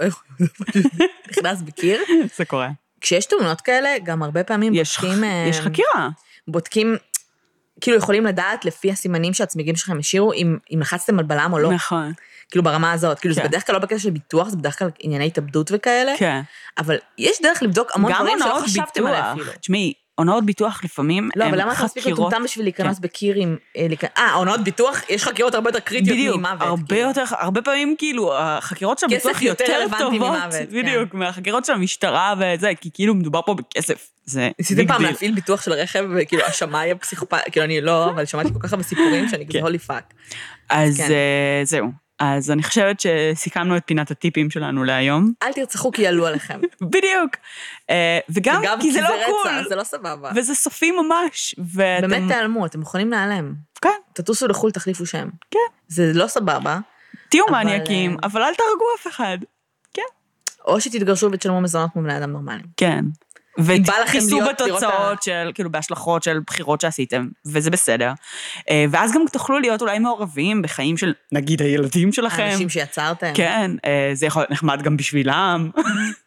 נכנס 1.32 1.62
בקיר. 1.62 2.02
זה 2.36 2.46
קורה. 2.46 2.70
כשיש 3.02 3.26
תאונות 3.26 3.62
כאלה, 3.62 3.90
גם 4.04 4.24
הרבה 4.24 4.44
פעמים 4.44 4.74
יש, 4.74 5.00
בודקים... 5.00 5.24
אה, 5.24 5.46
יש 5.50 5.60
חקירה. 5.60 6.10
בודקים, 6.48 6.96
כאילו 7.82 7.98
יכולים 7.98 8.26
לדעת 8.26 8.66
לפי 8.66 8.92
הסימנים 8.92 9.34
שהצמיגים 9.34 9.76
שלכם 9.76 10.00
השאירו, 10.00 10.34
אם, 10.34 10.58
אם 10.74 10.80
לחצתם 10.80 11.20
על 11.20 11.26
בלם 11.26 11.54
או 11.54 11.60
לא. 11.60 11.72
נכון. 11.72 12.14
כאילו 12.52 12.64
ברמה 12.64 12.92
הזאת. 12.92 13.20
כאילו 13.20 13.34
זה 13.34 13.42
כן. 13.42 13.48
בדרך 13.48 13.68
כלל 13.68 13.76
לא 13.76 13.82
בקטע 13.82 14.00
של 14.00 14.10
ביטוח, 14.10 14.50
זה 14.50 14.58
בדרך 14.58 14.80
כלל 14.80 14.90
ענייני 15.00 15.28
התאבדות 15.28 15.72
וכאלה. 15.74 16.14
כן. 16.18 16.42
אבל 16.78 16.98
יש 17.18 17.42
דרך 17.42 17.64
לבדוק 17.64 17.92
המון 17.96 18.14
דברים 18.14 18.40
שלא 18.40 18.60
חשבתם 18.64 19.08
עליהם 19.08 19.24
אפילו. 19.24 19.46
ביטוח. 19.46 19.58
תשמעי, 19.58 19.94
הונאות 20.16 20.46
ביטוח 20.46 20.84
לפעמים 20.84 21.30
לא, 21.36 21.46
אבל 21.46 21.62
למה 21.62 21.74
אתה 21.74 21.84
מספיק. 21.84 22.08
מטומטם 22.08 22.44
בשביל 22.44 22.66
להיכנס 22.66 23.00
בקיר 23.00 23.36
עם... 23.38 23.58
אה, 23.78 23.88
אה, 24.18 24.34
הונאות 24.34 24.64
ביטוח, 24.64 25.10
יש 25.10 25.24
חקירות 25.24 25.56
הרבה 25.56 25.70
יותר 25.70 25.80
קריטיות 25.80 26.18
בדיוק, 26.18 26.38
ממוות. 26.38 26.62
הרבה 26.62 26.88
כאילו. 26.88 27.08
יותר, 27.08 27.24
הרבה 27.30 27.62
פעמים 27.62 27.96
כאילו, 27.98 28.38
החקירות 28.38 29.00
של 29.00 29.06
הביטוח 29.06 29.42
יותר 29.42 29.64
יותר 29.84 29.98
טובות, 29.98 30.14
ממוות, 30.14 30.52
כן. 30.52 30.66
בדיוק, 30.72 31.14
מהחקירות 31.14 31.66
של 31.66 31.74
המשטרה 31.74 32.34
וזה, 32.40 32.72
כי 32.82 32.90
כאילו 32.94 33.16
מדובר 33.16 33.42
פה 33.46 33.54
בכסף, 33.54 34.10
זה 34.26 34.50
ניסיתם 34.60 34.88
פעם. 34.88 35.02
להפעיל 35.02 35.36
ביטוח 35.36 35.62
של 35.62 35.74
רכב, 35.74 36.06
וכאילו 36.16 36.44
השמאי 36.46 36.92
הפסיכופת, 36.92 37.40
כאילו 37.52 37.66
אני 37.66 37.82
לא, 37.82 38.10
אבל 38.10 38.26
שמעתי 38.26 38.50
כל 38.54 38.60
כך 38.60 38.74
הרבה 38.74 38.84
סיפורים 38.84 39.30
שאני 39.30 39.48
כזה 39.48 39.58
כן. 39.58 39.64
holy 39.64 39.80
fuck. 39.80 40.14
אז 40.70 40.98
כן. 40.98 41.12
אה, 41.12 41.62
זהו, 41.64 41.92
אז 42.20 42.52
אני 42.52 42.64
חושבת 42.64 43.00
שסיכמנו 43.00 43.78
את 43.78 43.84
פינת 43.86 44.12
הטיפים 44.12 44.50
שלנו 44.50 44.84
להיום. 44.84 45.34
אל 45.44 45.54
תרצחו 45.54 45.92
כי 45.92 46.02
יעלו 46.02 46.28
עליכם. 46.28 46.62
בדיוק. 46.92 47.36
אה, 47.90 48.20
וגם 48.30 48.62
וגם 48.62 48.82
כי 48.82 48.92
זה 48.92 49.02
לא 49.02 49.08
רצח, 49.08 49.26
cool, 49.26 49.70
זה 49.70 49.76
לא 49.76 49.84
סבבה. 49.84 50.32
וזה 50.36 50.56
סופי 50.56 50.92
ממש. 50.92 51.56
ואתם... 51.74 52.10
באמת 52.10 52.28
תיעלמו, 52.28 52.66
אתם 52.66 52.82
יכולים 52.82 53.10
להיעלם. 53.10 53.54
כן, 53.82 53.90
תטוסו 54.14 54.48
לחו"ל, 54.48 54.72
תחליפו 54.72 55.06
שם. 55.06 55.30
כן. 55.52 55.60
זה 55.88 56.12
לא 56.14 56.28
סבבה. 56.28 56.80
תהיו 57.30 57.46
אבל, 57.50 57.64
מניאקים, 57.64 58.12
אה, 58.12 58.18
אבל 58.24 58.42
אל 58.42 58.54
תהרגו 58.56 58.86
אף 59.00 59.08
אחד. 59.08 59.38
כן. 59.94 60.02
או 60.66 60.82
שתתגרשו 60.82 61.30
ותשלמו 61.32 61.62
מזונות 61.62 61.92
כמו 61.94 62.02
בני 62.02 62.18
אדם 62.18 62.32
נורמליים. 62.32 62.66
כן. 62.78 63.06
ותיסעו 63.60 64.40
בתוצאות 64.50 65.24
של, 65.24 65.52
כאילו, 65.54 65.72
בהשלכות 65.72 66.24
של 66.24 66.40
בחירות 66.48 66.82
שעשיתם, 66.82 67.28
וזה 67.46 67.70
בסדר. 67.72 68.12
אה, 68.70 68.86
ואז 68.92 69.14
גם 69.14 69.22
תוכלו 69.32 69.60
להיות 69.60 69.82
אולי 69.82 70.00
מעורבים 70.00 70.62
בחיים 70.62 70.98
של, 70.98 71.14
נגיד, 71.32 71.62
הילדים 71.62 72.12
שלכם. 72.12 72.44
האנשים 72.44 72.70
שיצרתם. 72.70 73.32
כן, 73.34 73.72
אה, 73.86 74.10
זה 74.14 74.26
יכול 74.26 74.42
להיות 74.42 74.52
נחמד 74.52 74.82
גם 74.82 74.98
בשבילם. 74.98 75.70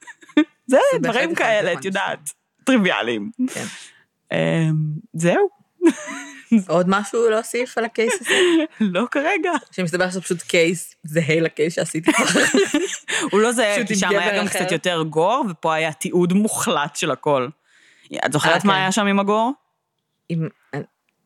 זה 0.67 0.79
דברים 1.01 1.35
כאלה, 1.35 1.73
את 1.73 1.85
יודעת, 1.85 2.31
טריוויאליים. 2.65 3.31
כן. 3.55 3.65
אה, 4.33 4.69
זהו, 5.15 5.49
עוד 6.69 6.87
משהו 6.89 7.31
להוסיף 7.31 7.79
על 7.79 7.85
הקייס 7.85 8.13
הזה? 8.21 8.35
לא 8.95 9.05
כרגע. 9.11 9.51
שמסתבר 9.73 10.11
שזה 10.11 10.21
פשוט 10.21 10.43
קייס 10.43 10.95
זהה 11.05 11.41
לקייס 11.41 11.75
שעשיתי 11.75 12.13
כבר. 12.13 12.27
הוא 13.33 13.41
לא 13.41 13.53
זהה, 13.53 13.87
כי 13.87 13.95
שם 13.97 14.09
היה 14.09 14.39
גם. 14.39 14.49
קצת 14.49 14.73
יותר 14.73 15.03
גור, 15.03 15.45
ופה 15.51 15.75
היה 15.75 15.93
תיעוד 15.93 16.33
מוחלט 16.33 16.97
של 16.97 17.11
הכל. 17.11 17.49
את 18.27 18.33
זוכרת 18.33 18.53
אה, 18.63 18.67
מה 18.67 18.73
כן. 18.73 18.79
היה 18.79 18.93
שם 18.93 19.07
עם 19.07 19.21
הגור? 19.21 19.53
עם- 20.29 20.49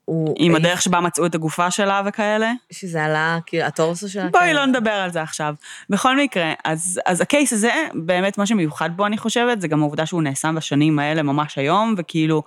הוא- 0.04 0.34
עם 0.38 0.54
הדרך 0.54 0.82
שבה 0.82 1.00
מצאו 1.00 1.26
את 1.26 1.34
הגופה 1.34 1.70
שלה 1.70 2.02
וכאלה? 2.06 2.52
שזה 2.72 3.04
עלה, 3.04 3.38
כאילו, 3.46 3.64
הטורסו 3.64 4.08
שלה. 4.08 4.28
בואי. 4.28 4.54
לא 4.54 4.66
נדבר 4.66 4.90
על 4.90 5.10
זה 5.12 5.22
עכשיו. 5.22 5.54
בכל 5.90 6.16
מקרה, 6.16 6.52
אז, 6.64 7.00
אז 7.06 7.20
הקייס 7.20 7.52
הזה, 7.52 7.72
באמת 7.94 8.38
מה 8.38 8.46
שמיוחד 8.46 8.90
בו, 8.96 9.06
אני 9.06 9.18
חושבת, 9.18 9.60
זה 9.60 9.68
גם 9.68 9.80
העובדה 9.80 10.06
שהוא 10.06 10.22
נעשה 10.22 10.50
בשנים 10.52 10.98
האלה 10.98 11.22
ממש 11.22 11.58
היום, 11.58 11.94
וכאילו, 11.98 12.42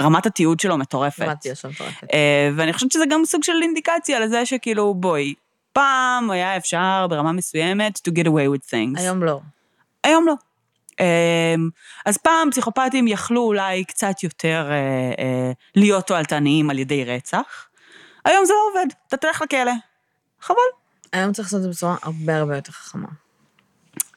רמת 0.00 0.26
התיעוד 0.26 0.60
שלו 0.60 0.78
מטורפת. 0.78 1.18
למדתי 1.18 1.50
עכשיו 1.50 1.70
מטורפת. 1.70 2.06
אה, 2.12 2.50
ואני 2.56 2.72
חושבת 2.72 2.92
שזה 2.92 3.04
גם 3.10 3.24
סוג 3.24 3.44
של 3.44 3.52
אינדיקציה 3.62 4.20
לזה 4.20 4.46
שכאילו, 4.46 4.94
בואי, 4.94 5.34
פעם 5.72 6.30
היה 6.30 6.56
אפשר 6.56 7.06
ברמה 7.10 7.32
מסוימת 7.32 7.98
to 8.08 8.10
get 8.10 8.26
away 8.26 8.56
with 8.56 8.70
things. 8.70 9.00
היום 9.00 9.22
לא. 9.22 9.40
היום 10.04 10.26
לא. 10.26 10.34
אמ, 11.00 11.68
אז 12.06 12.16
פעם 12.18 12.50
פסיכופטים 12.50 13.08
יכלו 13.08 13.40
אולי 13.42 13.84
קצת 13.84 14.22
יותר 14.22 14.66
אה, 14.70 14.76
אה, 15.18 15.52
להיות 15.74 16.06
תועלתניים 16.06 16.70
על 16.70 16.78
ידי 16.78 17.04
רצח. 17.04 17.66
היום 18.24 18.44
זה 18.44 18.52
לא 18.52 18.80
עובד, 18.80 18.86
אתה 19.08 19.16
תלך 19.16 19.42
לכלא. 19.42 19.72
חבל. 20.40 20.56
היום 21.12 21.32
צריך 21.32 21.46
לעשות 21.46 21.58
את 21.58 21.62
זה 21.62 21.68
בצורה 21.68 21.96
הרבה 22.02 22.36
הרבה 22.36 22.56
יותר 22.56 22.72
חכמה. 22.72 23.08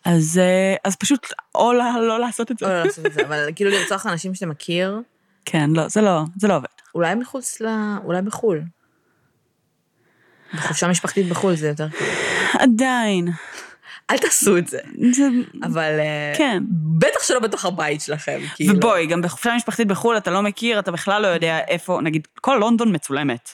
אז, 0.06 0.38
אה, 0.38 0.76
אז 0.84 0.96
פשוט 0.96 1.28
או 1.56 1.74
לא, 1.74 1.84
לא 2.08 2.20
לעשות 2.20 2.52
את 2.52 2.58
זה. 2.58 2.66
או 2.66 2.72
לא 2.72 2.84
לעשות 2.84 3.06
את 3.06 3.14
זה, 3.14 3.22
אבל 3.26 3.50
כאילו 3.56 3.72
לרצוח 3.72 4.06
אנשים 4.06 4.36
שאתה 4.36 4.46
מכיר, 4.46 5.02
כן, 5.50 5.70
לא, 5.70 5.88
זה 5.88 6.02
לא, 6.02 6.22
זה 6.38 6.48
לא 6.48 6.56
עובד. 6.56 6.68
אולי 6.96 7.16
מחוץ 7.16 7.62
ל... 7.62 7.68
אולי 8.04 8.22
בחו"ל. 8.22 8.62
בחופשה 10.54 10.88
משפחתית 10.88 11.30
בחו"ל 11.30 11.56
זה 11.56 11.68
יותר 11.68 11.90
כאילו. 11.90 12.12
עדיין. 12.60 13.28
אל 14.10 14.18
תעשו 14.18 14.58
את 14.58 14.68
זה. 14.68 14.80
זה, 15.12 15.28
אבל... 15.64 16.00
אה, 16.00 16.34
כן. 16.38 16.64
בטח 16.98 17.24
שלא 17.24 17.40
בתוך 17.40 17.66
הבית 17.66 18.02
שלכם, 18.02 18.40
כאילו. 18.56 18.76
ובואי, 18.76 19.06
גם 19.06 19.22
בחופשה 19.22 19.56
משפחתית 19.56 19.88
בחו"ל 19.88 20.18
אתה 20.18 20.32
לא 20.32 20.42
מכיר, 20.42 20.80
אתה 20.80 20.92
בכלל 20.92 21.22
לא 21.22 21.28
יודע 21.28 21.60
איפה, 21.68 22.00
נגיד, 22.04 22.28
כל 22.42 22.58
לונדון 22.60 22.96
מצולמת. 22.96 23.50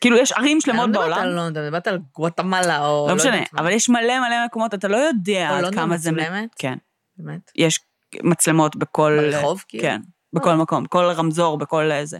כאילו, 0.00 0.16
יש 0.16 0.32
ערים 0.32 0.60
שלמות 0.60 0.84
אני 0.84 0.92
לא 0.92 1.00
מדברת 1.00 1.10
בעולם. 1.10 1.28
על 1.28 1.34
לונדון, 1.34 1.62
אני 1.62 1.66
מדברת 1.66 1.86
על 1.86 1.98
גואטמלה 2.14 2.86
או... 2.86 3.06
לא 3.08 3.14
משנה, 3.14 3.34
יודעת 3.36 3.52
מה. 3.52 3.60
אבל 3.60 3.70
יש 3.70 3.88
מלא 3.88 4.20
מלא 4.20 4.46
מקומות, 4.46 4.74
אתה 4.74 4.88
לא 4.88 4.96
יודע 4.96 5.50
או 5.50 5.54
עד 5.54 5.62
לונדון 5.62 5.80
כמה 5.82 5.96
זה... 5.96 6.12
מצולמת? 6.12 6.54
כן. 6.58 6.74
באמת? 7.18 7.50
יש 7.56 7.80
מצלמות 8.22 8.76
בכל... 8.76 9.18
ברחוב, 9.20 9.64
כאילו? 9.68 9.82
כן, 9.82 10.00
בכל 10.32 10.54
מקום, 10.54 10.84
בכל 10.84 11.04
רמזור, 11.04 11.58
בכל 11.58 11.90
זה. 12.04 12.18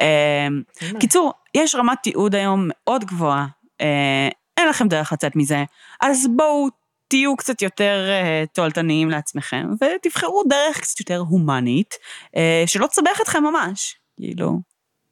אמ, 0.00 0.62
קיצור, 1.00 1.32
יש 1.54 1.74
רמת 1.74 1.98
תיעוד 2.02 2.34
היום 2.34 2.68
מאוד 2.68 3.04
גבוהה, 3.04 3.46
אה, 3.80 4.28
אין 4.56 4.68
לכם 4.68 4.88
דרך 4.88 5.12
לצאת 5.12 5.36
מזה, 5.36 5.64
אז 6.00 6.26
בואו 6.36 6.68
תהיו 7.08 7.36
קצת 7.36 7.62
יותר 7.62 8.08
אה, 8.10 8.44
תועלתניים 8.52 9.10
לעצמכם, 9.10 9.66
ותבחרו 9.74 10.42
דרך 10.48 10.80
קצת 10.80 11.00
יותר 11.00 11.18
הומנית, 11.18 11.94
אה, 12.36 12.64
שלא 12.66 12.86
תסבך 12.86 13.20
אתכם 13.22 13.44
ממש, 13.44 13.96
כאילו, 14.16 14.60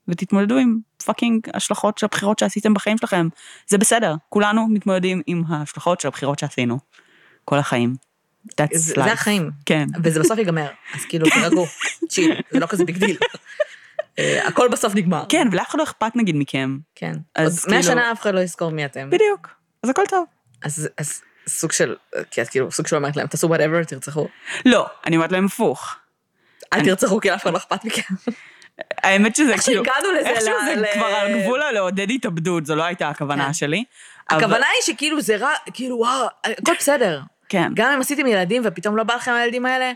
ותתמודדו 0.08 0.56
עם 0.56 0.78
פאקינג 1.04 1.46
השלכות 1.54 1.98
של 1.98 2.06
הבחירות 2.06 2.38
שעשיתם 2.38 2.74
בחיים 2.74 2.98
שלכם. 2.98 3.28
זה 3.68 3.78
בסדר, 3.78 4.14
כולנו 4.28 4.66
מתמודדים 4.68 5.22
עם 5.26 5.42
ההשלכות 5.48 6.00
של 6.00 6.08
הבחירות 6.08 6.38
שעשינו, 6.38 6.78
כל 7.44 7.58
החיים. 7.58 7.94
That's 8.50 8.76
זה 8.76 9.04
החיים. 9.04 9.50
כן. 9.66 9.86
וזה 10.02 10.20
בסוף 10.20 10.38
ייגמר, 10.38 10.66
אז 10.94 11.04
כאילו, 11.04 11.26
תירגעו. 11.30 11.66
Chill, 12.08 12.40
זה 12.52 12.60
לא 12.60 12.66
כזה 12.66 12.84
big 12.84 12.98
deal. 12.98 13.16
אה, 14.18 14.48
הכל 14.48 14.68
בסוף 14.68 14.94
נגמר. 14.94 15.24
כן, 15.28 15.48
ולאף 15.52 15.68
אחד 15.70 15.78
לא 15.78 15.82
אכפת 15.84 16.12
נגיד 16.16 16.36
מכם. 16.36 16.78
כן. 16.94 17.12
אז 17.34 17.64
עוד 17.64 17.72
מאה 17.74 17.82
כאילו- 17.82 17.94
שנה 17.94 18.12
אף 18.12 18.20
אחד 18.20 18.34
לא 18.34 18.40
יזכור 18.40 18.70
מי 18.70 18.84
אתם. 18.84 19.10
בדיוק. 19.10 19.48
אז 19.82 19.90
הכל 19.90 20.02
טוב. 20.08 20.24
אז 20.62 20.88
אז 20.98 21.22
סוג 21.48 21.72
של, 21.72 21.96
כי 22.30 22.42
את 22.42 22.48
כאילו, 22.48 22.72
סוג 22.72 22.86
של 22.86 22.96
אומרת 22.96 23.16
להם, 23.16 23.26
תעשו 23.26 23.54
whatever, 23.54 23.84
תרצחו. 23.88 24.28
לא, 24.66 24.86
אני 25.06 25.16
אומרת 25.16 25.32
להם 25.32 25.44
הפוך. 25.46 25.94
אל 26.72 26.84
תרצחו 26.84 27.20
כי 27.20 27.30
לאף 27.30 27.42
אחד 27.42 27.52
לא 27.52 27.58
אכפת 27.58 27.84
מכם. 27.84 28.14
האמת 29.02 29.36
שזה 29.36 29.52
איך 29.52 29.62
כאילו... 29.64 29.84
שהגענו 29.84 30.12
לזה, 30.12 30.28
איכשהו 30.28 30.52
ל- 30.52 30.78
זה 30.78 30.86
כבר 30.94 31.06
על 31.06 31.40
גבול 31.42 31.62
הלעודד 31.62 32.10
התאבדות, 32.10 32.66
זו 32.66 32.74
לא 32.74 32.82
הייתה 32.84 33.08
הכוונה 33.08 33.46
כן. 33.46 33.52
שלי. 33.52 33.84
הכוונה 34.30 34.56
היא 34.66 34.94
שכאילו 34.94 35.20
זה 35.20 35.36
רע, 35.36 35.50
כאילו 35.74 35.96
וואו, 35.98 36.26
הכל 36.44 36.72
בסדר. 36.78 37.20
כן. 37.54 37.72
גם 37.74 37.92
אם 37.92 38.00
עשיתם 38.00 38.26
ילדים 38.26 38.62
ופתאום 38.64 38.96
לא 38.96 39.04
בא 39.04 39.14
לכם 39.14 39.32
הילדים 39.32 39.66
האלה, 39.66 39.92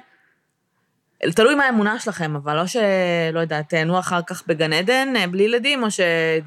תלוי 1.34 1.54
מה 1.54 1.64
האמונה 1.64 1.98
שלכם, 1.98 2.36
אבל 2.36 2.56
לא 2.56 2.66
שלא 2.66 3.40
יודעת, 3.40 3.68
תהנו 3.68 3.98
אחר 3.98 4.20
כך 4.26 4.46
בגן 4.46 4.72
עדן 4.72 5.16
אה, 5.16 5.26
בלי 5.26 5.42
ילדים, 5.42 5.82
או 5.82 5.90
שיהיה 5.90 6.40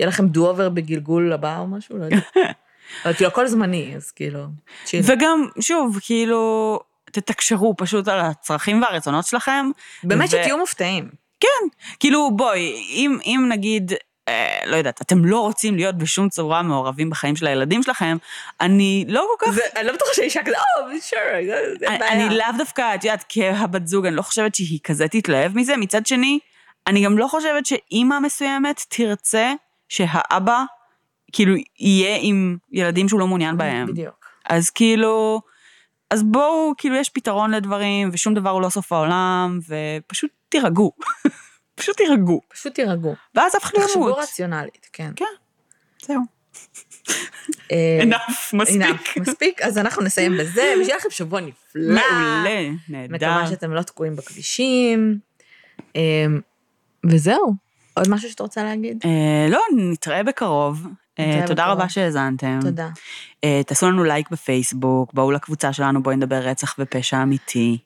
לכם 0.00 0.28
do-over 0.28 0.68
בגלגול 0.68 1.32
הבא 1.32 1.58
או 1.58 1.66
משהו, 1.66 1.98
לא 1.98 2.04
יודעת. 2.04 2.36
אבל 3.04 3.14
כאילו 3.14 3.28
הכל 3.28 3.46
זמני, 3.46 3.92
אז 3.96 4.10
כאילו, 4.10 4.44
chill. 4.84 5.00
וגם, 5.04 5.46
שוב, 5.60 5.98
כאילו, 6.02 6.80
תתקשרו 7.04 7.74
פשוט 7.76 8.08
על 8.08 8.20
הצרכים 8.20 8.82
והרצונות 8.82 9.24
שלכם. 9.24 9.70
באמת 10.04 10.28
ו- 10.28 10.30
שתהיו 10.30 10.58
מופתעים. 10.58 11.10
כן, 11.40 11.68
כאילו, 12.00 12.30
בואי, 12.36 12.74
אם, 12.90 13.18
אם 13.24 13.46
נגיד, 13.48 13.92
לא 14.66 14.76
יודעת, 14.76 15.02
אתם 15.02 15.24
לא 15.24 15.40
רוצים 15.40 15.76
להיות 15.76 15.98
בשום 15.98 16.28
צורה 16.28 16.62
מעורבים 16.62 17.10
בחיים 17.10 17.36
של 17.36 17.46
הילדים 17.46 17.82
שלכם, 17.82 18.16
אני 18.60 19.04
לא 19.08 19.26
כל 19.38 19.46
כך... 19.46 19.52
זה- 19.52 19.60
אני 19.76 19.86
לא 19.86 19.92
בטוחה 19.92 20.10
שאישה 20.14 20.40
כזה, 20.42 20.56
או, 20.56 20.90
sure, 20.92 21.46
זה- 21.46 21.74
זה 21.80 21.86
בעיה. 21.98 22.12
אני 22.12 22.36
לאו 22.38 22.46
דווקא, 22.58 22.94
את 22.94 23.04
יודעת, 23.04 23.24
כהבת 23.28 23.86
זוג, 23.86 24.06
אני 24.06 24.16
לא 24.16 24.22
חושבת 24.22 24.54
שהיא 24.54 24.78
כזה 24.84 25.08
תתלהב 25.08 25.56
מזה. 25.56 25.76
מצד 25.76 26.06
שני, 26.06 26.38
אני 26.86 27.04
גם 27.04 27.18
לא 27.18 27.26
חושבת 27.28 27.66
שאימא 27.66 28.18
מסוימת 28.20 28.80
תרצה 28.88 29.52
שהאבא, 29.88 30.62
כאילו, 31.32 31.54
יהיה 31.80 32.16
עם 32.20 32.56
ילדים 32.72 33.08
שהוא 33.08 33.20
לא 33.20 33.26
מעוניין 33.26 33.56
בהם. 33.56 33.86
בדיוק. 33.86 34.26
אז 34.48 34.70
כאילו, 34.70 35.40
אז 36.10 36.22
בואו, 36.22 36.72
כאילו, 36.78 36.96
יש 36.96 37.08
פתרון 37.08 37.50
לדברים, 37.50 38.10
ושום 38.12 38.34
דבר 38.34 38.50
הוא 38.50 38.62
לא 38.62 38.68
סוף 38.68 38.92
העולם, 38.92 39.58
ופשוט 39.68 40.30
תירגעו. 40.48 40.92
פשוט 41.80 41.96
תירגעו. 41.96 42.40
פשוט 42.48 42.74
תירגעו. 42.74 43.14
ואז 43.34 43.56
אף 43.56 43.64
אחד 43.64 43.78
לא 43.78 43.82
תחשבו 43.82 44.08
ימות. 44.08 44.18
רציונלית, 44.18 44.88
כן. 44.92 45.10
כן, 45.16 45.24
זהו. 46.06 46.20
אה, 47.72 48.00
enough, 48.02 48.56
מספיק. 48.56 49.16
מספיק, 49.16 49.62
אז 49.62 49.78
אנחנו 49.78 50.02
נסיים 50.02 50.36
בזה, 50.38 50.72
ושיהיה 50.80 50.96
לכם 50.96 51.10
שבוע 51.10 51.40
נפלא. 51.40 51.94
מעולה, 51.94 52.70
נהדר. 52.88 53.14
מקווה 53.14 53.46
שאתם 53.50 53.72
לא 53.72 53.82
תקועים 53.82 54.16
בכבישים. 54.16 55.18
אה, 55.96 56.26
וזהו. 57.06 57.54
עוד 57.94 58.08
משהו 58.08 58.30
שאתה 58.30 58.42
רוצה 58.42 58.64
להגיד? 58.64 59.02
אה, 59.04 59.46
לא, 59.50 59.60
נתראה 59.76 60.22
בקרוב. 60.22 60.86
אה, 61.18 61.42
תודה. 61.46 61.66
רבה 61.66 61.88
שהאזנתם. 61.88 62.58
תודה. 62.62 62.88
אה, 63.44 63.60
תעשו 63.66 63.86
לנו 63.86 64.04
לייק 64.04 64.30
בפייסבוק, 64.30 65.14
בואו 65.14 65.30
לקבוצה 65.30 65.72
שלנו, 65.72 66.02
בואי 66.02 66.16
נדבר 66.16 66.36
רצח 66.36 66.74
ופשע 66.78 67.22
אמיתי. 67.22 67.78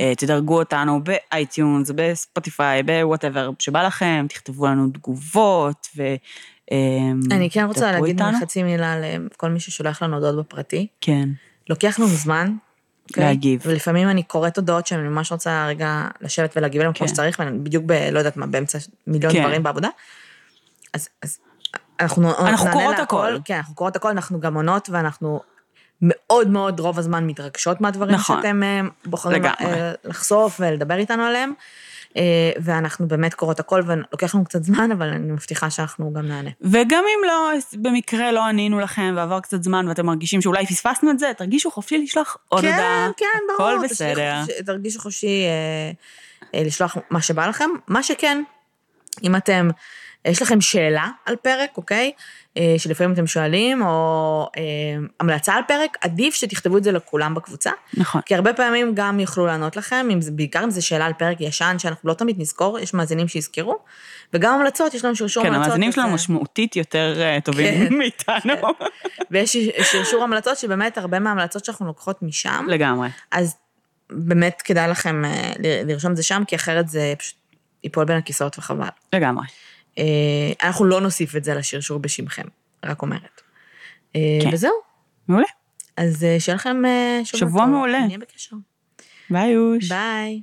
אה, 0.00 0.14
תדרגו 0.16 0.58
אותנו 0.58 1.00
באייטיונס, 1.04 1.90
בספוטיפיי, 1.94 2.82
ב 2.82 2.90
whatever 2.90 3.50
שבא 3.58 3.86
לכם, 3.86 4.26
תכתבו 4.28 4.66
לנו 4.66 4.88
תגובות, 4.88 5.86
ו... 5.96 6.02
אה, 6.72 7.36
אני 7.36 7.50
כן 7.50 7.64
רוצה 7.64 7.92
להגיד. 7.92 8.20
חצי 8.40 8.62
מילה 8.62 8.94
לכל 9.00 9.48
מי 9.48 9.60
ששולח 9.60 10.02
לנו 10.02 10.14
הודעות 10.14 10.46
בפרטי. 10.46 10.86
כן, 11.00 11.28
לוקח 11.68 11.98
לנו 11.98 12.08
זמן. 12.08 12.56
אוקיי? 13.10 13.24
להגיב. 13.24 13.62
ולפעמים 13.64 14.08
אני 14.08 14.22
קוראת 14.22 14.56
הודעות 14.56 14.86
שאני 14.86 15.02
ממש 15.02 15.32
רוצה 15.32 15.66
רגע 15.66 16.08
לשבת 16.20 16.56
ולהגיב 16.56 16.80
עליהן 16.80 16.94
כמו 16.94 17.06
כן. 17.06 17.12
שצריך, 17.12 17.38
ואני 17.38 17.58
בדיוק 17.58 17.84
ב... 17.86 17.92
לא 17.92 18.18
יודעת 18.18 18.36
מה, 18.36 18.46
באמצע 18.46 18.78
מיליון 19.06 19.32
כן. 19.32 19.42
דברים 19.42 19.62
בעבודה. 19.62 19.88
אז, 20.94 21.08
אז 21.22 21.38
אנחנו, 22.00 22.38
אנחנו 22.38 22.70
קוראות. 22.72 22.98
הכל. 22.98 23.38
כן, 23.44 23.56
אנחנו 23.56 23.74
קוראות 23.74 23.96
הכל, 23.96 24.08
אנחנו 24.08 24.40
גם 24.40 24.54
עונות, 24.54 24.88
ואנחנו 24.92 25.40
מאוד 26.02 26.48
מאוד 26.48 26.80
רוב 26.80 26.98
הזמן 26.98 27.26
מתרגשות 27.26 27.80
מהדברים 27.80 28.14
נכון. 28.14 28.36
שאתם 28.42 28.62
אה, 28.62 28.80
בוחרים 29.04 29.42
לגמרי. 29.42 29.72
אה, 29.80 29.92
לחשוף 30.04 30.56
ולדבר 30.60 30.94
איתנו 30.96 31.22
עליהם. 31.22 31.52
אה, 32.16 32.22
ואנחנו 32.62 33.08
באמת 33.08 33.34
קוראות 33.34 33.60
הכל, 33.60 33.82
ולוקח 33.86 34.34
לנו 34.34 34.44
קצת 34.44 34.64
זמן, 34.64 34.92
אבל 34.92 35.08
אני 35.08 35.32
מבטיחה 35.32 35.70
שאנחנו 35.70 36.12
גם 36.12 36.26
נענה. 36.28 36.50
וגם 36.60 37.04
אם 37.16 37.24
לא, 37.26 37.50
במקרה 37.72 38.32
לא 38.32 38.44
ענינו 38.44 38.80
לכם 38.80 39.12
ועבר 39.16 39.40
קצת 39.40 39.62
זמן 39.62 39.88
ואתם 39.88 40.06
מרגישים 40.06 40.42
שאולי 40.42 40.66
פספסנו 40.66 41.10
את 41.10 41.18
זה, 41.18 41.32
תרגישו 41.38 41.70
חופשי 41.70 41.98
לשלוח 41.98 42.36
עוד 42.48 42.62
כן, 42.62 42.72
הודעה. 42.72 43.10
כן, 43.16 43.26
ברור. 43.58 43.70
הכל 43.70 43.84
בסדר. 43.84 44.14
תרגישו- 44.44 44.64
תרגישו 44.66 45.00
חופשי 45.00 45.44
אה, 45.44 45.90
אה, 46.60 46.64
לשלוח 46.66 46.96
מה 47.10 47.22
שבא 47.22 47.46
לכם. 47.46 47.70
מה 47.88 48.02
שכן, 48.02 48.42
אם 49.22 49.36
אתם, 49.36 49.68
יש 50.26 50.42
לכם 50.42 50.60
שאלה 50.60 51.08
על 51.26 51.36
פרק, 51.36 51.76
אוקיי? 51.76 52.12
אה, 52.56 52.74
שלפעמים 52.78 53.12
אתם 53.12 53.26
שואלים, 53.26 53.82
או 53.82 54.48
אה, 54.56 54.62
המלצה 55.20 55.54
על 55.54 55.62
פרק, 55.68 55.96
עדיף 56.00 56.34
שתכתבו 56.34 56.76
את 56.76 56.84
זה 56.84 56.92
לכולם 56.92 57.34
בקבוצה. 57.34 57.70
נכון. 57.94 58.20
כי 58.20 58.34
הרבה 58.34 58.52
פעמים 58.52 58.92
גם 58.94 59.20
יוכלו 59.20 59.46
לענות 59.46 59.76
לכם, 59.76 60.08
אם 60.12 60.20
זה, 60.20 60.30
בעיקר 60.30 60.64
אם 60.64 60.70
זו 60.70 60.86
שאלה 60.86 61.06
על 61.06 61.12
פרק 61.12 61.40
ישן, 61.40 61.76
שאנחנו 61.78 62.08
לא 62.08 62.14
תמיד 62.14 62.40
נזכור, 62.40 62.78
יש 62.78 62.94
מאזינים 62.94 63.28
שיזכרו, 63.28 63.78
וגם 64.32 64.60
המלצות, 64.60 64.94
יש 64.94 65.04
לנו 65.04 65.16
שרשור 65.16 65.42
כן, 65.42 65.48
המלצות. 65.48 65.66
המאזינים 65.66 65.88
אז, 65.88 65.94
שלנו 65.94 66.10
משמעותית 66.10 66.76
יותר 66.76 67.22
אה, 67.22 67.38
טובים 67.40 67.88
כן. 67.88 67.94
מאיתנו. 67.94 68.54
ויש 69.30 69.56
שרשור 69.82 70.22
המלצות, 70.22 70.58
שבאמת 70.58 70.98
הרבה 70.98 71.18
מההמלצות 71.18 71.64
שאנחנו 71.64 71.86
לוקחות 71.86 72.22
משם, 72.22 72.66
לגמרי. 72.68 73.08
אז 73.30 73.56
באמת 74.10 74.62
כדאי 74.64 74.90
לכם 74.90 75.22
לרשום 75.86 76.10
את 76.10 76.16
זה 76.16 76.22
שם, 76.22 76.42
כי 76.46 76.56
אחרת 76.56 76.88
זה 76.88 77.14
פשוט 77.18 77.36
ייפול 77.84 78.04
בין 78.04 78.16
הכיסאות 78.16 78.58
וחבל. 78.58 78.88
לגמרי. 79.12 79.44
אה, 79.98 80.52
אנחנו 80.62 80.84
לא 80.84 81.00
נוסיף 81.00 81.36
את 81.36 81.44
זה 81.44 81.54
לשרשור 81.54 81.98
בשמכם, 81.98 82.46
רק 82.84 83.02
אומרת. 83.02 83.40
אה, 84.16 84.38
כן. 84.42 84.50
וזהו, 84.52 84.72
מעולה. 85.28 85.46
אז 85.96 86.24
אה, 86.24 86.36
שיהיה 86.40 86.56
לכם 86.56 86.82
שבוע 87.24 87.40
שבוע. 87.40 87.66
מעולה. 87.66 88.06
נהיה 88.06 88.18
בקשר. 88.18 88.56
ביי 89.30 89.50
יוש. 89.50 89.88
ביי. 89.88 90.42